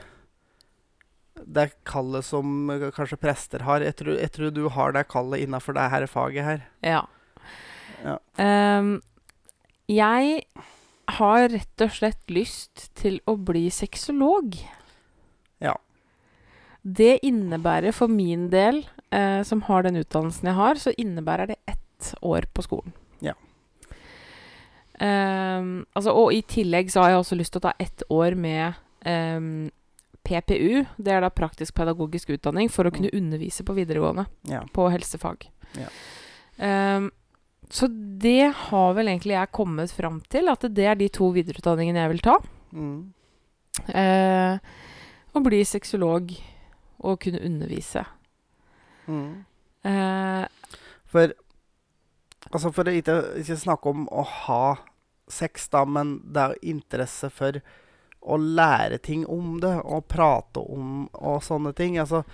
Det 1.42 1.64
kallet 1.88 2.22
som 2.26 2.68
kanskje 2.94 3.18
prester 3.18 3.64
har. 3.66 3.82
Jeg 3.84 3.96
tror, 3.98 4.14
jeg 4.20 4.32
tror 4.34 4.52
du 4.54 4.66
har 4.72 4.94
det 4.94 5.06
kallet 5.10 5.42
innafor 5.46 5.76
det 5.76 5.88
her 5.92 6.06
faget 6.10 6.46
her. 6.46 6.64
Ja. 6.86 7.02
Ja. 8.04 8.18
Um, 8.38 9.00
jeg 9.90 10.42
har 11.18 11.48
rett 11.52 11.84
og 11.84 11.92
slett 11.94 12.32
lyst 12.32 12.88
til 12.98 13.20
å 13.30 13.36
bli 13.38 13.68
sexolog. 13.70 14.56
Ja. 15.62 15.76
Det 16.82 17.18
innebærer 17.26 17.94
for 17.94 18.10
min 18.10 18.48
del, 18.50 18.84
eh, 19.10 19.42
som 19.46 19.62
har 19.68 19.86
den 19.86 19.98
utdannelsen 20.02 20.50
jeg 20.50 20.58
har, 20.58 20.82
så 20.82 20.94
innebærer 20.98 21.52
det 21.52 21.58
ett 21.66 21.85
år 22.22 22.46
på 22.54 22.62
skolen. 22.66 22.92
Ja. 23.24 23.34
Um, 25.00 25.84
altså, 25.92 26.12
og 26.16 26.32
i 26.32 26.40
tillegg 26.48 26.88
så 26.92 27.02
har 27.04 27.10
jeg 27.12 27.20
også 27.22 27.36
lyst 27.36 27.52
til 27.54 27.60
å 27.60 27.66
ta 27.68 27.74
ett 27.82 28.02
år 28.12 28.36
med 28.40 28.78
um, 29.04 29.68
PPU. 30.26 30.86
Det 30.96 31.12
er 31.12 31.20
da 31.24 31.30
praktisk 31.30 31.76
pedagogisk 31.76 32.32
utdanning 32.36 32.70
for 32.72 32.88
å 32.88 32.94
kunne 32.94 33.12
undervise 33.14 33.64
på 33.66 33.76
videregående 33.76 34.24
Ja. 34.48 34.62
på 34.72 34.88
helsefag. 34.92 35.48
Ja. 35.76 35.90
Um, 36.56 37.10
så 37.68 37.88
det 37.90 38.52
har 38.70 38.92
vel 38.94 39.10
egentlig 39.10 39.34
jeg 39.34 39.52
kommet 39.52 39.90
fram 39.92 40.20
til, 40.30 40.48
at 40.48 40.64
det 40.72 40.86
er 40.86 40.94
de 40.98 41.08
to 41.12 41.32
videreutdanningene 41.34 42.04
jeg 42.04 42.12
vil 42.14 42.22
ta. 42.22 42.36
Mm. 42.72 43.00
Eh, 43.90 44.58
å 45.36 45.42
bli 45.44 45.58
sexolog 45.66 46.30
og 47.02 47.18
kunne 47.20 47.42
undervise. 47.44 48.04
Mm. 49.10 49.42
Eh, 49.84 50.46
For 51.10 51.34
Altså, 52.52 52.70
for 52.72 52.88
å 52.88 52.94
ikke, 52.94 53.16
ikke 53.42 53.58
snakke 53.58 53.90
om 53.92 54.06
å 54.12 54.22
ha 54.46 54.76
sex, 55.30 55.68
da, 55.72 55.82
men 55.84 56.20
det 56.22 56.42
er 56.42 56.54
jo 56.54 56.76
interesse 56.76 57.30
for 57.34 57.58
å 58.26 58.36
lære 58.38 58.98
ting 59.02 59.24
om 59.30 59.58
det, 59.62 59.74
og 59.84 60.06
prate 60.10 60.62
om 60.62 61.06
og 61.14 61.42
sånne 61.46 61.72
ting. 61.78 61.98
Altså 62.02 62.24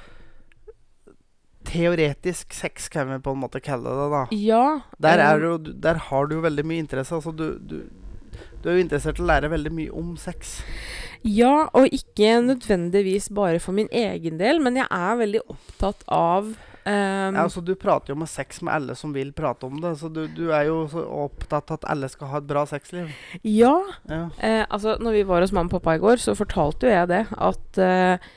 Teoretisk 1.69 2.57
sex 2.57 2.89
kan 2.91 3.07
vi 3.13 3.21
på 3.23 3.33
en 3.37 3.43
måte 3.45 3.61
kalle 3.63 3.93
det, 3.95 4.07
da. 4.13 4.23
ja. 4.35 4.65
Der, 4.99 5.23
jo, 5.45 5.57
der 5.59 6.01
har 6.09 6.27
du 6.27 6.37
jo 6.37 6.45
veldig 6.45 6.65
mye 6.67 6.83
interesse. 6.83 7.15
Altså, 7.15 7.31
du, 7.31 7.59
du, 7.61 7.85
du 8.63 8.69
er 8.69 8.81
jo 8.81 8.83
interessert 8.83 9.21
i 9.21 9.25
å 9.25 9.29
lære 9.31 9.53
veldig 9.53 9.73
mye 9.77 9.93
om 9.95 10.17
sex. 10.21 10.59
Ja, 11.23 11.69
og 11.71 11.93
ikke 11.95 12.41
nødvendigvis 12.43 13.31
bare 13.35 13.61
for 13.63 13.77
min 13.77 13.91
egen 13.95 14.41
del, 14.41 14.59
men 14.65 14.81
jeg 14.81 14.89
er 14.91 15.21
veldig 15.21 15.45
opptatt 15.55 16.03
av 16.11 16.51
ehm, 16.85 17.35
Ja, 17.37 17.43
altså, 17.45 17.63
du 17.65 17.75
prater 17.79 18.13
jo 18.13 18.19
med 18.19 18.29
sex 18.31 18.63
med 18.63 18.75
alle 18.75 18.97
som 18.99 19.15
vil 19.15 19.33
prate 19.33 19.67
om 19.69 19.81
det, 19.81 19.95
så 20.01 20.11
du, 20.13 20.27
du 20.27 20.51
er 20.51 20.67
jo 20.69 20.85
så 20.93 21.05
opptatt 21.27 21.71
av 21.71 21.81
at 21.81 21.89
alle 21.95 22.09
skal 22.13 22.31
ha 22.33 22.43
et 22.43 22.49
bra 22.51 22.67
sexliv. 22.69 23.11
ja, 23.43 23.75
Ja. 24.09 24.29
Eh, 24.39 24.65
altså, 24.69 24.97
når 25.01 25.19
vi 25.19 25.23
var 25.29 25.41
hos 25.45 25.53
mamma 25.53 25.71
og 25.71 25.79
pappa 25.81 25.97
i 25.97 26.03
går, 26.03 26.23
så 26.23 26.37
fortalte 26.39 26.89
jo 26.89 26.93
jeg 26.95 27.09
det. 27.13 27.25
At 27.39 27.79
eh, 27.79 28.31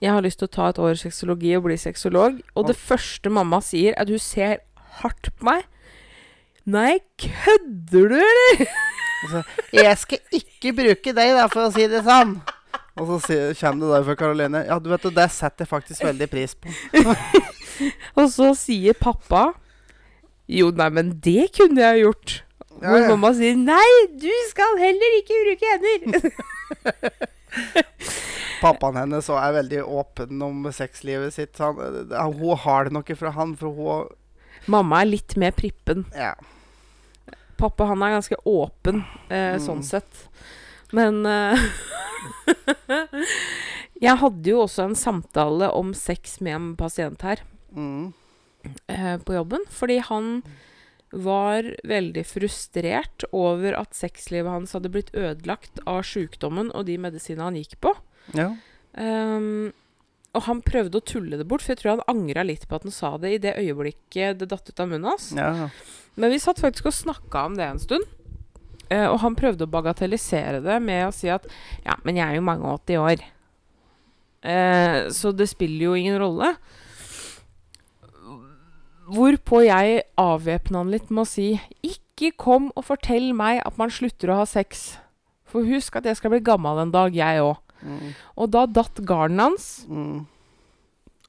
jeg 0.00 0.12
har 0.14 0.22
lyst 0.22 0.38
til 0.38 0.48
å 0.50 0.54
ta 0.54 0.68
et 0.70 0.78
år 0.78 0.94
sexologi 0.98 1.56
og 1.56 1.64
bli 1.66 1.76
sexolog. 1.80 2.38
Og 2.54 2.68
det 2.68 2.76
første 2.78 3.30
mamma 3.30 3.58
sier, 3.64 3.94
er 3.96 4.04
at 4.06 4.12
hun 4.12 4.22
ser 4.22 4.60
hardt 5.02 5.30
på 5.38 5.48
meg. 5.50 5.66
Nei, 6.68 6.98
kødder 7.18 8.12
du, 8.12 8.18
eller? 8.20 8.68
Altså, 9.24 9.40
jeg 9.74 9.98
skal 9.98 10.18
ikke 10.38 10.72
bruke 10.76 11.12
deg, 11.16 11.32
da, 11.34 11.48
for 11.50 11.66
å 11.66 11.72
si 11.74 11.88
det 11.90 12.04
sånn. 12.06 12.36
Og 12.98 13.20
så 13.22 13.38
kommer 13.60 13.86
det 13.86 13.92
der 13.94 14.04
fra 14.08 14.16
Karoline. 14.18 14.64
Ja, 14.66 14.78
du 14.82 14.90
vet 14.90 15.06
det 15.14 15.28
setter 15.34 15.64
jeg 15.64 15.70
faktisk 15.70 16.04
veldig 16.04 16.28
pris 16.32 16.54
på. 16.58 16.72
Og 18.18 18.26
så 18.34 18.50
sier 18.58 18.96
pappa 18.98 19.52
Jo, 20.50 20.70
nei, 20.74 20.88
men 20.90 21.12
det 21.22 21.50
kunne 21.54 21.82
jeg 21.84 22.02
gjort. 22.06 22.36
Hvor 22.78 23.02
ja. 23.02 23.08
mamma 23.10 23.32
sier 23.36 23.56
nei, 23.58 23.88
du 24.18 24.30
skal 24.50 24.78
heller 24.80 25.16
ikke 25.18 25.40
bruke 25.44 25.72
hender. 25.74 26.30
Pappaen 28.62 28.96
hennes 28.98 29.28
er 29.30 29.54
veldig 29.54 29.82
åpen 29.86 30.42
om 30.42 30.66
sexlivet 30.74 31.34
sitt. 31.36 31.58
Han, 31.62 31.78
hun 32.38 32.56
har 32.64 32.88
det 32.88 32.94
nok 32.96 33.12
fra 33.18 33.30
han, 33.36 33.54
for 33.58 33.74
hun 33.74 34.14
mamma 34.68 35.02
er 35.02 35.10
litt 35.12 35.36
mer 35.40 35.54
prippen. 35.56 36.04
Ja. 36.16 36.34
Pappa 37.58 37.86
han 37.90 38.02
er 38.04 38.16
ganske 38.18 38.38
åpen, 38.46 39.04
eh, 39.30 39.54
Mm. 39.56 39.62
sånn 39.64 39.82
sett. 39.82 40.28
Men 40.96 41.20
uh, 41.26 41.58
Jeg 43.98 44.14
hadde 44.20 44.52
jo 44.52 44.60
også 44.64 44.86
en 44.88 44.96
samtale 44.98 45.68
om 45.74 45.90
sex 45.96 46.38
med 46.44 46.54
en 46.58 46.68
pasient 46.78 47.22
her 47.26 47.42
Mm. 47.74 48.14
uh, 48.88 49.16
på 49.22 49.34
jobben. 49.36 49.64
Fordi 49.70 49.98
han 50.06 50.42
var 51.12 51.66
veldig 51.88 52.24
frustrert 52.26 53.24
over 53.32 53.76
at 53.78 53.94
sexlivet 53.96 54.50
hans 54.50 54.72
hadde 54.76 54.90
blitt 54.92 55.12
ødelagt 55.16 55.80
av 55.88 56.02
sjukdommen 56.04 56.68
og 56.76 56.86
de 56.88 56.96
medisinene 57.00 57.46
han 57.48 57.58
gikk 57.60 57.78
på. 57.84 57.94
ja. 58.36 58.50
Um, 58.98 59.70
og 60.36 60.42
han 60.44 60.58
prøvde 60.64 60.98
å 60.98 61.04
tulle 61.06 61.38
det 61.40 61.46
bort, 61.48 61.62
for 61.64 61.72
jeg 61.72 61.78
tror 61.80 61.92
han 61.96 62.08
angra 62.12 62.42
litt 62.44 62.66
på 62.68 62.76
at 62.76 62.82
han 62.84 62.92
sa 62.92 63.14
det 63.20 63.30
i 63.32 63.38
det 63.40 63.54
øyeblikket 63.60 64.38
det 64.40 64.48
datt 64.50 64.68
ut 64.68 64.80
av 64.82 64.88
munnen 64.90 65.08
hans. 65.12 65.30
ja. 65.36 65.68
Men 66.18 66.32
vi 66.34 66.38
satt 66.42 66.58
faktisk 66.60 66.88
og 66.90 66.96
snakka 66.96 67.44
om 67.46 67.54
det 67.56 67.64
en 67.64 67.78
stund. 67.80 68.04
Eh, 68.90 69.06
og 69.06 69.18
han 69.20 69.36
prøvde 69.36 69.66
å 69.66 69.72
bagatellisere 69.72 70.62
det 70.64 70.78
med 70.82 71.08
å 71.08 71.14
si 71.14 71.28
at 71.32 71.44
ja, 71.84 71.98
men 72.04 72.16
jeg 72.16 72.24
er 72.24 72.38
jo 72.38 72.46
mange 72.46 72.64
og 72.64 72.80
80 72.86 73.02
år. 73.04 73.24
Uh, 74.38 75.10
så 75.10 75.32
det 75.34 75.48
spiller 75.50 75.88
jo 75.88 75.96
ingen 75.98 76.18
rolle. 76.22 76.52
Hvorpå 79.08 79.62
jeg 79.64 80.02
avvæpna 80.20 80.82
han 80.82 80.92
litt 80.92 81.08
med 81.10 81.24
å 81.24 81.28
si 81.28 81.48
ikke 81.84 82.30
kom 82.38 82.68
og 82.76 82.86
fortell 82.90 83.32
meg 83.36 83.62
at 83.66 83.78
man 83.80 83.92
slutter 83.92 84.30
å 84.30 84.42
ha 84.42 84.46
sex. 84.48 84.98
For 85.48 85.64
husk 85.64 85.96
at 85.96 86.06
jeg 86.06 86.18
skal 86.18 86.34
bli 86.34 86.42
gammel 86.44 86.82
en 86.82 86.92
dag, 86.92 87.14
jeg 87.16 87.40
òg. 87.40 87.56
Mm. 87.80 88.12
Og 88.36 88.50
da 88.52 88.66
datt 88.66 89.00
garden 89.06 89.40
hans, 89.40 89.86
Mm. 89.88 90.26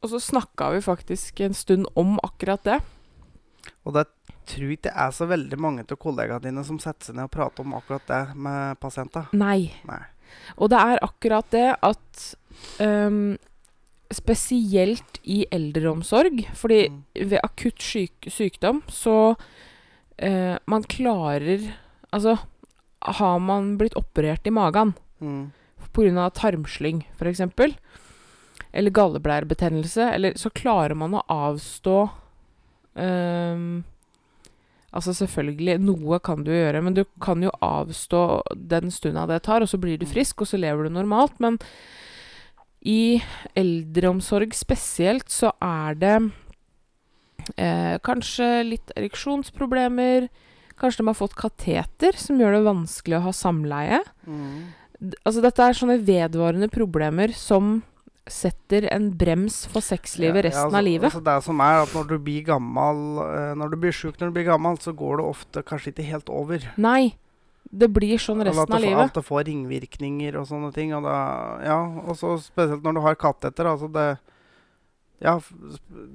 og 0.02 0.10
så 0.10 0.20
snakka 0.20 0.72
vi 0.74 0.82
faktisk 0.82 1.40
en 1.42 1.54
stund 1.54 1.88
om 1.96 2.20
akkurat 2.24 2.64
det. 2.64 2.80
Og 3.86 3.94
det 3.94 4.08
tror 4.50 4.72
ikke 4.74 4.88
det 4.90 4.96
er 5.06 5.12
så 5.16 5.28
veldig 5.30 5.60
mange 5.62 5.84
av 5.86 5.98
kollegaene 6.02 6.44
dine 6.48 6.64
som 6.68 6.80
setter 6.82 7.10
seg 7.10 7.16
ned 7.20 7.30
og 7.30 7.34
prater 7.36 7.66
om 7.66 7.76
akkurat 7.78 8.08
det 8.10 8.22
med 8.36 8.80
pasienter. 8.84 9.30
Nei. 9.38 9.70
Nei. 9.90 10.02
Og 10.58 10.70
det 10.74 10.80
er 10.82 11.02
akkurat 11.06 11.48
det 11.56 11.68
at 11.82 12.26
um, 12.84 13.38
Spesielt 14.10 15.20
i 15.30 15.44
eldreomsorg, 15.54 16.40
fordi 16.58 16.90
Mm. 16.90 17.04
ved 17.30 17.40
akutt 17.46 17.82
syk 17.82 18.26
sykdom 18.28 18.80
så 18.90 19.36
uh, 19.38 20.58
Man 20.66 20.84
klarer 20.90 21.68
Altså, 22.12 22.40
har 23.02 23.40
man 23.40 23.78
blitt 23.78 23.94
operert 23.96 24.48
i 24.48 24.50
magen 24.50 24.96
Mm. 25.22 25.52
pga. 25.94 26.30
tarmslyng, 26.34 27.04
f.eks., 27.20 27.42
eller 28.74 28.92
galleblærebetennelse, 28.92 30.14
eller 30.14 30.34
så 30.38 30.50
klarer 30.50 30.96
man 30.96 31.14
å 31.14 31.24
avstå 31.30 32.10
øhm, 32.96 33.84
Altså 34.90 35.14
selvfølgelig, 35.14 35.78
noe 35.86 36.18
kan 36.26 36.42
du 36.46 36.52
gjøre, 36.54 36.82
men 36.82 36.96
du 36.98 37.04
kan 37.22 37.44
jo 37.46 37.52
avstå 37.62 38.24
den 38.58 38.90
stunda 38.94 39.28
det 39.30 39.44
tar, 39.46 39.62
og 39.62 39.70
så 39.70 39.78
blir 39.82 40.00
du 40.02 40.08
frisk, 40.10 40.42
og 40.42 40.50
så 40.50 40.58
lever 40.58 40.88
du 40.88 40.96
normalt. 40.96 41.36
Men 41.44 41.60
i 42.82 43.20
eldreomsorg 43.60 44.56
spesielt 44.58 45.30
så 45.34 45.52
er 45.62 46.00
det 46.00 46.16
eh, 47.56 48.00
kanskje 48.06 48.50
litt 48.66 48.94
ereksjonsproblemer. 48.98 50.30
Kanskje 50.80 51.04
de 51.04 51.10
har 51.12 51.20
fått 51.20 51.38
kateter, 51.38 52.18
som 52.18 52.40
gjør 52.40 52.58
det 52.58 52.66
vanskelig 52.70 53.20
å 53.20 53.26
ha 53.28 53.36
samleie. 53.36 54.02
Mm. 54.26 54.72
Altså 55.22 55.44
Dette 55.44 55.64
er 55.64 55.78
sånne 55.78 56.00
vedvarende 56.08 56.72
problemer 56.72 57.36
som 57.36 57.82
setter 58.34 58.88
en 58.94 59.10
brems 59.18 59.62
for 59.70 59.84
sexlivet 59.86 60.44
Ja, 60.44 60.46
resten 60.50 60.68
altså, 60.68 60.80
av 60.80 60.86
livet. 60.86 61.08
Altså 61.10 61.24
det 61.26 61.38
som 61.46 61.64
er 61.66 61.82
at 61.84 61.96
Når 61.96 62.12
du 62.12 62.18
blir 62.24 62.46
gammel 62.48 63.02
eh, 63.26 63.56
Når 63.60 63.74
du 63.74 63.80
blir 63.86 63.96
sjuk 63.96 64.20
når 64.20 64.32
du 64.32 64.38
blir 64.38 64.48
gammel, 64.50 64.80
så 64.82 64.94
går 64.96 65.20
det 65.20 65.26
ofte 65.30 65.64
kanskje 65.66 65.94
ikke 65.94 66.08
helt 66.10 66.32
over. 66.34 66.66
Nei. 66.80 67.16
Det 67.70 67.90
blir 67.94 68.18
sånn 68.18 68.42
resten 68.42 68.66
får, 68.66 68.76
av 68.80 68.82
livet. 68.82 69.12
At 69.12 69.20
det 69.20 69.26
får 69.28 69.46
ringvirkninger 69.50 70.38
og 70.40 70.48
sånne 70.50 70.72
ting. 70.74 70.94
Og 70.98 71.06
da, 71.06 71.18
ja, 71.66 71.78
og 72.02 72.18
så 72.18 72.34
spesielt 72.42 72.86
når 72.86 72.98
du 72.98 73.02
har 73.06 73.20
katteter. 73.22 73.70
Altså 73.70 73.92
det 73.94 74.10
Ja, 75.20 75.36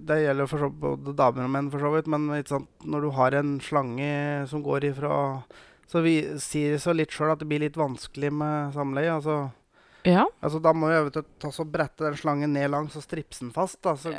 det 0.08 0.22
gjelder 0.22 0.48
for 0.48 0.64
så 0.64 0.70
både 0.70 1.12
damer 1.12 1.44
og 1.44 1.52
menn, 1.52 1.70
for 1.70 1.84
så 1.84 1.92
vidt. 1.94 2.08
Men 2.10 2.30
sant, 2.48 2.70
når 2.82 3.06
du 3.06 3.10
har 3.18 3.36
en 3.38 3.58
slange 3.62 4.48
som 4.50 4.64
går 4.64 4.90
ifra 4.90 5.18
Så 5.86 6.00
vi 6.02 6.16
sier 6.40 6.80
så 6.80 6.94
litt 6.96 7.12
sjøl 7.12 7.34
at 7.34 7.42
det 7.42 7.46
blir 7.50 7.62
litt 7.62 7.76
vanskelig 7.78 8.32
med 8.32 8.74
samleie. 8.74 9.12
Altså, 9.12 9.52
Ja. 10.04 10.26
altså 10.42 10.60
da 10.60 10.72
må 10.76 10.90
jeg 10.92 11.04
vet 11.10 11.26
ta 11.40 11.48
så 11.50 11.64
brette 11.64 12.04
den 12.04 12.16
slangen 12.20 12.52
ned 12.52 12.70
langs 12.70 12.96
og 12.96 13.02
stripse 13.02 13.40
den 13.40 13.52
fast. 13.52 13.80
Da, 13.82 13.94
så, 13.96 14.12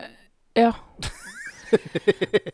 Ja. 0.56 0.72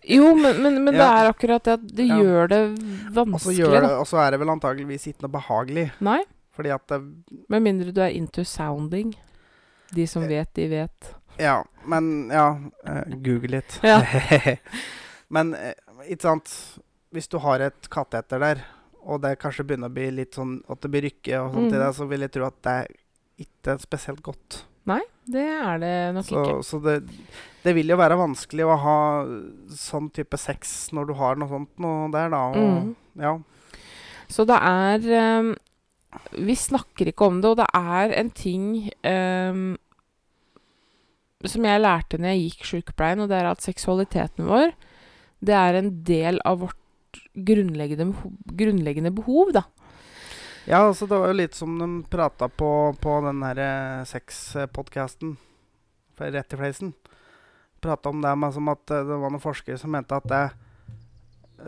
Jo, 0.03 0.35
men, 0.35 0.61
men, 0.63 0.77
men 0.83 0.93
det 0.95 1.03
er 1.05 1.29
akkurat 1.29 1.63
det 1.67 1.73
at 1.75 1.87
det 1.95 2.05
Ja. 2.07 2.17
gjør 2.21 2.47
det 2.49 2.59
vanskelig, 3.13 3.65
og 3.99 4.05
så 4.07 4.21
er 4.23 4.31
det 4.31 4.39
vel 4.41 4.49
antageligvis 4.53 5.07
ikke 5.11 5.25
noe 5.27 5.33
behagelig. 5.35 5.87
Nei, 6.01 6.21
Fordi 6.55 6.71
at 6.73 6.87
det, 6.91 6.99
med 7.49 7.61
mindre 7.63 7.91
du 7.95 8.01
er 8.03 8.11
into 8.15 8.43
sounding. 8.43 9.13
De 9.95 10.05
som 10.07 10.23
Eh. 10.23 10.27
vet, 10.29 10.53
de 10.55 10.67
vet. 10.71 11.13
Ja, 11.39 11.63
men 11.85 12.29
Ja, 12.31 12.57
eh, 12.85 13.03
google 13.23 13.57
litt. 13.59 13.79
Ja. 13.83 14.01
men 15.29 15.53
eh, 15.55 15.73
ikke 16.09 16.21
sant 16.21 16.79
Hvis 17.13 17.27
du 17.27 17.37
har 17.39 17.59
et 17.59 17.89
katteter 17.91 18.39
der, 18.39 18.61
og 19.03 19.21
det 19.21 19.37
kanskje 19.39 19.65
begynner 19.67 19.89
å 19.89 19.93
bli 19.93 20.09
litt 20.11 20.31
sånn 20.35 20.61
at 20.69 20.79
det 20.81 20.89
blir 20.91 21.01
rykke 21.09 21.39
og 21.41 21.53
sånt 21.53 21.71
i 21.73 21.75
Mhm. 21.75 21.79
det, 21.85 21.95
så 21.95 22.07
vil 22.07 22.21
jeg 22.21 22.31
tro 22.31 22.45
at 22.47 22.61
det 22.63 22.87
ikke 23.45 23.77
spesielt 23.81 24.21
godt. 24.25 24.63
Nei, 24.89 25.01
Det 25.31 25.43
er 25.45 25.77
det 25.81 25.93
nok 26.15 26.25
Så, 26.25 26.41
ikke. 26.41 26.63
så 26.65 26.79
det, 26.83 26.95
det 27.63 27.73
vil 27.77 27.91
jo 27.93 27.97
være 27.99 28.17
vanskelig 28.17 28.65
å 28.65 28.77
ha 28.81 28.95
sånn 29.77 30.07
type 30.15 30.39
sex 30.41 30.89
når 30.95 31.11
du 31.11 31.13
har 31.19 31.37
noe 31.37 31.47
sånt 31.51 31.83
noe 31.83 32.07
der, 32.13 32.31
da. 32.33 32.39
Og, 32.49 32.55
Mm. 32.57 32.95
Ja. 33.21 33.35
Så 34.31 34.45
det 34.47 34.57
er 34.57 35.41
um, 35.43 35.51
Vi 36.39 36.55
snakker 36.55 37.11
ikke 37.11 37.27
om 37.29 37.41
det, 37.43 37.51
og 37.51 37.57
det 37.61 37.67
er 37.77 38.13
en 38.19 38.29
ting 38.35 38.65
um, 39.05 39.77
som 41.45 41.65
jeg 41.65 41.81
lærte 41.81 42.17
når 42.19 42.33
jeg 42.35 42.43
gikk 42.49 42.65
sykepleien, 42.69 43.21
og 43.23 43.29
det 43.31 43.37
er 43.39 43.49
at 43.51 43.63
seksualiteten 43.63 44.45
vår 44.49 44.73
det 45.41 45.55
er 45.57 45.73
en 45.79 45.87
del 46.05 46.37
av 46.45 46.59
vårt 46.61 47.17
grunnleggende, 47.33 48.11
grunnleggende 48.53 49.09
behov, 49.15 49.49
da. 49.55 49.63
Ja, 50.67 50.83
altså 50.87 51.07
det 51.09 51.17
var 51.17 51.31
jo 51.31 51.37
litt 51.39 51.55
som 51.57 51.77
de 51.79 51.87
prata 52.09 52.47
på 52.47 52.95
på 53.01 53.15
den 53.25 53.41
her 53.43 53.57
eh, 53.57 54.03
sexpodkasten 54.05 55.37
rett 56.21 56.53
i 56.53 56.57
fleisen. 56.59 56.93
Prata 57.81 58.09
om 58.09 58.21
det 58.21 58.35
med 58.37 58.53
som 58.53 58.67
at 58.69 58.91
eh, 58.93 59.01
det 59.07 59.17
var 59.23 59.31
noen 59.33 59.41
forskere 59.41 59.77
som 59.81 59.91
mente 59.91 60.15
at 60.15 60.27
det 60.29 60.43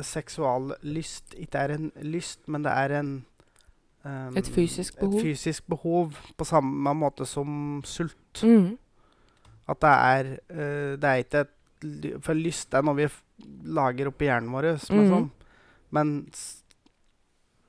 seksuallyst 0.05 1.35
ikke 1.41 1.59
er 1.65 1.73
en 1.75 1.89
lyst, 2.01 2.39
men 2.49 2.63
det 2.65 2.71
er 2.73 2.95
en 2.99 3.11
um, 4.05 4.37
Et 4.37 4.47
fysisk 4.49 4.97
behov. 4.99 5.17
Et 5.19 5.27
fysisk 5.27 5.67
behov 5.69 6.15
på 6.37 6.47
samme 6.49 6.93
måte 6.97 7.25
som 7.29 7.81
sult. 7.85 8.41
Mm. 8.43 8.77
At 9.69 9.79
det 9.81 9.91
er 9.93 10.31
uh, 10.51 10.95
Det 10.99 11.09
er 11.09 11.21
ikke 11.23 11.43
et 11.45 11.59
For 12.23 12.33
lyst 12.33 12.73
er 12.73 12.81
noe 12.83 12.95
vi 12.95 13.09
lager 13.75 14.07
oppi 14.07 14.25
hjernen 14.29 14.53
vår. 14.53 14.77
Som 14.79 14.99
er 14.99 15.03
Mhm. 15.03 15.09
sånn. 15.11 15.31
Mens, 15.93 16.62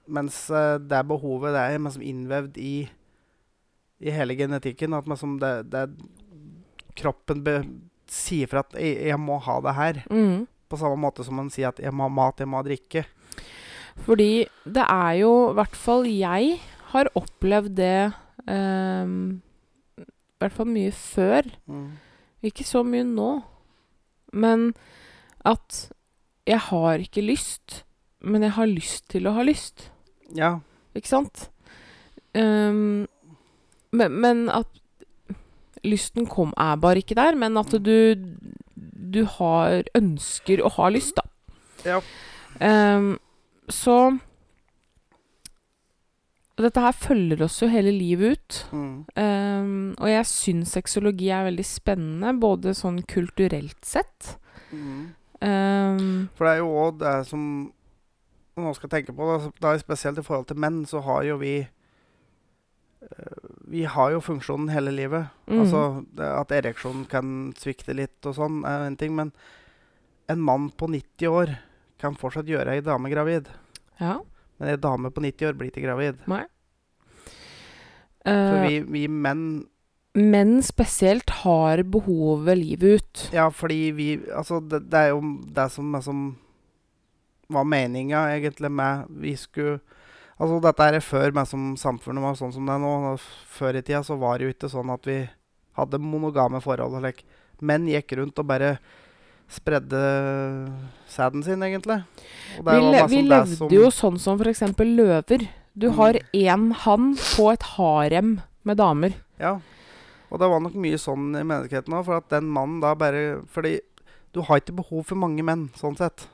mens 0.06 0.50
eh, 0.50 0.76
det 0.82 1.02
behovet 1.08 1.54
det 1.54 1.62
er 1.62 1.78
liksom 1.78 2.04
innvevd 2.04 2.58
i, 2.60 2.74
i 4.04 4.14
hele 4.14 4.36
genetikken. 4.38 4.96
At 4.96 5.08
liksom 5.10 5.38
det, 5.42 5.54
det 5.72 5.88
kroppen 6.98 7.44
be, 7.46 7.58
sier 8.10 8.50
fra 8.50 8.64
at 8.64 8.76
jeg, 8.78 9.06
'jeg 9.08 9.20
må 9.20 9.38
ha 9.38 9.60
det 9.60 9.74
her'. 9.74 10.02
Mm. 10.10 10.46
På 10.68 10.76
samme 10.76 10.96
måte 11.00 11.24
som 11.24 11.36
man 11.36 11.50
sier 11.50 11.68
at 11.68 11.80
'jeg 11.80 11.92
må 11.92 12.08
ha 12.08 12.12
mat, 12.12 12.40
jeg 12.40 12.48
må 12.48 12.62
ha 12.62 12.66
drikke'. 12.66 13.04
Fordi 14.04 14.46
det 14.66 14.86
er 14.90 15.12
jo 15.22 15.50
I 15.50 15.54
hvert 15.54 15.76
fall 15.76 16.04
jeg 16.06 16.58
har 16.90 17.10
opplevd 17.14 17.76
det 17.76 18.12
um, 18.48 19.42
I 19.98 20.38
hvert 20.42 20.52
fall 20.52 20.66
mye 20.66 20.90
før. 20.90 21.42
Ikke 22.42 22.64
så 22.64 22.82
mye 22.82 23.04
nå. 23.04 23.42
Men 24.32 24.74
at 25.44 25.92
jeg 26.46 26.58
har 26.58 27.00
ikke 27.00 27.22
lyst, 27.22 27.84
men 28.20 28.42
jeg 28.42 28.52
har 28.52 28.66
lyst 28.66 29.08
til 29.08 29.26
å 29.26 29.34
ha 29.38 29.44
lyst. 29.46 29.90
Ja. 30.32 30.56
Ikke 30.96 31.10
sant? 31.10 31.48
Um, 32.34 33.06
men, 33.94 34.20
men 34.24 34.46
at 34.50 34.70
lysten 35.84 36.26
kom 36.30 36.54
er 36.56 36.78
bare 36.80 37.02
ikke 37.02 37.18
der, 37.18 37.36
men 37.38 37.58
at 37.60 37.74
du 37.84 38.24
du 39.14 39.24
har 39.38 39.84
ønsker 39.96 40.62
å 40.64 40.70
ha 40.76 40.90
lyst, 40.92 41.18
da. 41.18 41.26
Ja. 41.84 41.98
Um, 42.60 43.16
så 43.72 44.16
Dette 46.54 46.82
her 46.84 46.94
følger 46.94 47.40
oss 47.48 47.56
jo 47.58 47.66
hele 47.66 47.90
livet 47.90 48.36
ut. 48.38 48.58
Mm. 48.70 48.90
Um, 49.18 49.78
og 49.98 50.06
jeg 50.06 50.26
syns 50.30 50.76
sexologi 50.76 51.32
er 51.34 51.48
veldig 51.48 51.64
spennende, 51.66 52.30
både 52.38 52.76
sånn 52.78 53.00
kulturelt 53.10 53.80
sett. 53.82 54.36
Mm. 54.70 55.00
Um, 55.42 56.04
For 56.38 56.46
det 56.46 56.52
er 56.52 56.60
jo 56.60 56.70
òg 56.78 57.00
det 57.02 57.16
som 57.26 57.42
man 58.56 58.66
nå 58.68 58.74
skal 58.76 58.90
tenke 58.92 59.12
på, 59.16 59.26
da, 59.26 59.50
da 59.60 59.78
spesielt 59.78 60.18
i 60.18 60.24
forhold 60.26 60.46
til 60.50 60.58
menn, 60.62 60.84
så 60.86 61.00
har 61.06 61.22
jo 61.26 61.36
vi 61.40 61.54
eh, 63.02 63.50
Vi 63.70 63.84
har 63.84 64.12
jo 64.14 64.20
funksjonen 64.20 64.68
hele 64.70 64.92
livet. 64.94 65.26
mm, 65.48 65.60
Altså 65.60 66.04
det, 66.14 66.24
At 66.28 66.52
ereksjonen 66.52 67.06
kan 67.10 67.52
svikte 67.58 67.94
litt 67.96 68.26
og 68.26 68.34
sånn, 68.38 68.62
er 68.64 68.86
en 68.86 68.96
ting. 69.00 69.14
Men 69.16 69.32
en 70.28 70.40
mann 70.40 70.70
på 70.70 70.86
90 70.88 71.28
år 71.28 71.56
kan 72.00 72.14
fortsatt 72.16 72.46
gjøre 72.48 72.74
ei 72.76 72.80
dame 72.84 73.10
gravid. 73.12 73.48
ja. 74.00 74.20
Men 74.58 74.68
ei 74.70 74.76
dame 74.78 75.10
på 75.10 75.20
90 75.20 75.48
år 75.48 75.56
blir 75.58 75.70
ikke 75.72 75.82
gravid. 75.82 76.20
Nei. 76.30 76.44
For 78.24 78.30
Eh, 78.30 78.68
vi, 78.68 78.76
vi 78.88 79.08
menn 79.08 79.66
menn 80.14 80.62
spesielt 80.62 81.28
har 81.42 81.82
behovet 81.82 82.56
livet 82.56 83.00
ut. 83.02 83.24
Ja, 83.34 83.48
fordi 83.50 83.90
vi 83.92 84.06
Altså, 84.32 84.60
det, 84.62 84.84
det 84.88 84.94
er 85.00 85.08
jo 85.10 85.20
det 85.52 85.66
som 85.74 85.90
liksom 85.92 86.22
var 87.50 87.64
meninga 87.64 88.26
egentlig 88.38 88.70
med 88.70 89.06
Vi 89.20 89.36
skulle 89.36 89.80
Altså, 90.40 90.60
dette 90.60 90.82
er 90.82 90.98
før 91.00 91.30
meg 91.32 91.46
som 91.46 91.76
samfunnet 91.78 92.20
var 92.20 92.34
sånn 92.34 92.52
som 92.52 92.66
det 92.66 92.74
er 92.74 92.80
nå. 92.82 93.18
Før 93.54 93.76
i 93.78 93.82
tida 93.86 94.00
så 94.02 94.16
var 94.18 94.38
det 94.38 94.48
jo 94.48 94.52
ikke 94.52 94.70
sånn 94.72 94.90
at 94.90 95.04
vi 95.06 95.28
hadde 95.78 96.00
monogame 96.02 96.58
forhold. 96.60 97.00
Like. 97.04 97.22
Menn 97.62 97.86
gikk 97.86 98.16
rundt 98.18 98.40
og 98.42 98.48
bare 98.48 98.72
spredde 99.48 100.00
sæden 101.06 101.44
sin, 101.46 101.62
egentlig. 101.62 102.00
Vi, 102.58 102.80
le 102.80 103.06
vi 103.06 103.20
det 103.22 103.28
levde 103.30 103.56
som- 103.56 103.70
jo 103.70 103.86
sånn 103.90 104.18
som 104.18 104.38
eksempel 104.40 104.96
løver. 104.96 105.48
Du 105.76 105.88
Mm. 105.90 105.94
har 105.96 106.12
én 106.32 106.72
hann 106.72 107.14
på 107.14 107.52
et 107.52 107.62
harem 107.62 108.40
med 108.64 108.76
damer. 108.76 109.14
Ja. 109.38 109.60
Og 110.32 110.38
det 110.40 110.48
var 110.50 110.60
nok 110.60 110.74
mye 110.74 110.98
sånn 110.98 111.36
i 111.38 111.44
menneskeheten 111.44 111.94
òg, 111.94 112.04
for 112.04 112.16
at 112.16 112.28
den 112.28 112.44
mannen 112.50 112.80
da 112.80 112.94
bare 112.94 113.42
Fordi 113.46 113.80
du 114.32 114.42
har 114.42 114.58
ikke 114.60 114.74
behov 114.74 115.06
for 115.06 115.14
mange 115.14 115.42
menn, 115.44 115.70
sånn 115.76 115.96
sett. 115.96 116.26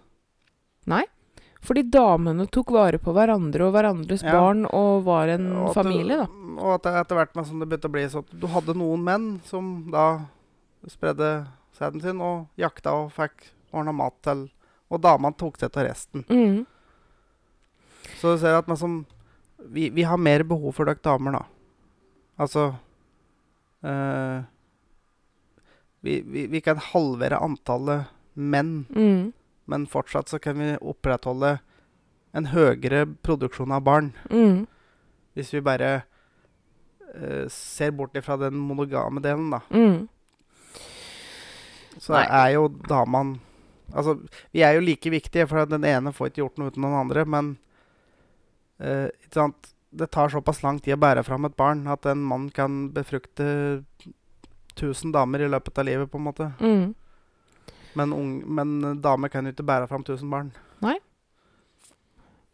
Fordi 1.61 1.83
damene 1.93 2.47
tok 2.49 2.71
vare 2.73 2.97
på 2.99 3.13
hverandre 3.13 3.67
og 3.67 3.75
hverandres 3.75 4.23
Ja. 4.25 4.33
barn 4.33 4.65
og 4.65 5.05
var 5.05 5.29
en 5.29 5.53
Og 5.67 5.75
familie, 5.75 6.17
da. 6.17 6.27
Og 6.57 6.75
at 6.75 6.87
etter 7.05 7.15
hvert 7.17 7.35
med 7.37 7.47
som 7.47 7.59
det 7.61 7.69
begynte 7.69 7.89
å 7.89 7.93
bli 7.93 8.05
sånn 8.09 8.25
at 8.25 8.41
du 8.41 8.47
hadde 8.47 8.75
noen 8.75 9.03
menn 9.05 9.41
som 9.45 9.91
da 9.93 10.21
spredde 10.89 11.47
sæden 11.77 12.01
sin 12.01 12.21
og 12.21 12.47
jakta 12.57 12.93
og 12.97 13.13
fikk 13.13 13.51
ordna 13.75 13.93
mat 13.93 14.15
til 14.23 14.51
Og 14.91 15.01
damene 15.01 15.37
tok 15.37 15.57
seg 15.61 15.77
av 15.77 15.85
resten. 15.87 16.25
Mm. 16.29 16.65
Så 18.19 18.33
du 18.35 18.39
ser 18.41 18.57
at 18.59 18.67
som, 18.79 19.05
vi, 19.69 19.89
vi 19.91 20.03
har 20.03 20.17
mer 20.19 20.43
behov 20.43 20.73
for 20.75 20.85
dere 20.85 20.99
damer, 20.99 21.33
da. 21.33 21.45
Altså 22.41 22.75
øh, 23.85 24.43
vi, 26.03 26.21
vi, 26.27 26.47
vi 26.49 26.61
kan 26.61 26.77
halvere 26.77 27.39
antallet 27.39 28.07
menn, 28.35 28.87
Mm. 28.91 29.33
Men 29.71 29.87
fortsatt 29.91 30.31
så 30.31 30.41
kan 30.43 30.59
vi 30.59 30.75
opprettholde 30.81 31.59
en 32.37 32.51
høyere 32.53 33.05
produksjon 33.27 33.75
av 33.75 33.85
barn. 33.87 34.13
Mm. 34.31 34.65
Hvis 35.39 35.53
vi 35.55 35.63
bare 35.65 35.91
uh, 37.15 37.47
ser 37.51 37.95
bort 37.97 38.19
ifra 38.19 38.39
den 38.41 38.59
monogame 38.59 39.23
delen, 39.23 39.51
da. 39.55 39.63
Mm. 39.71 40.09
Så 41.99 42.15
Nei. 42.15 42.27
er 42.27 42.51
jo 42.57 42.69
damene 42.89 43.41
Altså, 43.91 44.13
vi 44.55 44.61
er 44.63 44.77
jo 44.77 44.85
like 44.87 45.11
viktige, 45.11 45.49
for 45.51 45.67
den 45.67 45.83
ene 45.83 46.13
får 46.15 46.29
ikke 46.29 46.45
gjort 46.45 46.61
noe 46.61 46.71
uten 46.71 46.85
den 46.85 46.93
andre, 46.95 47.25
men 47.27 47.49
uh, 48.79 49.09
ikke 49.11 49.35
sant? 49.35 49.73
det 49.91 50.07
tar 50.15 50.31
såpass 50.31 50.63
lang 50.63 50.79
tid 50.79 50.95
å 50.95 51.01
bære 51.03 51.25
fram 51.27 51.49
et 51.49 51.57
barn 51.59 51.83
at 51.91 52.07
en 52.07 52.23
mann 52.23 52.47
kan 52.55 52.85
befrukte 52.95 53.47
1000 54.77 55.11
damer 55.15 55.43
i 55.43 55.49
løpet 55.51 55.79
av 55.83 55.89
livet, 55.89 56.11
på 56.11 56.21
en 56.21 56.27
måte. 56.29 56.47
Mm. 56.63 56.93
Men, 57.99 58.13
ung, 58.15 58.35
men 58.47 59.01
damer 59.03 59.33
kan 59.33 59.47
jo 59.47 59.55
ikke 59.55 59.67
bære 59.67 59.89
fram 59.91 60.05
1000 60.07 60.31
barn. 60.31 60.51
Nei. 60.85 60.97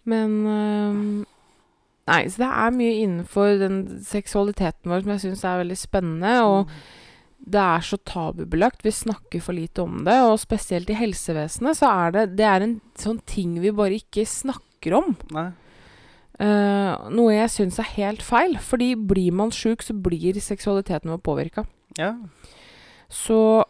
Men 0.06 0.46
øhm, 0.46 1.24
Nei, 2.06 2.20
så 2.30 2.44
det 2.44 2.48
er 2.52 2.76
mye 2.76 2.98
innenfor 3.02 3.56
den 3.58 3.80
seksualiteten 4.06 4.92
vår 4.92 5.02
som 5.02 5.12
jeg 5.16 5.22
syns 5.24 5.42
er 5.42 5.60
veldig 5.64 5.78
spennende. 5.80 6.34
Og 6.46 6.70
det 7.42 7.62
er 7.62 7.82
så 7.82 7.98
tabubelagt. 8.06 8.84
Vi 8.86 8.94
snakker 8.94 9.42
for 9.42 9.58
lite 9.58 9.82
om 9.82 10.04
det. 10.06 10.14
Og 10.28 10.38
spesielt 10.38 10.90
i 10.92 10.98
helsevesenet 10.98 11.80
så 11.80 11.90
er 11.90 12.14
det 12.14 12.26
Det 12.38 12.46
er 12.46 12.62
en 12.62 12.76
sånn 12.98 13.18
ting 13.26 13.58
vi 13.62 13.74
bare 13.74 13.98
ikke 13.98 14.22
snakker 14.22 15.00
om. 15.00 15.16
Nei. 15.34 15.48
Uh, 16.36 17.08
noe 17.16 17.32
jeg 17.32 17.50
syns 17.50 17.80
er 17.82 17.94
helt 17.96 18.22
feil. 18.22 18.54
Fordi 18.62 18.92
blir 18.94 19.34
man 19.34 19.50
sjuk, 19.50 19.82
så 19.82 19.96
blir 19.96 20.38
seksualiteten 20.38 21.10
vår 21.10 21.24
påvirka. 21.26 21.66
Ja. 21.98 22.14
Så 23.10 23.64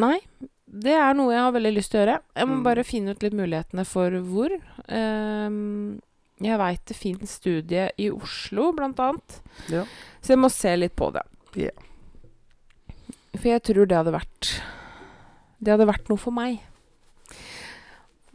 Nei. 0.00 0.18
Det 0.66 0.90
er 0.96 1.14
noe 1.14 1.30
jeg 1.34 1.42
har 1.44 1.52
veldig 1.54 1.70
lyst 1.76 1.92
til 1.92 2.00
å 2.00 2.02
gjøre. 2.04 2.16
Jeg 2.34 2.48
må 2.50 2.56
Mm. 2.58 2.62
bare 2.64 2.84
finne 2.84 3.10
ut 3.14 3.22
litt 3.22 3.32
mulighetene 3.38 3.84
for 3.86 4.10
hvor. 4.26 4.50
Um, 4.88 6.00
jeg 6.42 6.58
veit 6.58 6.84
det 6.90 6.96
finnes 6.98 7.30
studie 7.38 7.90
i 7.96 8.08
Oslo, 8.10 8.72
blant 8.72 8.98
annet. 8.98 9.36
Ja. 9.70 9.84
Så 10.20 10.34
jeg 10.34 10.38
må 10.42 10.50
se 10.50 10.74
litt 10.76 10.96
på 10.96 11.12
det. 11.14 11.22
Yeah. 11.54 11.70
For 13.36 13.48
jeg 13.52 13.62
tror 13.62 13.86
det 13.86 13.96
hadde 13.96 14.12
vært 14.14 14.60
Det 15.62 15.70
hadde 15.70 15.86
vært 15.86 16.08
noe 16.10 16.18
for 16.18 16.32
meg. 16.34 16.58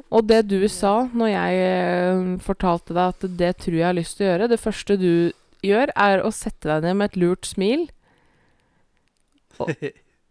Og 0.10 0.26
det 0.26 0.48
du 0.48 0.64
sa 0.72 1.10
når 1.14 1.28
jeg 1.30 1.60
eh, 1.66 2.38
fortalte 2.42 2.96
deg 2.96 3.12
at 3.14 3.38
det 3.38 3.52
tror 3.58 3.76
jeg 3.78 3.86
har 3.86 3.94
lyst 3.94 4.18
til 4.18 4.26
å 4.26 4.30
gjøre 4.32 4.48
Det 4.50 4.60
første 4.60 4.98
du 4.98 5.32
gjør, 5.62 5.92
er 5.96 6.24
å 6.24 6.32
sette 6.34 6.66
deg 6.72 6.84
ned 6.88 6.96
med 6.98 7.12
et 7.12 7.18
lurt 7.20 7.46
smil 7.46 7.90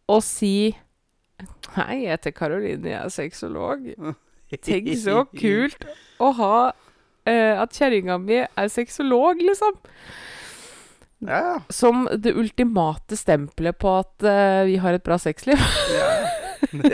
og 0.08 0.22
si 0.24 0.74
Hei, 1.76 2.04
jeg 2.04 2.16
heter 2.16 2.34
Karoline, 2.34 2.90
jeg 2.90 2.98
er 2.98 3.12
sexolog. 3.12 3.84
Tenk 4.64 4.88
så 4.96 5.22
kult 5.36 5.82
å 6.24 6.30
ha 6.38 6.52
eh, 7.28 7.52
At 7.60 7.76
kjerringa 7.76 8.16
mi 8.22 8.40
er 8.40 8.70
sexolog, 8.72 9.42
liksom. 9.44 9.76
Ja. 11.28 11.58
Som 11.68 12.06
det 12.14 12.32
ultimate 12.38 13.18
stempelet 13.18 13.78
på 13.82 13.92
at 14.00 14.24
eh, 14.24 14.62
vi 14.70 14.78
har 14.80 14.96
et 14.96 15.04
bra 15.04 15.18
sexliv. 15.20 15.60
ja. 15.92 16.10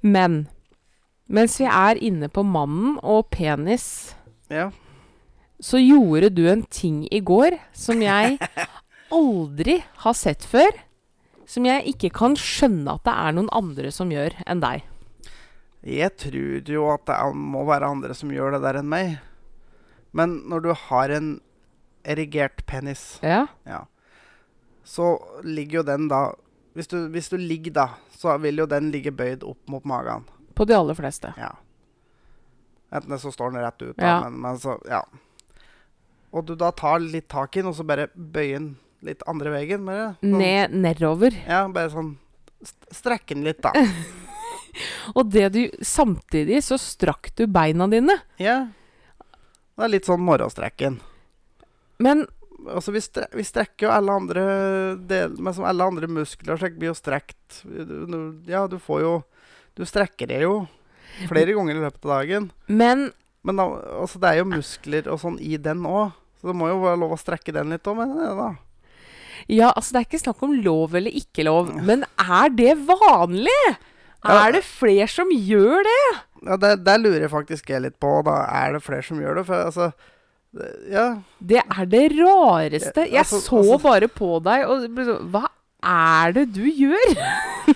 Men 0.00 0.46
mens 1.30 1.60
vi 1.60 1.66
er 1.68 2.00
inne 2.02 2.30
på 2.32 2.42
mannen 2.42 2.96
og 3.06 3.28
penis, 3.30 4.16
ja. 4.50 4.70
så 5.62 5.78
gjorde 5.78 6.32
du 6.34 6.46
en 6.50 6.64
ting 6.66 7.04
i 7.12 7.20
går 7.22 7.58
som 7.76 8.00
jeg 8.02 8.38
aldri 9.14 9.80
har 10.02 10.16
sett 10.18 10.46
før. 10.46 10.72
Som 11.50 11.66
jeg 11.66 11.82
ikke 11.94 12.12
kan 12.14 12.36
skjønne 12.38 12.94
at 12.94 13.06
det 13.08 13.14
er 13.16 13.34
noen 13.34 13.50
andre 13.56 13.90
som 13.94 14.12
gjør 14.14 14.36
enn 14.46 14.60
deg. 14.62 14.84
Jeg 15.82 16.12
tror 16.20 16.68
jo 16.68 16.84
at 16.92 17.06
det 17.08 17.16
må 17.34 17.64
være 17.66 17.88
andre 17.88 18.14
som 18.14 18.30
gjør 18.30 18.54
det 18.54 18.60
der 18.66 18.78
enn 18.82 18.90
meg. 18.92 19.16
Men 20.14 20.36
når 20.50 20.62
du 20.66 20.70
har 20.86 21.12
en 21.16 21.30
erigert 22.04 22.62
penis, 22.70 23.18
Ja. 23.22 23.46
ja, 23.66 23.84
så 24.84 25.18
ligger 25.44 25.80
jo 25.80 25.82
den 25.90 26.08
da 26.08 26.20
hvis 26.74 26.86
du, 26.88 26.96
hvis 27.10 27.28
du 27.28 27.36
ligger 27.36 27.72
da, 27.74 27.86
så 28.14 28.36
vil 28.40 28.56
jo 28.62 28.66
den 28.70 28.92
ligge 28.94 29.10
bøyd 29.10 29.42
opp 29.42 29.58
mot 29.68 29.84
magen. 29.84 30.22
På 30.54 30.64
de 30.64 30.74
aller 30.76 30.94
fleste. 30.94 31.32
Ja. 31.36 31.50
Enten 32.94 33.18
så 33.18 33.32
står 33.34 33.52
den 33.52 33.62
rett 33.64 33.82
ut, 33.82 33.96
da, 33.96 34.06
Ja. 34.06 34.20
men, 34.28 34.40
men 34.40 34.58
så 34.58 34.78
Ja. 34.88 35.02
Og 36.32 36.46
du 36.46 36.54
da 36.54 36.70
tar 36.70 37.00
litt 37.02 37.28
tak 37.28 37.56
i 37.56 37.60
den, 37.60 37.68
og 37.68 37.74
så 37.74 37.82
bare 37.86 38.06
bøyer 38.14 38.58
den 38.60 38.76
litt 39.06 39.22
andre 39.30 39.52
veien. 39.54 39.84
Bare, 39.86 40.08
sånn, 40.20 40.34
Ned, 40.40 40.74
nedover. 40.76 41.36
Ja, 41.46 41.62
bare 41.72 41.90
sånn 41.92 42.14
st- 42.62 42.90
Strekke 43.00 43.34
den 43.38 43.46
litt, 43.48 43.62
da. 43.64 43.72
Og 45.18 45.30
det 45.32 45.48
du 45.54 45.62
Samtidig 45.82 46.60
så 46.62 46.76
strakk 46.78 47.32
du 47.38 47.46
beina 47.50 47.88
dine. 47.90 48.18
Ja. 48.38 48.68
Det 49.76 49.86
er 49.86 49.94
litt 49.96 50.08
sånn 50.08 50.22
morgenstrekken. 50.26 51.00
Men 52.02 52.26
Altså, 52.60 52.92
vi, 52.92 53.00
stre 53.00 53.24
vi 53.32 53.40
strekker 53.40 53.86
jo 53.86 53.90
alle 53.94 54.12
andre 54.12 54.42
del 55.08 55.30
Men 55.40 55.54
som 55.56 55.64
alle 55.64 55.80
andre 55.80 56.04
muskler 56.12 56.58
så 56.60 56.68
blir 56.68 56.90
jo 56.90 56.96
strekt. 56.98 57.62
Du, 57.64 58.42
ja, 58.52 58.66
du 58.68 58.76
får 58.78 59.00
jo 59.00 59.12
Du 59.78 59.86
strekker 59.88 60.28
det 60.28 60.42
jo 60.44 60.66
flere 61.30 61.54
ganger 61.56 61.78
i 61.78 61.80
løpet 61.86 62.04
av 62.04 62.10
dagen. 62.18 62.50
Men 62.68 63.06
Men 63.42 63.56
da, 63.56 63.64
altså, 64.02 64.20
det 64.20 64.28
er 64.34 64.42
jo 64.42 64.50
muskler 64.52 65.08
og 65.08 65.22
sånn 65.22 65.38
i 65.40 65.56
den 65.56 65.80
òg. 65.88 66.12
Så 66.42 66.50
det 66.52 66.56
må 66.60 66.68
jo 66.68 66.82
være 66.84 67.00
lov 67.00 67.14
å 67.16 67.20
strekke 67.20 67.52
den 67.56 67.72
litt 67.72 67.88
òg, 67.88 67.96
mener 67.96 68.26
jeg 68.28 68.36
da. 68.36 68.50
Ja, 69.50 69.72
altså 69.74 69.94
det 69.96 70.00
er 70.00 70.06
ikke 70.08 70.22
snakk 70.22 70.42
om 70.46 70.52
lov 70.62 70.94
eller 70.94 71.10
ikke 71.20 71.44
lov. 71.46 71.72
Men 71.82 72.04
er 72.22 72.52
det 72.54 72.76
vanlig? 72.86 73.56
Ja. 74.20 74.36
Er 74.46 74.52
det 74.58 74.64
flere 74.68 75.08
som 75.08 75.30
gjør 75.32 75.82
det? 75.86 76.00
Ja, 76.46 76.56
Der, 76.60 76.76
der 76.76 77.00
lurer 77.00 77.24
jeg 77.24 77.32
faktisk 77.32 77.70
jeg 77.72 77.82
litt 77.86 77.98
på. 78.00 78.20
Da 78.26 78.42
er 78.62 78.76
det 78.76 78.82
flere 78.84 79.04
som 79.06 79.20
gjør 79.20 79.40
det? 79.40 79.46
For 79.48 79.64
altså 79.64 79.90
det- 80.52 80.90
Ja. 80.90 81.06
Det 81.40 81.62
er 81.62 81.86
det 81.86 82.12
rareste. 82.18 83.06
Jeg 83.10 83.24
altså- 83.24 83.40
så 83.40 83.56
altså- 83.56 83.82
bare 83.82 84.08
på 84.08 84.42
deg 84.42 84.66
og 84.68 84.94
ble 84.94 85.04
sånn 85.04 85.30
Hva 85.30 85.46
er 85.82 86.32
det 86.32 86.52
du 86.52 86.64
gjør? 86.64 87.16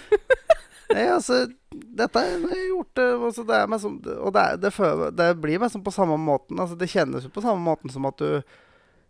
Nei, 0.95 1.07
altså 1.09 1.53
Dette 1.73 2.19
har 2.19 2.27
jeg 2.29 2.69
gjort 2.71 2.95
altså, 2.95 3.47
det 3.47 3.55
er 3.57 3.79
som, 3.79 3.97
Og 4.21 4.33
det, 4.33 4.43
er, 4.43 4.57
det, 4.57 4.73
føler, 4.73 5.11
det 5.11 5.41
blir 5.41 5.59
meg 5.59 5.71
som 5.71 5.83
på 5.83 5.91
samme 5.93 6.17
måten. 6.19 6.59
Altså, 6.61 6.77
det 6.79 6.91
kjennes 6.91 7.25
jo 7.25 7.31
på 7.31 7.43
samme 7.43 7.63
måten 7.65 7.91
som 7.91 8.05
at 8.07 8.17
du 8.19 8.43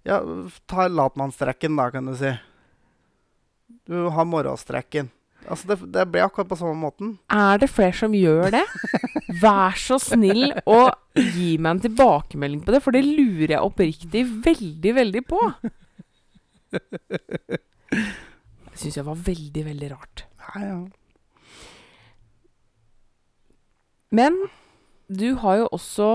Ja, 0.05 0.21
ta 0.69 0.87
latmannstrekken, 0.89 1.77
da, 1.77 1.91
kan 1.91 2.05
du 2.07 2.15
si. 2.15 2.31
Du 3.89 4.07
har 4.14 4.24
morgenstreken. 4.28 5.11
Altså, 5.45 5.68
det, 5.68 5.76
det 5.93 6.07
blir 6.09 6.24
akkurat 6.24 6.49
på 6.49 6.57
samme 6.57 6.78
måten. 6.80 7.11
Er 7.28 7.59
det 7.61 7.68
flere 7.68 7.93
som 7.99 8.14
gjør 8.16 8.49
det? 8.55 8.62
Vær 9.43 9.74
så 9.76 9.99
snill 10.01 10.55
og 10.64 10.95
gi 11.18 11.59
meg 11.61 11.74
en 11.76 11.82
tilbakemelding 11.85 12.62
på 12.64 12.72
det, 12.72 12.80
for 12.85 12.97
det 12.97 13.03
lurer 13.05 13.53
jeg 13.59 13.66
oppriktig 13.66 14.22
veldig, 14.47 14.95
veldig 14.97 15.22
på. 15.28 15.41
Det 16.74 18.80
syns 18.80 18.97
jeg 18.99 19.07
var 19.07 19.20
veldig, 19.28 19.62
veldig 19.68 19.91
rart. 19.93 20.24
Ja, 20.49 20.64
ja. 20.64 20.78
Men 24.14 24.32
du 25.11 25.28
har 25.43 25.61
jo 25.64 25.68
også 25.74 26.09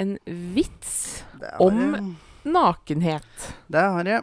en 0.00 0.16
vits 0.56 1.22
Om- 1.60 2.16
nakenhet. 2.44 3.52
Det 3.70 3.80
har 3.94 4.04
jeg. 4.08 4.22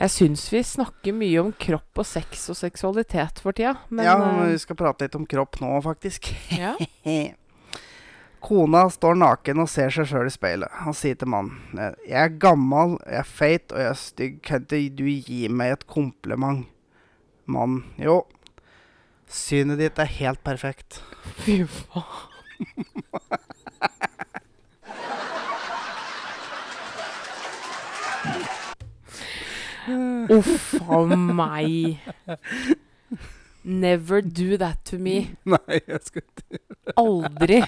Jeg 0.00 0.12
syns 0.14 0.46
vi 0.48 0.62
snakker 0.64 1.12
mye 1.12 1.42
om 1.42 1.50
kropp 1.60 2.00
og 2.00 2.06
sex 2.08 2.46
og 2.48 2.56
seksualitet 2.56 3.42
for 3.44 3.52
tida, 3.56 3.74
men 3.92 4.06
ja, 4.08 4.14
eh, 4.16 4.54
vi 4.54 4.62
skal 4.62 4.78
prate 4.80 5.04
litt 5.04 5.18
om 5.18 5.26
kropp 5.28 5.60
nå, 5.60 5.74
faktisk. 5.84 6.30
ja. 6.56 6.72
Kona 8.40 8.86
står 8.88 9.18
naken 9.20 9.60
og 9.60 9.68
ser 9.68 9.92
seg 9.92 10.06
sjøl 10.08 10.30
i 10.30 10.32
speilet. 10.32 10.72
Han 10.86 10.96
sier 10.96 11.18
til 11.20 11.28
mannen 11.28 11.76
Jeg 12.08 12.16
er 12.16 12.38
gammel, 12.40 12.94
jeg 13.04 13.18
er 13.20 13.28
feit 13.28 13.74
og 13.74 13.82
jeg 13.82 13.90
er 13.90 13.98
stygg. 14.00 14.38
Kan 14.48 14.64
ikke 14.64 14.96
du 14.96 15.04
gi 15.10 15.42
meg 15.52 15.74
et 15.74 15.84
kompliment? 15.84 16.64
Mannen 17.44 17.84
Jo. 18.00 18.22
Synet 19.28 19.78
ditt 19.82 20.00
er 20.00 20.08
helt 20.16 20.40
perfekt. 20.42 21.02
Fy 21.44 21.60
faen. 21.68 22.88
Uff 30.30 30.74
a 30.80 31.04
meg. 31.16 31.98
Never 33.62 34.20
do 34.22 34.56
that 34.56 34.84
to 34.84 34.98
me. 34.98 35.36
Nei, 35.44 35.80
jeg 35.86 36.00
skal 36.04 36.22
ikke 36.22 36.60
Aldri. 36.98 37.60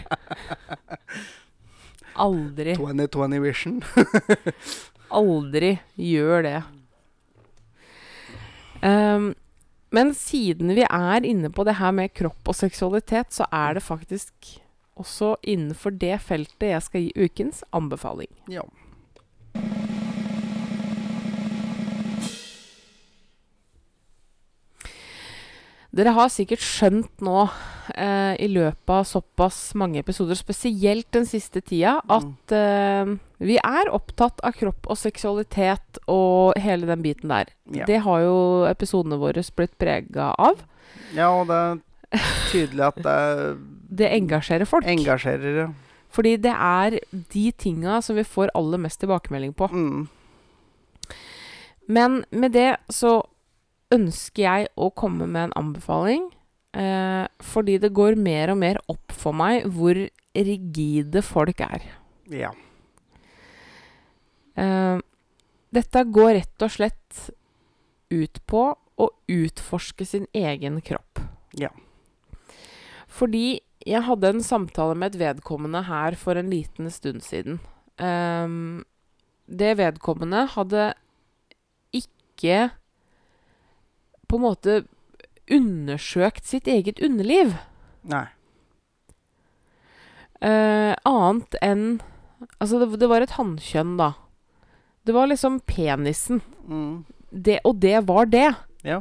Aldri. 2.17 2.75
2020 2.77 3.43
vision. 3.45 3.83
Aldri 5.23 5.77
gjør 6.01 6.47
det. 6.49 6.57
Um, 8.83 9.33
men 9.93 10.15
siden 10.17 10.73
vi 10.75 10.85
er 10.89 11.29
inne 11.29 11.53
på 11.53 11.65
det 11.69 11.77
her 11.79 11.93
med 11.95 12.15
kropp 12.17 12.49
og 12.49 12.57
seksualitet, 12.57 13.31
så 13.37 13.47
er 13.53 13.77
det 13.77 13.85
faktisk 13.85 14.57
også 14.99 15.37
innenfor 15.43 15.95
det 16.01 16.17
feltet 16.25 16.73
jeg 16.73 16.85
skal 16.85 17.05
gi 17.05 17.29
ukens 17.29 17.63
anbefaling. 17.77 18.33
Ja. 18.51 18.65
Dere 25.93 26.15
har 26.17 26.31
sikkert 26.33 26.63
skjønt 26.65 27.21
nå 27.21 27.43
eh, 27.93 28.33
i 28.41 28.47
løpet 28.49 28.93
av 28.95 29.05
såpass 29.05 29.75
mange 29.77 30.01
episoder, 30.01 30.39
spesielt 30.39 31.11
den 31.13 31.27
siste 31.29 31.61
tida, 31.61 31.99
at 32.09 32.55
eh, 32.57 33.11
vi 33.45 33.59
er 33.61 33.91
opptatt 33.93 34.41
av 34.41 34.57
kropp 34.57 34.89
og 34.89 34.97
seksualitet 34.97 36.01
og 36.09 36.57
hele 36.65 36.89
den 36.89 37.05
biten 37.05 37.29
der. 37.35 37.53
Ja. 37.77 37.85
Det 37.91 38.01
har 38.07 38.25
jo 38.25 38.37
episodene 38.71 39.21
våre 39.21 39.45
blitt 39.57 39.77
prega 39.77 40.33
av. 40.41 40.65
ja, 41.13 41.29
og 41.29 41.53
det 41.53 41.61
er 41.61 42.33
tydelig 42.53 42.89
at 42.89 43.05
det 43.05 43.21
Det 44.03 44.09
engasjerer 44.09 44.65
folk. 44.65 44.87
engasjerer. 44.89 45.59
ja. 45.67 45.69
Fordi 46.13 46.37
det 46.41 46.53
er 46.53 46.99
de 47.33 47.45
tinga 47.53 48.01
som 48.05 48.17
vi 48.17 48.25
får 48.25 48.53
aller 48.57 48.81
mest 48.81 49.01
tilbakemelding 49.01 49.53
på. 49.57 49.69
Mm. 49.69 50.09
Men 51.89 52.25
med 52.31 52.53
det 52.53 52.77
så 52.89 53.23
ønsker 53.93 54.45
jeg 54.45 54.71
å 54.77 54.91
komme 54.97 55.29
med 55.29 55.49
en 55.49 55.57
anbefaling. 55.61 56.31
Eh, 56.73 57.25
fordi 57.45 57.77
det 57.83 57.93
går 57.93 58.17
mer 58.17 58.55
og 58.55 58.61
mer 58.63 58.81
opp 58.89 59.13
for 59.13 59.37
meg 59.37 59.67
hvor 59.69 59.99
rigide 60.33 61.23
folk 61.25 61.61
er. 61.61 61.85
Ja. 62.33 62.53
Eh, 64.57 64.99
dette 65.73 66.05
går 66.09 66.35
rett 66.39 66.65
og 66.65 66.73
slett 66.73 67.27
ut 68.13 68.41
på 68.49 68.65
å 68.73 69.09
utforske 69.33 70.07
sin 70.09 70.27
egen 70.37 70.81
kropp. 70.85 71.21
Ja. 71.57 71.73
Fordi 73.13 73.61
jeg 73.85 74.07
hadde 74.07 74.31
en 74.33 74.45
samtale 74.45 74.97
med 74.97 75.13
et 75.13 75.21
vedkommende 75.21 75.85
her 75.89 76.17
for 76.17 76.39
en 76.41 76.49
liten 76.53 76.89
stund 76.93 77.25
siden. 77.25 77.61
Eh, 78.01 78.49
det 79.53 79.77
vedkommende 79.77 80.47
hadde 80.55 80.93
ikke 81.93 82.71
på 84.33 84.41
en 84.41 84.47
måte 84.47 84.79
undersøkt 85.53 86.49
sitt 86.49 86.71
eget 86.71 87.03
underliv. 87.05 87.53
Nei. 88.09 88.25
Eh, 90.43 90.95
annet 91.07 91.61
enn 91.63 91.85
Altså, 92.59 92.81
det, 92.81 92.99
det 92.99 93.07
var 93.07 93.23
et 93.23 93.37
hannkjønn, 93.37 93.93
da. 94.01 94.09
Det 95.07 95.15
var 95.15 95.29
liksom 95.31 95.61
penisen. 95.63 96.41
Mm. 96.67 97.05
Det, 97.31 97.61
og 97.63 97.77
det 97.79 98.01
var 98.09 98.27
det. 98.33 98.49
Ja. 98.83 98.97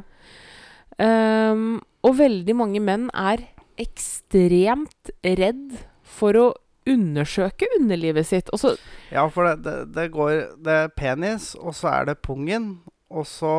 Ehm, 1.02 1.80
og 2.06 2.20
veldig 2.20 2.56
mange 2.58 2.82
menn 2.86 3.08
er 3.18 3.48
ekstremt 3.82 5.10
redd 5.26 5.80
for 6.06 6.38
å 6.38 6.46
undersøke 6.90 7.70
underlivet 7.80 8.30
sitt. 8.30 8.54
Og 8.54 8.62
så 8.62 8.76
Ja, 9.10 9.26
for 9.30 9.50
det, 9.50 9.64
det, 9.66 9.76
det 9.98 10.12
går 10.14 10.32
Det 10.62 10.78
er 10.86 10.94
penis, 10.94 11.56
og 11.58 11.74
så 11.78 11.96
er 11.96 12.12
det 12.12 12.22
pungen, 12.22 12.76
og 13.10 13.26
så 13.30 13.56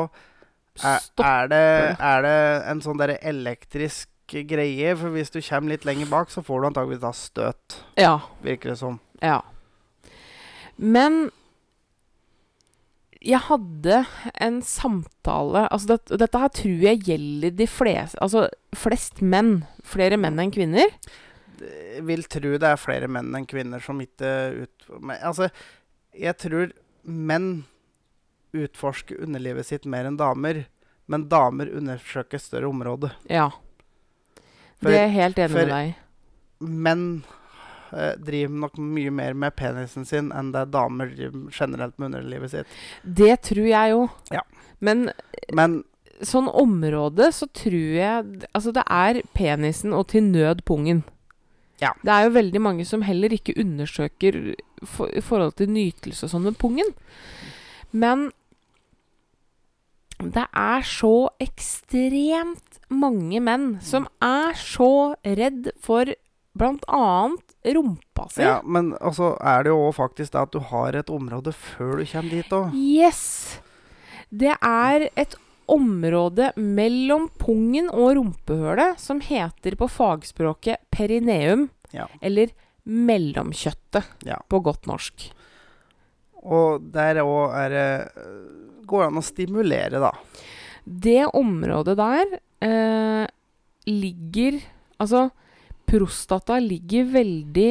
er, 0.80 1.04
er, 1.20 1.50
det, 1.52 1.62
er 2.00 2.24
det 2.24 2.36
en 2.72 2.80
sånn 2.84 3.00
derre 3.00 3.18
elektrisk 3.28 4.08
greie. 4.32 4.94
For 4.96 5.12
hvis 5.12 5.32
du 5.34 5.40
kommer 5.44 5.74
litt 5.74 5.84
lenger 5.88 6.08
bak, 6.10 6.32
så 6.32 6.44
får 6.44 6.62
du 6.62 6.68
antageligvis 6.70 7.04
da 7.04 7.12
støt, 7.16 7.78
Ja. 8.00 8.14
virker 8.44 8.72
det 8.72 8.78
som. 8.80 8.98
Ja. 9.20 9.40
Men 10.80 11.26
jeg 13.22 13.38
hadde 13.46 14.00
en 14.42 14.56
samtale 14.66 15.68
Altså, 15.70 15.92
det, 15.94 16.18
dette 16.18 16.40
her 16.42 16.50
tror 16.56 16.80
jeg 16.82 17.02
gjelder 17.06 17.52
de 17.54 17.66
fleste 17.70 18.18
Altså 18.18 18.48
flest 18.74 19.20
menn. 19.22 19.60
Flere 19.86 20.18
menn 20.18 20.40
enn 20.42 20.50
kvinner. 20.54 20.90
Jeg 21.62 22.02
vil 22.08 22.24
tro 22.26 22.56
det 22.58 22.66
er 22.72 22.80
flere 22.80 23.06
menn 23.12 23.30
enn 23.36 23.46
kvinner 23.46 23.82
som 23.84 24.00
ikke 24.02 24.64
ut... 24.64 24.88
Men, 24.98 25.20
altså, 25.22 25.52
jeg 26.18 26.34
tror 26.42 26.72
menn 27.06 27.62
utforsker 28.52 29.20
underlivet 29.24 29.66
sitt 29.66 29.84
mer 29.88 30.04
enn 30.08 30.16
damer. 30.20 30.64
Men 31.10 31.28
damer 31.28 31.70
undersøker 31.76 32.38
større 32.40 32.68
område. 32.70 33.10
Ja. 33.28 33.50
For- 34.80 34.90
det 34.90 34.98
er 34.98 35.06
jeg 35.08 35.16
helt 35.18 35.38
enig 35.38 35.54
med 35.56 35.68
deg. 35.72 35.94
Menn 36.62 37.06
eh, 37.92 38.14
driver 38.22 38.60
nok 38.64 38.76
mye 38.78 39.10
mer 39.14 39.34
med 39.34 39.54
penisen 39.58 40.06
sin 40.08 40.30
enn 40.32 40.52
det 40.54 40.66
damer 40.74 41.10
driver 41.10 41.50
generelt 41.54 41.98
med 41.98 42.12
underlivet 42.12 42.50
sitt. 42.54 42.76
Det 43.02 43.40
tror 43.42 43.66
jeg 43.66 43.90
jo. 43.94 44.04
Ja. 44.30 44.42
Men 44.80 45.10
Men 45.52 45.82
sånn 46.22 46.48
område 46.48 47.32
så 47.34 47.48
tror 47.50 47.72
jeg 47.98 48.46
Altså, 48.54 48.72
det 48.72 48.84
er 48.86 49.22
penisen 49.34 49.92
og 49.92 50.08
til 50.14 50.22
nød 50.22 50.62
pungen. 50.64 51.02
Ja. 51.82 51.90
Det 52.02 52.12
er 52.14 52.24
jo 52.28 52.36
veldig 52.36 52.60
mange 52.62 52.84
som 52.86 53.02
heller 53.02 53.32
ikke 53.34 53.56
undersøker 53.58 54.54
for, 54.86 55.08
i 55.10 55.20
forhold 55.20 55.56
til 55.58 55.68
nytelse 55.74 56.24
og 56.26 56.30
sånn 56.30 56.44
med 56.46 56.58
pungen. 56.58 56.92
Men 57.92 58.30
det 60.30 60.46
er 60.54 60.82
så 60.86 61.28
ekstremt 61.42 62.78
mange 62.92 63.40
menn 63.40 63.80
som 63.82 64.06
er 64.22 64.54
så 64.58 65.14
redd 65.24 65.70
for 65.82 66.06
blant 66.54 66.84
annet 66.92 67.54
rumpa 67.74 68.26
si. 68.30 68.42
Ja, 68.44 68.60
men 68.64 68.92
altså 69.00 69.32
er 69.40 69.64
det 69.64 69.72
jo 69.72 69.78
òg 69.88 69.94
faktisk 69.96 70.32
det 70.34 70.42
at 70.42 70.52
du 70.52 70.60
har 70.72 70.92
et 70.98 71.08
område 71.10 71.52
før 71.56 71.98
du 71.98 72.04
kommer 72.06 72.30
dit 72.30 72.52
òg. 72.52 72.74
Yes! 72.76 73.22
Det 74.32 74.52
er 74.60 75.08
et 75.16 75.34
område 75.72 76.50
mellom 76.56 77.28
pungen 77.40 77.88
og 77.92 78.16
rumpehølet 78.18 79.00
som 79.00 79.20
heter 79.24 79.76
på 79.80 79.88
fagspråket 79.88 80.76
perineum, 80.92 81.70
Ja. 81.92 82.06
eller 82.20 82.48
mellomkjøttet 82.84 84.04
Ja. 84.26 84.38
på 84.48 84.60
godt 84.62 84.86
norsk. 84.86 85.30
Og 86.42 86.82
der 86.94 87.22
òg 87.22 87.54
er 87.54 87.72
det 87.72 87.88
øh, 88.18 88.40
Går 88.88 89.04
det 89.04 89.08
an 89.12 89.20
å 89.20 89.24
stimulere, 89.24 90.00
da. 90.02 90.10
Det 90.84 91.22
området 91.38 91.94
der 92.00 92.32
eh, 92.66 93.26
ligger 93.86 94.58
Altså, 95.02 95.28
prostata 95.88 96.58
ligger 96.62 97.06
veldig 97.14 97.70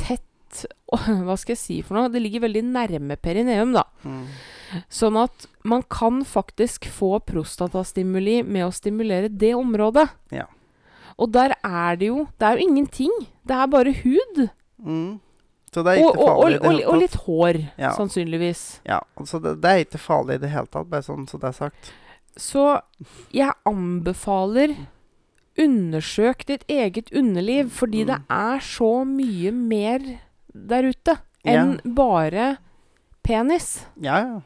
tett 0.00 0.64
Hva 1.26 1.36
skal 1.38 1.54
jeg 1.54 1.60
si 1.60 1.76
for 1.84 1.98
noe? 1.98 2.10
Det 2.12 2.22
ligger 2.24 2.46
veldig 2.48 2.64
nærme 2.72 3.16
perineum, 3.20 3.76
da. 3.76 3.84
Mm. 4.02 4.24
Sånn 4.90 5.18
at 5.20 5.46
man 5.66 5.84
kan 5.90 6.22
faktisk 6.26 6.88
få 6.90 7.18
prostatastimuli 7.26 8.40
med 8.46 8.66
å 8.66 8.74
stimulere 8.74 9.30
det 9.30 9.52
området. 9.58 10.08
Ja. 10.34 10.46
Og 11.20 11.32
der 11.34 11.54
er 11.60 11.98
det 12.00 12.08
jo 12.08 12.24
Det 12.38 12.46
er 12.46 12.56
jo 12.56 12.66
ingenting. 12.68 13.12
Det 13.46 13.56
er 13.56 13.70
bare 13.70 13.94
hud. 14.02 14.46
Mm. 14.78 15.20
Så 15.72 15.84
det 15.86 15.92
er 15.98 16.04
Og, 16.04 16.14
ikke 16.14 16.18
og, 16.18 16.28
og, 16.28 16.42
farlig 16.42 16.60
det 16.60 16.68
og, 16.86 16.92
og 16.94 17.00
litt 17.00 17.14
hår, 17.26 17.58
Ja. 17.78 17.90
sannsynligvis. 17.94 18.80
Ja, 18.86 18.98
altså 19.16 19.38
det, 19.42 19.60
det 19.62 19.70
er 19.70 19.84
ikke 19.84 19.98
farlig 20.02 20.34
i 20.34 20.38
det 20.42 20.50
hele 20.50 20.66
tatt, 20.66 20.88
bare 20.90 21.02
sånn 21.06 21.28
så 21.30 21.38
det 21.38 21.48
er 21.48 21.52
sagt. 21.52 21.92
Så 22.36 22.64
jeg 23.32 23.52
anbefaler 23.66 24.76
Undersøk 25.60 26.44
ditt 26.46 26.62
eget 26.70 27.10
underliv, 27.12 27.68
fordi 27.74 28.04
det 28.06 28.16
Mm. 28.16 28.24
er 28.30 28.58
så 28.64 29.04
mye 29.04 29.50
mer 29.52 29.98
der 30.54 30.82
ute 30.88 31.18
Ja. 31.44 31.52
enn 31.64 31.80
bare 31.94 32.58
penis. 33.22 33.84
Ja, 34.00 34.16
ja. 34.20 34.40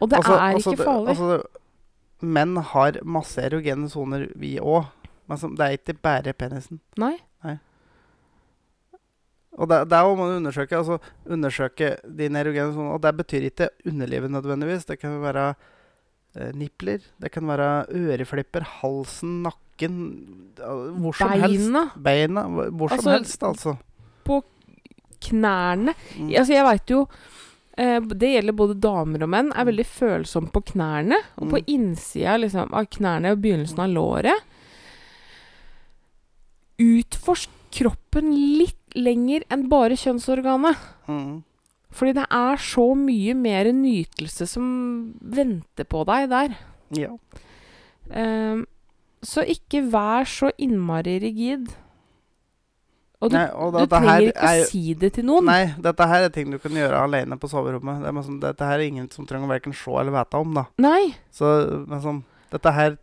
Og 0.00 0.08
det 0.10 0.18
Altså- 0.18 0.34
er 0.34 0.54
altså 0.54 0.70
ikke 0.70 0.76
det- 0.76 0.86
farlig. 0.86 1.08
Altså, 1.08 1.42
menn 2.22 2.56
har 2.56 2.92
masse 3.04 3.38
erogene 3.42 3.88
soner, 3.90 4.28
vi 4.36 4.58
òg. 4.58 4.86
Men 5.28 5.38
det 5.56 5.60
er 5.60 5.76
ikke 5.78 6.02
bare 6.02 6.32
penisen. 6.34 6.80
Nei. 6.98 7.16
Og 9.58 9.68
det, 9.70 9.78
det 9.88 10.00
må 10.18 10.26
du 10.28 10.36
undersøke. 10.40 10.76
Altså 10.76 10.98
undersøke 11.30 11.92
dine 12.18 12.40
erogene. 12.42 12.88
Og 12.94 13.00
det 13.02 13.12
betyr 13.16 13.44
ikke 13.50 13.68
underlivet 13.86 14.30
nødvendigvis. 14.34 14.84
Det 14.88 14.98
kan 14.98 15.20
være 15.22 15.54
eh, 16.36 16.50
nipler. 16.58 16.98
Det 17.22 17.30
kan 17.30 17.46
være 17.46 17.86
øreflipper, 17.94 18.66
halsen, 18.82 19.42
nakken 19.46 20.00
Hvor 20.58 21.14
som 21.14 21.30
helst. 21.30 21.70
Beina, 21.70 21.84
Beina. 21.96 22.42
hvor- 22.70 22.90
altså, 22.92 23.02
som 23.02 23.12
helst, 23.12 23.42
altså. 23.42 23.76
knærne 25.24 25.94
Mm. 26.18 26.28
Altså, 26.36 26.52
jeg 26.52 26.64
veit 26.66 26.90
jo 26.90 26.98
eh, 27.78 28.00
Det 28.00 28.28
gjelder 28.34 28.52
både 28.52 28.74
damer 28.80 29.22
og 29.22 29.28
menn. 29.32 29.52
Er 29.56 29.64
veldig 29.64 29.86
følsomme 29.86 30.50
på 30.52 30.60
knærne. 30.72 31.16
Og 31.38 31.48
på 31.48 31.56
Mm. 31.58 31.64
innsida 31.66 32.36
liksom, 32.38 32.74
av 32.74 32.86
knærne 32.86 33.32
og 33.32 33.38
begynnelsen 33.40 33.78
av 33.80 33.88
låret. 33.88 34.42
Utforsk 36.78 37.50
kroppen 37.74 38.32
litt 38.58 38.83
lenger 38.94 39.44
enn 39.52 39.66
bare 39.70 39.98
kjønnsorganet. 39.98 40.86
Mm. 41.10 41.42
Fordi 41.94 42.14
det 42.16 42.26
er 42.34 42.62
så 42.62 42.88
mye 42.98 43.34
mer 43.38 43.70
nytelse 43.74 44.48
som 44.50 44.66
venter 45.20 45.86
på 45.86 46.02
deg 46.08 46.26
der. 46.32 46.56
Ja. 46.98 47.12
Um, 48.10 48.64
så 49.24 49.44
ikke 49.48 49.84
vær 49.92 50.26
så 50.28 50.50
innmari 50.60 51.16
rigid. 51.22 51.70
Og 53.24 53.30
du, 53.32 53.38
Nei, 53.38 53.46
og 53.56 53.72
du 53.72 53.78
dette 53.78 54.00
her 54.02 54.08
trenger 54.10 54.26
ikke 54.32 54.48
å 54.50 54.66
si 54.68 54.82
det 55.00 55.10
til 55.16 55.24
noen. 55.30 55.46
Nei, 55.48 55.62
dette 55.80 56.08
her 56.10 56.26
er 56.26 56.34
ting 56.34 56.50
du 56.52 56.58
kan 56.60 56.74
gjøre 56.76 56.98
alene 57.06 57.38
på 57.40 57.48
soverommet. 57.48 58.02
Det 58.02 58.10
er 58.10 58.18
liksom, 58.18 58.40
dette 58.42 58.68
her 58.68 58.76
er 58.82 58.90
ingen 58.90 59.06
som 59.14 59.28
trenger 59.28 59.48
å 59.48 59.54
verken 59.54 59.76
se 59.78 59.94
eller 60.00 60.12
vite 60.12 60.42
om. 60.42 60.58
da. 60.58 60.66
Nei. 60.84 61.14
Så 61.32 61.54
liksom, 61.88 62.20
dette 62.52 62.74
her 62.74 62.98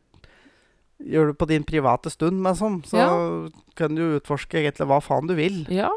gjør 1.08 1.32
du 1.32 1.34
på 1.40 1.48
din 1.50 1.64
private 1.68 2.12
stund, 2.14 2.44
liksom. 2.46 2.82
Så 2.86 2.98
Ja. 2.98 3.50
kan 3.76 3.96
du 3.96 4.20
utforske 4.20 4.60
egentlig 4.62 4.88
hva 4.88 5.02
faen 5.02 5.28
du 5.28 5.36
vil. 5.36 5.66
Ja. 5.70 5.90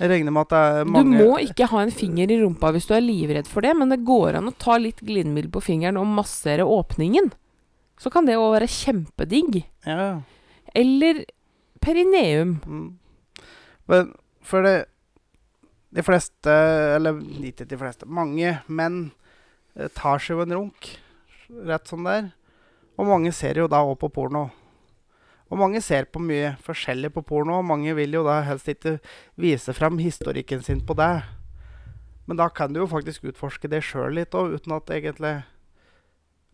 Jeg 0.00 0.10
regner 0.10 0.32
med 0.34 0.40
at 0.42 0.48
det 0.50 0.58
er 0.58 0.84
mange 0.90 1.18
Du 1.18 1.24
må 1.24 1.38
ikke 1.38 1.68
ha 1.70 1.78
en 1.84 1.90
finger 1.94 2.30
i 2.30 2.38
rumpa 2.42 2.72
hvis 2.74 2.86
du 2.88 2.94
er 2.94 3.00
livredd 3.04 3.46
for 3.46 3.60
det, 3.62 3.76
men 3.78 3.88
det 3.90 4.04
går 4.04 4.34
an 4.34 4.48
å 4.50 4.58
ta 4.58 4.76
litt 4.76 4.98
glidemiddel 5.00 5.50
på 5.54 5.62
fingeren 5.62 5.96
og 6.00 6.06
massere 6.10 6.66
åpningen. 6.66 7.30
Så 7.96 8.10
kan 8.10 8.26
det 8.26 8.34
òg 8.34 8.56
være 8.58 8.66
kjempedigg. 8.66 9.64
Ja, 9.86 9.96
ja. 9.96 10.20
Eller 10.74 11.24
perineum. 11.80 12.60
Mm. 12.66 12.98
Men 13.86 14.14
for 14.42 14.62
det 14.62 14.86
De 15.94 16.02
fleste, 16.02 16.50
eller 16.50 17.20
ikke 17.22 17.68
de 17.70 17.76
fleste, 17.78 18.02
mange 18.04 18.56
menn 18.66 19.12
eh, 19.78 19.86
tar 19.94 20.18
seg 20.18 20.34
jo 20.34 20.40
en 20.42 20.50
runk 20.56 20.88
rett 21.68 21.86
som 21.86 22.02
det 22.02 22.10
er. 22.18 22.32
Og 22.94 23.08
mange 23.08 23.32
ser 23.34 23.58
jo 23.58 23.70
da 23.70 23.82
òg 23.82 23.96
på 24.02 24.10
porno. 24.14 24.48
Og 25.52 25.58
mange 25.60 25.80
ser 25.84 26.06
på 26.10 26.22
mye 26.22 26.54
forskjellig 26.64 27.10
på 27.14 27.22
porno, 27.26 27.58
og 27.60 27.68
mange 27.68 27.94
vil 27.94 28.16
jo 28.16 28.24
da 28.26 28.40
helst 28.46 28.70
ikke 28.70 28.96
vise 29.40 29.74
fram 29.76 30.00
historikken 30.02 30.62
sin 30.64 30.80
på 30.86 30.96
det. 30.98 31.22
Men 32.26 32.40
da 32.40 32.48
kan 32.48 32.72
du 32.72 32.80
jo 32.80 32.90
faktisk 32.90 33.26
utforske 33.28 33.68
det 33.68 33.82
sjøl 33.84 34.16
litt 34.16 34.34
òg, 34.34 34.56
uten 34.56 34.74
at 34.78 34.90
egentlig 34.94 35.34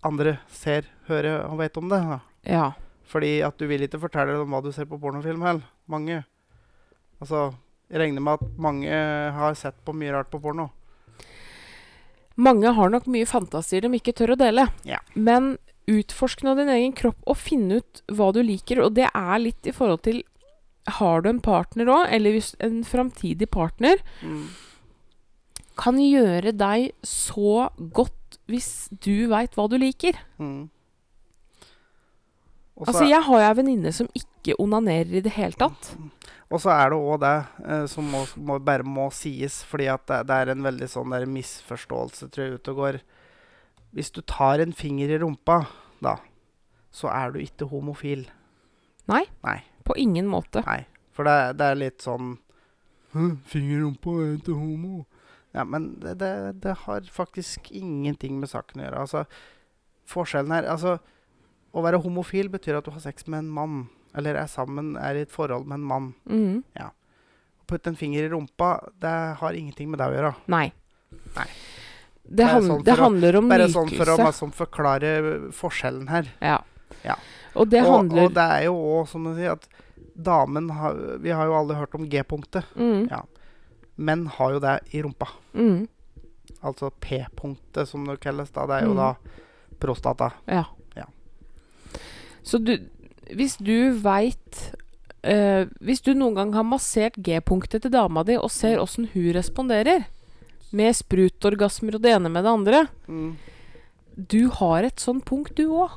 andre 0.06 0.38
ser, 0.50 0.88
hører 1.08 1.44
og 1.46 1.60
vet 1.60 1.76
om 1.78 1.88
det. 1.92 2.00
da. 2.00 2.18
Ja. 2.42 2.66
Fordi 3.10 3.40
at 3.46 3.58
du 3.58 3.66
vil 3.70 3.84
ikke 3.86 4.00
fortelle 4.02 4.38
om 4.40 4.52
hva 4.52 4.62
du 4.64 4.72
ser 4.72 4.88
på 4.90 4.98
pornofilm 5.00 5.42
heller. 5.46 5.64
Mange. 5.90 6.22
Altså, 7.20 7.50
jeg 7.90 8.00
regner 8.00 8.24
med 8.24 8.38
at 8.38 8.58
mange 8.58 9.00
har 9.36 9.56
sett 9.58 9.80
på 9.84 9.94
mye 9.96 10.12
rart 10.14 10.30
på 10.32 10.40
porno. 10.42 10.70
Mange 12.40 12.70
har 12.72 12.92
nok 12.92 13.08
mye 13.10 13.28
fantasier 13.28 13.84
de 13.84 13.98
ikke 13.98 14.14
tør 14.16 14.34
å 14.34 14.38
dele. 14.40 14.64
Ja. 14.88 15.02
Men 15.14 15.56
utforsk 15.88 16.42
nå 16.44 16.54
din 16.58 16.68
egen 16.68 16.92
kropp 16.96 17.18
og 17.26 17.38
finne 17.40 17.80
ut 17.80 18.02
hva 18.12 18.32
du 18.34 18.42
liker. 18.44 18.82
Og 18.84 18.94
det 18.98 19.08
er 19.10 19.38
litt 19.42 19.66
i 19.66 19.72
forhold 19.76 20.02
til 20.06 20.22
Har 21.00 21.20
du 21.22 21.28
en 21.28 21.40
partner 21.44 21.86
òg, 21.92 22.06
eller 22.10 22.32
hvis 22.32 22.54
en 22.58 22.82
framtidig 22.84 23.50
partner 23.50 24.00
Mm. 24.24 24.48
kan 25.76 25.96
gjøre 26.00 26.52
deg 26.56 26.92
så 27.04 27.70
godt 27.92 28.38
hvis 28.48 28.88
du 28.90 29.28
veit 29.28 29.54
hva 29.54 29.68
du 29.68 29.76
liker. 29.78 30.16
Mm. 30.38 30.70
Altså, 32.80 33.04
jeg 33.04 33.20
har 33.20 33.36
jo 33.42 33.44
ei 33.44 33.56
venninne 33.58 33.92
som 33.92 34.08
ikke 34.16 34.56
onanerer 34.58 35.18
i 35.18 35.20
det 35.20 35.34
hele 35.36 35.52
tatt. 35.52 35.92
Og 36.50 36.58
så 36.62 36.72
er 36.72 36.90
det 36.90 36.98
òg 36.98 37.20
det 37.22 37.34
eh, 37.68 37.84
som 37.92 38.06
må, 38.10 38.24
må, 38.40 38.56
bare 38.58 38.82
må 38.86 39.10
sies, 39.14 39.60
fordi 39.68 39.86
det, 40.08 40.22
det 40.26 40.38
er 40.38 40.52
en 40.54 40.64
veldig 40.64 40.88
sånn 40.90 41.12
misforståelse, 41.30 42.30
tror 42.32 42.46
jeg, 42.46 42.56
ute 42.58 42.72
og 42.72 42.80
går. 42.80 43.00
Hvis 43.96 44.12
du 44.14 44.20
tar 44.22 44.62
en 44.62 44.72
finger 44.76 45.10
i 45.10 45.18
rumpa, 45.18 45.64
da, 46.02 46.16
så 46.94 47.10
er 47.12 47.34
du 47.34 47.40
ikke 47.42 47.68
homofil. 47.70 48.28
Nei. 49.10 49.24
Nei. 49.42 49.58
På 49.86 49.96
ingen 49.98 50.28
måte. 50.30 50.62
Nei. 50.66 50.84
For 51.16 51.26
det, 51.26 51.56
det 51.58 51.66
er 51.66 51.80
litt 51.80 52.04
sånn 52.04 52.36
Finger 53.10 53.72
i 53.74 53.78
rumpa 53.82 54.12
er 54.22 54.36
ikke 54.36 54.54
homo. 54.54 55.00
Ja, 55.50 55.64
men 55.66 55.96
det, 55.98 56.12
det, 56.20 56.28
det 56.62 56.76
har 56.84 57.08
faktisk 57.10 57.72
ingenting 57.74 58.36
med 58.38 58.52
saken 58.52 58.78
å 58.78 58.84
gjøre. 58.84 59.00
Altså, 59.02 59.24
forskjellen 60.06 60.54
her 60.54 60.68
Altså, 60.70 60.92
å 61.74 61.82
være 61.82 61.98
homofil 62.04 62.52
betyr 62.52 62.78
at 62.78 62.86
du 62.86 62.92
har 62.94 63.02
sex 63.02 63.26
med 63.26 63.42
en 63.42 63.50
mann. 63.56 63.80
Eller 64.14 64.38
er 64.38 64.46
sammen, 64.50 64.94
er 64.94 65.18
i 65.18 65.24
et 65.26 65.34
forhold 65.34 65.66
med 65.66 65.80
en 65.80 65.88
mann. 65.90 66.06
Ja 66.78 66.88
Å 66.90 67.66
Putte 67.70 67.90
en 67.92 67.98
finger 67.98 68.26
i 68.26 68.30
rumpa, 68.30 68.76
det 69.02 69.16
har 69.42 69.58
ingenting 69.58 69.90
med 69.90 70.00
deg 70.02 70.10
å 70.10 70.16
gjøre. 70.16 70.32
Nei. 70.50 70.68
Nei. 71.36 71.48
Det, 72.30 72.44
Bare 72.44 72.52
han, 72.54 72.62
sånn 72.62 72.84
det 72.84 72.92
å- 72.94 73.02
handler 73.02 73.36
om 73.36 73.48
Bare 73.48 73.64
sånn 73.68 73.88
for 73.90 74.04
å 74.06 74.16
nytelse. 74.16 74.26
liksom, 74.26 74.52
forklare 74.54 75.50
forskjellen 75.52 76.08
her. 76.08 76.28
Ja. 76.40 76.58
Ja. 77.04 77.16
Og 77.56 77.68
det 77.68 77.80
handler 77.84 78.24
og 78.28 78.34
det 78.34 78.44
er 78.44 78.64
jo 78.68 78.74
òg, 78.74 79.08
som 79.08 79.24
du 79.24 79.34
sier, 79.34 79.52
at 79.52 79.66
damen 80.16 80.68
har 80.70 80.94
Vi 81.18 81.30
har 81.30 81.46
jo 81.46 81.54
alle 81.58 81.74
hørt 81.74 81.94
om 81.94 82.06
G-punktet. 82.08 82.64
mm, 82.76 83.10
Ja. 83.10 83.22
Menn 83.98 84.26
har 84.26 84.52
jo 84.52 84.60
det 84.60 84.80
i 84.94 85.02
rumpa. 85.02 85.26
mm, 85.54 85.88
Altså 86.62 86.90
P-punktet, 87.00 87.88
som 87.88 88.04
det 88.06 88.20
kalles. 88.20 88.50
da. 88.52 88.66
Det 88.66 88.82
er 88.82 88.86
jo 88.86 88.92
Mm. 88.94 88.96
da 88.96 89.14
prostata. 89.80 90.32
Ja. 90.46 90.64
Ja. 90.96 91.04
Så 92.44 92.58
du 92.64 92.78
Hvis 93.34 93.56
du 93.58 93.92
veit 93.94 94.72
eh, 95.22 95.64
Hvis 95.80 96.00
du 96.02 96.14
noen 96.14 96.34
gang 96.34 96.52
har 96.52 96.64
massert 96.64 97.14
G-punktet 97.22 97.82
til 97.82 97.90
dama 97.90 98.22
di 98.24 98.36
og 98.36 98.50
ser 98.50 98.78
åssen 98.78 99.08
hun 99.12 99.32
responderer, 99.32 100.04
med 100.72 100.94
sprutorgasmer 100.94 101.96
og 101.98 102.02
det 102.02 102.12
ene 102.16 102.30
med 102.30 102.44
det 102.44 102.50
andre 102.52 102.88
Mm. 103.08 103.36
Du 104.16 104.48
har 104.50 104.82
et 104.84 104.96
sånn 105.00 105.20
punkt, 105.24 105.54
du 105.56 105.68
òg. 105.70 105.90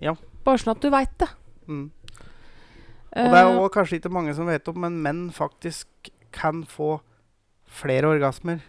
Ja. 0.00 0.14
Bare 0.44 0.56
sånn 0.62 0.70
at 0.72 0.80
du 0.80 0.88
veit 0.90 1.12
det. 1.18 1.28
Mm. 1.68 1.90
Og 3.10 3.26
det 3.34 3.40
er 3.40 3.46
Eh, 3.50 3.54
jo 3.58 3.68
kanskje 3.68 3.98
ikke 4.00 4.12
mange 4.14 4.32
som 4.34 4.46
vet 4.46 4.68
om, 4.68 4.78
men 4.80 5.02
menn 5.02 5.30
faktisk 5.34 5.86
kan 6.32 6.62
få 6.64 7.00
flere 7.66 8.06
orgasmer. 8.08 8.60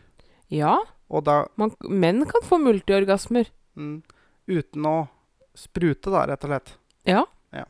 ja, 0.49 0.78
Og 1.10 1.24
da 1.24 1.45
man, 1.58 1.72
menn 1.88 2.26
kan 2.26 2.41
få 2.43 2.58
multiorgasmer. 2.60 3.47
mm, 3.78 4.02
uten 4.49 4.84
å 4.86 5.08
sprute, 5.56 6.10
da, 6.12 6.26
rett 6.26 6.43
og 6.43 6.49
slett. 6.49 6.74
Ja. 7.06 7.24
Ja. 7.54 7.66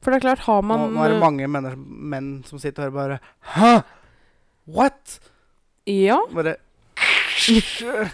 For 0.00 0.10
det 0.10 0.20
er 0.22 0.26
klart, 0.28 0.44
har 0.46 0.62
man 0.62 0.94
nå 0.94 1.04
er 1.04 1.10
det 1.12 1.20
mange 1.20 1.46
menn, 1.46 1.84
menn 1.86 2.28
som 2.48 2.58
sitter 2.58 2.88
og 2.88 2.94
bare 2.94 3.20
Hæ? 3.54 3.82
What? 4.66 5.18
Ja, 5.86 6.18
Bare 6.34 6.56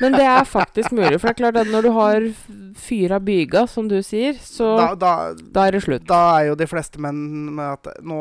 men 0.00 0.12
det 0.14 0.24
er 0.24 0.44
faktisk 0.48 0.92
mulig. 0.96 1.18
For 1.20 1.28
det 1.28 1.34
er 1.34 1.38
klart 1.42 1.56
at 1.60 1.66
når 1.68 1.82
du 1.84 1.90
har 1.92 2.26
fyra 2.80 3.18
byga, 3.20 3.66
som 3.68 3.88
du 3.90 3.98
sier, 4.06 4.38
så 4.40 4.70
da, 4.78 4.86
da, 4.96 5.10
da, 5.34 5.64
er 5.66 5.76
det 5.76 5.82
slutt. 5.84 6.06
da 6.08 6.20
er 6.38 6.46
jo 6.52 6.54
de 6.56 6.68
fleste 6.70 7.02
menn 7.02 7.18
med 7.58 7.74
at 7.74 7.90
nå, 8.00 8.20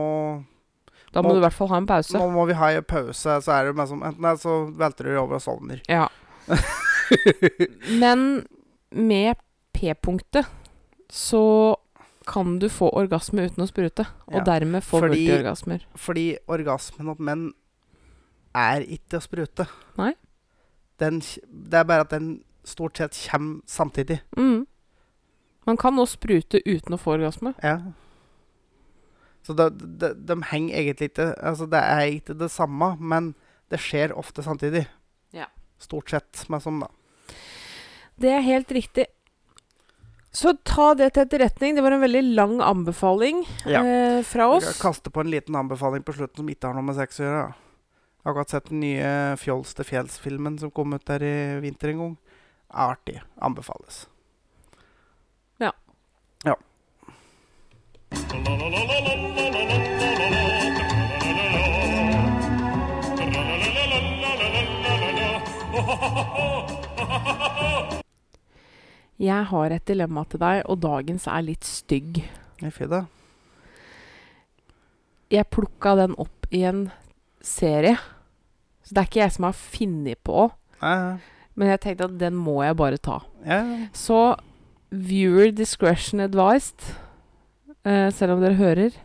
Da 1.14 1.22
må 1.22 1.30
må- 1.30 1.36
du 1.38 1.40
i 1.40 1.46
hvert 1.46 1.56
fall 1.56 1.70
ha 1.72 1.78
en 1.78 1.88
pause. 1.88 2.18
nå 2.18 2.28
må 2.34 2.48
vi 2.50 2.58
ha 2.60 2.72
en 2.76 2.84
pause. 2.84 3.38
Så 3.46 3.54
er 3.56 3.70
det 3.70 3.76
meg 3.78 3.88
som 3.88 4.02
Enten 4.04 4.38
så 4.42 4.58
velter 4.76 5.04
du 5.08 5.16
over 5.22 5.36
og 5.40 5.42
sovner. 5.46 5.80
Ja. 5.88 6.08
Men 8.02 8.46
med 8.92 9.36
P-punktet 9.74 10.46
så 11.10 11.76
kan 12.30 12.60
du 12.62 12.68
få 12.70 12.92
orgasme 12.94 13.48
uten 13.50 13.64
å 13.66 13.68
sprute, 13.70 14.06
og 14.30 14.36
Ja, 14.40 14.44
dermed 14.46 14.84
få 14.86 15.00
fordi- 15.02 15.26
multiorgasmer. 15.26 15.86
Fordi 15.98 16.26
orgasmen 16.48 17.08
hos 17.10 17.20
menn 17.20 17.48
er 18.54 18.82
ikke 18.86 19.18
å 19.18 19.24
sprute. 19.26 19.66
Nei. 19.98 20.14
Den, 21.00 21.20
det 21.22 21.74
er 21.80 21.84
bare 21.90 22.02
at 22.06 22.10
den 22.14 22.44
stort 22.68 22.98
sett 23.02 23.18
kommer 23.32 23.62
samtidig. 23.66 24.20
Mm. 24.38 24.68
Man 25.66 25.78
kan 25.78 25.96
nå 25.96 26.06
sprute 26.10 26.62
uten 26.66 26.94
å 26.94 27.00
få 27.02 27.18
orgasme. 27.18 27.56
Ja. 27.64 27.80
Så 29.46 29.56
de, 29.56 29.70
de, 29.72 30.14
de 30.14 30.36
henger 30.52 30.76
egentlig 30.78 31.10
ikke 31.14 31.30
Altså, 31.42 31.66
det 31.70 31.80
er 31.80 32.02
ikke 32.20 32.36
det 32.38 32.52
samme, 32.52 32.92
men 33.00 33.34
det 33.72 33.80
skjer 33.80 34.14
ofte 34.18 34.44
samtidig. 34.46 34.86
Ja. 35.34 35.46
Stort 35.80 36.10
sett. 36.12 36.46
Men 36.50 36.60
som, 36.62 36.80
da. 36.84 36.90
Det 38.20 38.32
er 38.36 38.42
helt 38.42 38.72
riktig. 38.76 39.06
Så 40.32 40.54
ta 40.64 40.92
det 40.94 41.14
til 41.16 41.24
etterretning. 41.26 41.76
Det 41.76 41.82
var 41.84 41.96
en 41.96 42.04
veldig 42.04 42.22
lang 42.38 42.60
anbefaling 42.62 43.42
Ja. 43.66 43.82
eh, 43.82 44.22
fra 44.24 44.52
Jeg 44.60 44.76
kan 44.78 44.92
kaste 44.94 45.10
på 45.10 45.22
en 45.22 45.32
liten 45.32 45.56
anbefaling 45.56 46.04
på 46.06 46.14
slutten 46.14 46.44
som 46.44 46.50
ikke 46.50 46.68
har 46.70 46.74
noe 46.78 46.84
med 46.86 46.96
sex 46.96 47.20
å 47.20 47.24
gjøre. 47.26 47.48
Jeg 48.20 48.26
har 48.26 48.32
akkurat 48.34 48.50
sett 48.50 48.70
den 48.70 48.80
nye 48.82 49.38
Fjols 49.38 49.74
til 49.74 49.86
fjells-filmen 49.86 50.60
som 50.60 50.70
kom 50.72 50.94
ut 50.94 51.06
der 51.06 51.24
i 51.24 51.60
vinter 51.64 51.90
en 51.90 51.98
gang. 51.98 52.18
Artig. 52.70 53.22
Anbefales. 53.42 54.06
Ja. 55.60 55.72
Ja. 56.46 56.56
Jeg 69.20 69.50
har 69.52 69.74
et 69.76 69.84
dilemma 69.88 70.24
til 70.32 70.40
deg, 70.40 70.62
og 70.72 70.80
dagens 70.80 71.26
er 71.28 71.44
litt 71.44 71.68
stygg. 71.68 72.22
Er 72.64 72.92
da. 72.92 73.02
Jeg 75.30 75.50
plukka 75.52 75.96
den 76.00 76.16
opp 76.20 76.48
i 76.56 76.64
en 76.68 76.86
serie. 77.44 77.98
Så 78.84 78.96
det 78.96 79.02
er 79.02 79.10
ikke 79.10 79.22
jeg 79.22 79.36
som 79.36 79.50
har 79.50 79.58
funnet 79.58 80.24
på, 80.24 80.48
Ja, 80.82 81.18
men 81.60 81.68
jeg 81.68 81.82
tenkte 81.84 82.08
at 82.08 82.16
den 82.22 82.38
må 82.40 82.62
jeg 82.64 82.78
bare 82.80 82.98
ta. 82.98 83.20
ja. 83.46 83.60
ja. 83.60 83.88
Så 83.94 84.38
viewer 84.90 85.52
discretion 85.52 86.20
advised, 86.20 86.96
uh, 87.86 88.10
selv 88.10 88.38
om 88.38 88.42
dere 88.42 88.56
hører. 88.56 88.96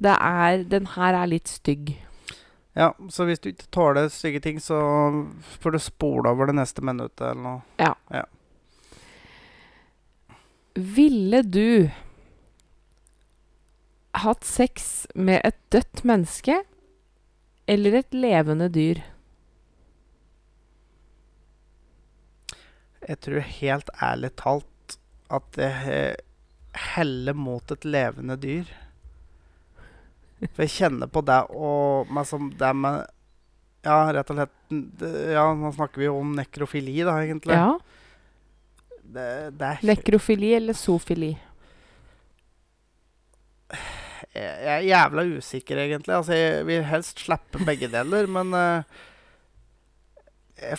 Det 0.00 0.12
er 0.20 0.64
Den 0.64 0.86
her 0.86 1.14
er 1.14 1.26
litt 1.26 1.48
stygg. 1.48 1.96
Ja, 2.76 2.92
så 3.08 3.24
hvis 3.24 3.40
du 3.40 3.48
ikke 3.50 3.66
tåler 3.72 4.08
stygge 4.08 4.40
ting, 4.40 4.60
så 4.60 4.78
får 5.60 5.70
du 5.72 5.78
spole 5.78 6.28
over 6.30 6.46
det 6.46 6.54
neste 6.54 6.84
minuttet 6.84 7.32
eller 7.32 7.42
noe. 7.42 7.62
Ville 10.74 11.42
du 11.42 11.90
hatt 14.20 14.44
sex 14.44 15.06
med 15.14 15.40
et 15.44 15.56
dødt 15.72 16.04
menneske 16.06 16.60
eller 17.70 18.00
et 18.00 18.14
levende 18.14 18.68
dyr? 18.72 19.02
Jeg 23.06 23.18
tror 23.24 23.46
helt 23.46 23.90
ærlig 24.02 24.30
talt 24.38 24.98
at 25.30 25.58
eh, 25.62 26.14
heller 26.94 27.34
mot 27.34 27.72
et 27.72 27.86
levende 27.86 28.36
dyr. 28.38 28.68
For 30.40 30.64
jeg 30.64 30.74
kjenner 30.76 31.10
på 31.10 31.22
det 31.26 31.40
og 31.52 32.10
meg 32.14 32.28
som 32.28 32.52
det 32.56 32.70
med 32.76 33.02
Ja, 33.84 34.10
rett 34.12 34.30
og 34.32 34.38
slett 34.38 34.72
Ja, 35.34 35.44
nå 35.56 35.72
snakker 35.76 36.00
vi 36.00 36.08
jo 36.08 36.18
om 36.20 36.34
nekrofili, 36.36 37.00
da, 37.04 37.18
egentlig. 37.24 37.56
Ja. 37.56 37.74
Det, 39.10 39.28
det 39.58 39.68
er 39.68 39.86
Nekrofili 39.88 40.52
eller 40.54 40.76
zoofili? 40.76 41.32
Jeg 44.30 44.76
er 44.76 44.84
jævla 44.86 45.24
usikker, 45.38 45.80
egentlig. 45.82 46.14
Altså, 46.14 46.36
jeg 46.36 46.66
vil 46.68 46.84
helst 46.86 47.24
slippe 47.24 47.64
begge 47.66 47.88
deler, 47.90 48.28
men 48.30 48.54
uh, 48.54 49.00
jeg, 50.60 50.78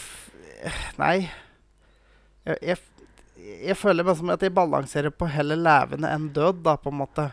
Nei. 1.01 1.17
Jeg, 2.47 2.57
jeg, 2.63 2.77
jeg 3.67 3.77
føler 3.77 4.07
meg 4.07 4.17
som 4.17 4.31
at 4.31 4.45
jeg 4.45 4.55
balanserer 4.55 5.11
på 5.11 5.27
heller 5.33 5.59
levende 5.59 6.13
enn 6.15 6.29
død, 6.31 6.63
da, 6.63 6.77
på 6.79 6.93
en 6.93 6.99
måte. 7.01 7.27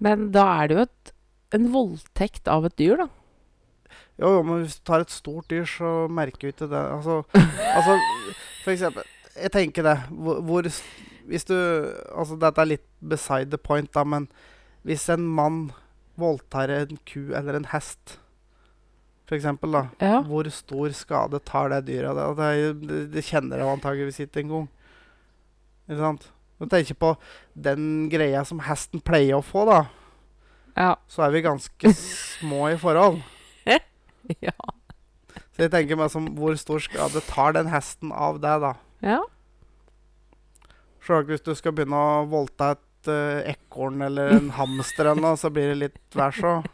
Men 0.00 0.30
da 0.32 0.46
er 0.62 0.70
det 0.70 0.78
jo 0.78 0.86
et, 0.86 1.12
en 1.58 1.68
voldtekt 1.74 2.48
av 2.48 2.70
et 2.70 2.78
dyr, 2.80 3.04
da. 3.04 3.10
Jo, 4.18 4.32
jo, 4.38 4.40
men 4.46 4.64
hvis 4.64 4.80
du 4.80 4.88
tar 4.88 5.04
et 5.04 5.12
stort 5.12 5.52
dyr, 5.52 5.68
så 5.68 5.92
merker 6.10 6.48
du 6.48 6.54
ikke 6.54 6.72
det. 6.72 6.80
Altså, 6.96 7.20
altså 7.76 8.00
for 8.64 8.72
eksempel 8.72 9.04
Jeg 9.38 9.52
tenker 9.54 9.86
det. 9.86 9.96
Hvor, 10.10 10.40
hvor 10.44 10.68
Hvis 11.28 11.44
du 11.44 11.54
Altså, 11.54 12.38
dette 12.40 12.60
er 12.62 12.72
litt 12.76 12.86
beside 13.00 13.50
the 13.52 13.58
point, 13.60 13.90
da, 13.94 14.04
men 14.04 14.28
hvis 14.86 15.08
en 15.12 15.26
mann 15.36 15.72
voldtar 16.18 16.70
en 16.72 16.98
ku 17.06 17.34
eller 17.36 17.58
en 17.58 17.66
hest, 17.72 18.16
eksempel, 19.28 19.74
da. 19.74 19.82
Ja. 20.00 20.22
Hvor 20.24 20.48
stor 20.50 20.88
skade 20.96 21.38
tar 21.44 21.68
det 21.68 21.82
dyret? 21.90 22.16
Det, 22.16 22.28
det, 22.38 22.88
det, 22.88 23.00
det 23.12 23.24
kjenner 23.26 23.60
jeg 23.60 23.68
antageligvis 23.74 24.20
ikke 24.24 24.40
engang. 24.40 24.68
Ikke 25.88 26.00
sant? 26.00 26.24
Når 26.58 26.66
du 26.70 26.72
tenker 26.72 26.96
på 26.98 27.10
den 27.68 28.08
greia 28.10 28.40
som 28.48 28.62
hesten 28.64 29.02
pleier 29.04 29.36
å 29.38 29.44
få, 29.44 29.66
da, 29.68 29.82
Ja. 30.78 30.94
så 31.10 31.26
er 31.26 31.34
vi 31.36 31.44
ganske 31.44 31.92
små 31.98 32.70
i 32.72 32.78
forhold. 32.80 33.20
ja. 34.48 34.56
Så 35.52 35.66
jeg 35.66 35.72
tenker 35.74 35.98
meg 36.00 36.10
som 36.14 36.30
hvor 36.38 36.56
stor 36.56 36.80
skade 36.82 37.20
tar 37.28 37.52
den 37.58 37.68
hesten 37.68 38.14
av 38.14 38.40
det, 38.40 38.56
da. 38.64 38.72
Ja. 39.04 39.18
Selvsagt 41.04 41.32
hvis 41.32 41.44
du 41.46 41.54
skal 41.56 41.72
begynne 41.76 41.96
å 41.98 42.24
voldta 42.28 42.74
et 42.76 43.10
eh, 43.12 43.52
ekorn 43.54 44.02
eller 44.04 44.34
en 44.36 44.50
hamster 44.58 45.08
eller 45.08 45.24
noe, 45.24 45.38
så 45.40 45.50
blir 45.52 45.72
det 45.72 45.78
litt 45.86 46.18
vær 46.18 46.36
så. 46.36 46.58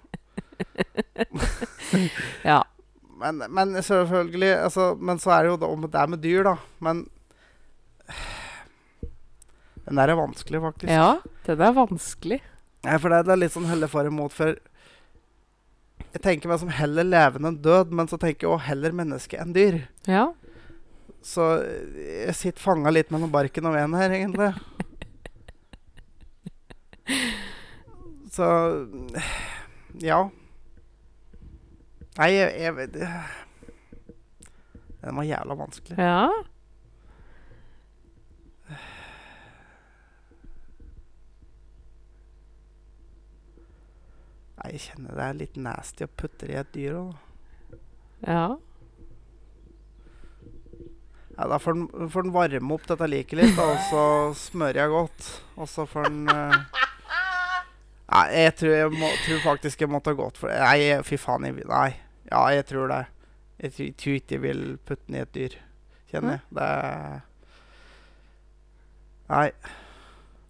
Ja. 2.45 2.65
Men, 3.21 3.39
men 3.55 3.77
selvfølgelig 3.83 4.49
altså, 4.65 4.89
Men 4.99 5.21
så 5.23 5.31
er 5.35 5.45
det 5.45 5.51
jo 5.53 5.59
det, 5.63 5.69
om 5.71 5.85
det 5.87 6.01
er 6.01 6.11
med 6.11 6.21
dyr, 6.23 6.43
da. 6.47 6.55
Men 6.83 7.05
den 9.85 10.01
der 10.01 10.11
er 10.11 10.19
vanskelig, 10.19 10.61
faktisk. 10.65 10.91
ja, 10.91 11.21
den 11.47 11.61
er 11.61 11.75
vanskelig. 11.77 12.41
Ja, 12.85 12.97
for 13.01 13.13
det, 13.13 13.33
er 13.33 13.41
litt 13.41 13.53
sånn 13.55 13.69
helle 13.69 13.89
for 13.93 14.09
imot, 14.09 14.33
for 14.33 14.57
jeg 16.15 16.23
tenker 16.25 16.51
meg 16.51 16.61
som 16.63 16.73
heller 16.73 17.07
levende 17.07 17.53
enn 17.53 17.61
død, 17.65 17.93
men 17.97 18.09
så 18.11 18.19
tenker 18.21 18.47
jeg 18.47 18.55
også 18.55 18.69
heller 18.71 18.97
menneske 18.97 19.39
enn 19.41 19.55
dyr. 19.57 19.81
Ja. 20.09 20.29
Så 21.25 21.45
jeg 21.97 22.35
sitter 22.37 22.61
fanga 22.61 22.91
litt 22.93 23.11
mellom 23.15 23.33
barken 23.33 23.65
og 23.71 23.75
veden 23.77 23.97
her, 23.97 24.13
egentlig. 24.13 24.51
Så 28.35 28.47
ja. 30.03 30.19
Nei, 32.19 32.29
jeg, 32.31 32.51
jeg 32.63 32.75
vet 32.77 32.95
Den 35.05 35.17
var 35.19 35.27
jævla 35.29 35.57
vanskelig. 35.59 35.97
ja. 35.99 36.29
Nei, 44.59 44.71
jeg 44.77 44.85
kjenner 44.87 45.19
det 45.19 45.25
er 45.27 45.39
litt 45.41 45.57
nasty 45.61 46.07
å 46.07 46.13
putte 46.21 46.47
det 46.49 46.55
i 46.55 46.61
et 46.61 46.71
dyr 46.77 46.99
òg. 47.01 47.11
Ja. 48.25 48.45
Ja, 51.37 51.49
da 51.51 51.59
får 51.59 51.75
den, 51.75 52.11
får 52.11 52.23
den 52.23 52.35
varme 52.35 52.75
opp 52.77 52.87
dette 52.87 53.07
liket 53.11 53.41
litt, 53.41 53.59
og 53.59 53.75
så 53.89 54.03
smører 54.39 54.85
jeg 54.85 54.93
godt. 54.93 55.31
Og 55.59 55.71
så 55.71 55.87
får 55.91 56.07
den 56.07 56.31
uh... 56.31 56.83
Nei, 58.15 58.25
jeg 58.37 58.55
tror, 58.61 58.75
jeg 58.77 58.91
må, 58.95 59.09
tror 59.25 59.41
faktisk 59.43 59.83
jeg 59.83 59.91
måtte 59.91 60.13
ha 60.13 60.19
gått 60.19 60.39
for 60.39 60.53
det. 60.53 60.59
Nei, 60.63 61.03
fy 61.07 61.19
faen. 61.19 61.47
Jeg, 61.49 61.65
nei. 61.67 61.89
Ja, 62.29 62.45
jeg 62.55 62.67
tror 62.69 62.93
det. 62.93 63.01
Jeg 63.65 63.75
tror, 63.75 64.19
ikke 64.21 64.37
jeg 64.37 64.43
vil 64.45 64.61
putte 64.87 65.09
den 65.09 65.17
i 65.17 65.23
et 65.25 65.33
dyr. 65.35 65.57
Kjenner 66.13 66.37
jeg. 66.37 66.45
Det 66.55 66.69
Nei. 69.33 69.49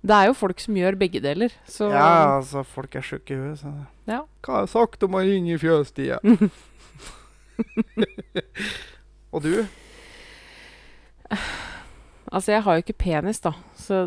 Det 0.04 0.16
er 0.18 0.28
jo 0.28 0.34
folk 0.36 0.60
som 0.60 0.76
gjør 0.76 0.98
begge 1.00 1.20
deler, 1.24 1.54
så 1.70 1.86
Ja, 1.94 2.08
altså, 2.34 2.64
folk 2.66 2.96
er 2.98 3.06
sjuke 3.06 3.32
i 3.32 3.38
huet, 3.40 3.62
så 3.62 3.70
Ja. 4.10 4.18
Hva 4.44 4.58
har 4.58 4.66
jeg 4.66 4.74
sagt 4.74 5.06
om 5.06 5.16
å 5.16 5.22
ringe 5.24 5.54
i 5.54 5.60
fjøsstia? 5.62 6.18
og 9.32 9.46
du? 9.46 9.64
Altså, 12.30 12.54
jeg 12.54 12.64
har 12.64 12.76
jo 12.76 12.84
ikke 12.84 12.98
penis, 13.04 13.40
da, 13.44 13.52
så 13.78 14.06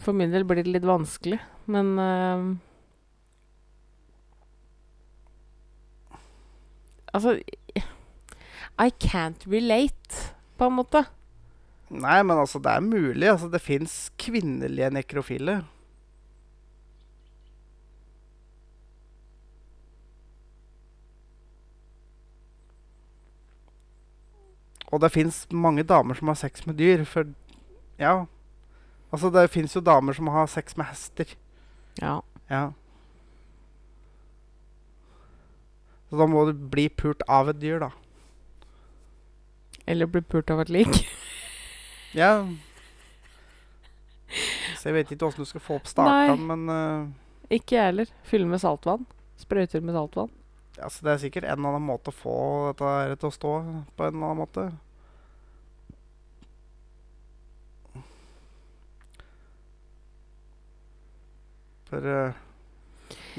for 0.00 0.16
min 0.16 0.32
del 0.32 0.46
blir 0.48 0.64
det 0.64 0.72
litt 0.72 0.88
vanskelig. 0.88 1.38
Men 1.70 1.92
uh, 2.00 2.58
Altså 7.10 7.40
I 8.80 8.88
can't 9.02 9.42
relate, 9.50 10.30
på 10.56 10.68
en 10.70 10.76
måte. 10.78 11.02
Nei, 11.90 12.20
men 12.22 12.38
altså, 12.38 12.60
det 12.62 12.70
er 12.72 12.86
mulig. 12.86 13.26
Altså, 13.28 13.50
det 13.52 13.60
fins 13.60 13.94
kvinnelige 14.20 14.88
nekrofile. 14.94 15.60
Og 24.90 25.00
det 25.00 25.12
fins 25.14 25.44
mange 25.52 25.84
damer 25.86 26.18
som 26.18 26.28
har 26.28 26.38
sex 26.38 26.66
med 26.66 26.78
dyr, 26.80 27.04
for 27.04 27.30
Ja. 28.00 28.26
Altså, 29.12 29.30
det 29.30 29.50
fins 29.50 29.74
jo 29.74 29.80
damer 29.80 30.12
som 30.12 30.26
har 30.26 30.46
sex 30.46 30.76
med 30.76 30.86
hester. 30.86 31.26
Ja. 32.00 32.20
Ja. 32.48 32.70
Så 36.10 36.18
da 36.18 36.26
må 36.26 36.44
du 36.46 36.52
bli 36.52 36.88
pult 36.88 37.22
av 37.28 37.48
et 37.52 37.60
dyr, 37.60 37.78
da. 37.78 37.90
Eller 39.86 40.06
bli 40.06 40.22
pult 40.22 40.50
av 40.50 40.60
et 40.60 40.68
lik. 40.68 41.06
Ja. 42.10 42.42
Så 44.74 44.88
jeg 44.88 44.96
vet 44.96 45.12
ikke 45.14 45.28
åssen 45.28 45.44
du 45.44 45.46
skal 45.46 45.62
få 45.62 45.76
opp 45.78 45.86
stakene, 45.86 46.42
men 46.42 46.64
uh, 46.66 47.52
Ikke 47.54 47.76
jeg 47.76 47.84
heller. 47.84 48.10
Fylle 48.26 48.50
med 48.50 48.58
saltvann. 48.58 49.04
Sprøyter 49.38 49.78
med 49.78 49.94
saltvann. 49.94 50.32
Altså, 50.82 51.04
det 51.06 51.12
er 51.12 51.24
sikkert 51.24 51.46
en 51.46 51.58
eller 51.58 51.74
annen 51.76 51.88
måte 51.88 52.12
å 52.12 52.16
få 52.16 52.36
dette 52.70 52.92
her 52.94 53.16
til 53.16 53.30
å 53.30 53.34
stå 53.34 53.56
på 53.96 54.06
en 54.06 54.14
eller 54.14 54.30
annen 54.30 54.40
måte. 54.40 54.68
For 61.90 62.06
uh, 62.06 62.38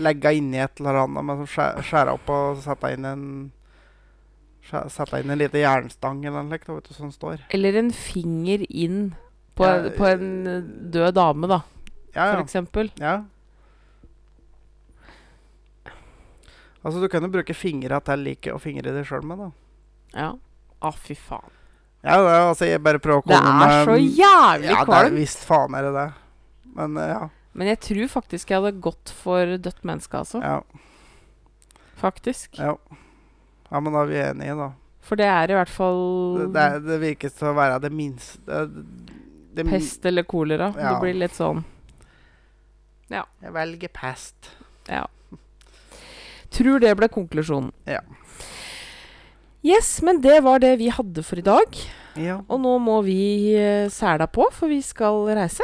legge 0.04 0.34
inni 0.36 0.60
et 0.60 0.80
eller 0.82 1.04
annet 1.06 1.28
men 1.28 1.48
skjære 1.48 2.16
opp 2.18 2.32
og 2.34 2.62
sette 2.66 2.94
inn 2.96 3.08
en 3.08 3.26
Sette 4.72 5.20
inn 5.20 5.34
en 5.34 5.40
liten 5.42 5.60
jernstang 5.60 6.22
eller 6.24 6.46
noe 6.48 6.60
sånt. 6.64 6.92
Sånn 6.96 7.12
står. 7.12 7.42
Eller 7.52 7.76
en 7.76 7.90
finger 7.92 8.62
inn 8.70 9.10
på, 9.58 9.66
Ja, 9.68 9.90
på 9.98 10.06
en 10.08 10.48
eh, 10.48 10.70
død 10.94 11.18
dame, 11.18 11.50
da, 11.50 11.58
Ja, 12.14 12.30
for 12.30 12.38
ja. 12.38 12.44
eksempel. 12.46 12.92
Ja. 13.02 13.16
Altså, 16.84 17.00
du 17.02 17.08
kan 17.14 17.22
jo 17.22 17.30
bruke 17.30 17.54
fingra 17.54 18.00
til 18.02 18.24
like 18.26 18.54
å 18.54 18.60
fingre 18.62 18.94
deg 18.96 19.06
sjøl 19.06 19.26
med, 19.30 19.38
da. 19.38 19.50
Ja. 20.18 20.30
Å, 20.82 20.92
fy 20.98 21.14
faen. 21.16 21.52
Ja, 22.02 22.16
det 22.18 22.32
er, 22.34 22.40
altså, 22.50 22.66
jeg 22.66 22.82
bare 22.82 22.98
prøver 22.98 23.22
å 23.22 23.26
komme 23.28 23.52
med 23.60 23.70
Det 23.70 23.76
er 23.76 23.86
så 23.86 23.98
jævlig 24.02 24.72
Ja, 24.72 24.78
det 24.80 24.80
er 24.82 24.88
kvalmt. 24.90 25.14
visst 25.20 25.44
faen 25.46 25.76
er 25.78 25.86
det 25.86 25.92
det. 26.00 26.08
Men 26.74 26.98
uh, 26.98 27.04
ja. 27.12 27.20
Men 27.54 27.68
jeg 27.68 27.80
tror 27.86 28.08
faktisk 28.10 28.50
jeg 28.50 28.62
hadde 28.64 28.80
gått 28.82 29.12
for 29.14 29.58
dødt 29.62 29.84
menneske, 29.86 30.18
altså. 30.24 30.42
Ja, 30.42 30.62
Faktisk. 32.02 32.58
ja. 32.58 32.78
ja, 33.70 33.80
men 33.80 33.94
da 33.94 34.02
er 34.02 34.10
vi 34.10 34.18
enige, 34.24 34.56
da. 34.58 34.70
For 35.06 35.20
det 35.20 35.28
er 35.30 35.52
i 35.52 35.58
hvert 35.58 35.70
fall 35.74 36.02
Det, 36.40 36.48
det, 36.56 36.64
er- 36.64 36.84
det 36.86 36.98
virker 37.02 37.32
til 37.34 37.48
å 37.50 37.56
være 37.58 37.80
det 37.84 37.90
minste 37.94 38.42
det, 38.48 38.84
det, 39.58 39.66
pest 39.70 40.06
eller 40.10 40.26
kolera. 40.30 40.72
Ja. 40.78 40.94
Det 40.96 41.02
blir 41.04 41.18
litt 41.22 41.38
sånn 41.38 41.64
Ja. 43.12 43.26
Jeg 43.44 43.54
velger 43.54 43.92
pest. 43.94 44.50
Ja. 44.90 45.04
Tror 46.52 46.80
det 46.84 46.92
ble 47.00 47.08
konklusjonen. 47.12 47.72
Ja. 47.88 48.02
Yes, 49.64 50.02
men 50.02 50.22
det 50.24 50.40
var 50.44 50.60
det 50.60 50.76
vi 50.82 50.90
hadde 50.90 51.24
for 51.24 51.38
i 51.40 51.46
dag. 51.46 51.78
Ja, 52.20 52.40
Og 52.50 52.60
nå 52.60 52.74
må 52.84 52.98
vi 53.06 53.54
uh, 53.56 53.86
sæla 53.94 54.26
på, 54.28 54.48
for 54.52 54.68
vi 54.68 54.82
skal 54.84 55.30
reise. 55.38 55.64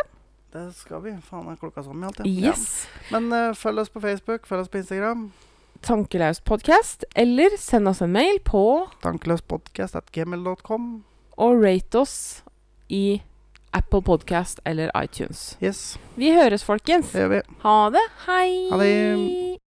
det 0.53 0.69
skal 0.77 1.01
vi. 1.03 1.11
Faen, 1.21 1.49
er 1.51 1.57
klokka 1.59 1.83
sånn 1.83 2.03
alt, 2.07 2.21
ja. 2.23 2.29
Yes. 2.53 2.85
Ja. 3.09 3.17
Men 3.19 3.27
uh, 3.33 3.53
følg 3.57 3.83
oss 3.83 3.89
på 3.91 3.99
Facebook, 4.05 4.47
følg 4.47 4.63
oss 4.63 4.71
på 4.71 4.79
Instagram. 4.79 5.25
Tankelaust 5.85 6.43
podcast, 6.47 7.03
eller 7.15 7.53
send 7.61 7.87
oss 7.91 7.99
en 8.01 8.13
mail 8.15 8.39
på 8.45 8.63
Tankeløspodkast.gmail.com. 9.03 10.87
og 11.37 11.61
rate 11.63 11.99
oss 12.01 12.15
i 12.89 13.21
Apple 13.73 14.01
Podcast 14.01 14.59
eller 14.65 14.89
iTunes. 15.03 15.57
Yes, 15.61 15.97
Vi 16.15 16.31
høres, 16.33 16.63
folkens. 16.65 17.11
det 17.11 17.21
gjør 17.27 17.33
vi. 17.35 17.41
Ha 17.67 17.77
det. 17.93 18.05
Hei. 18.25 18.49
Ha 18.71 18.77
det. 18.81 19.66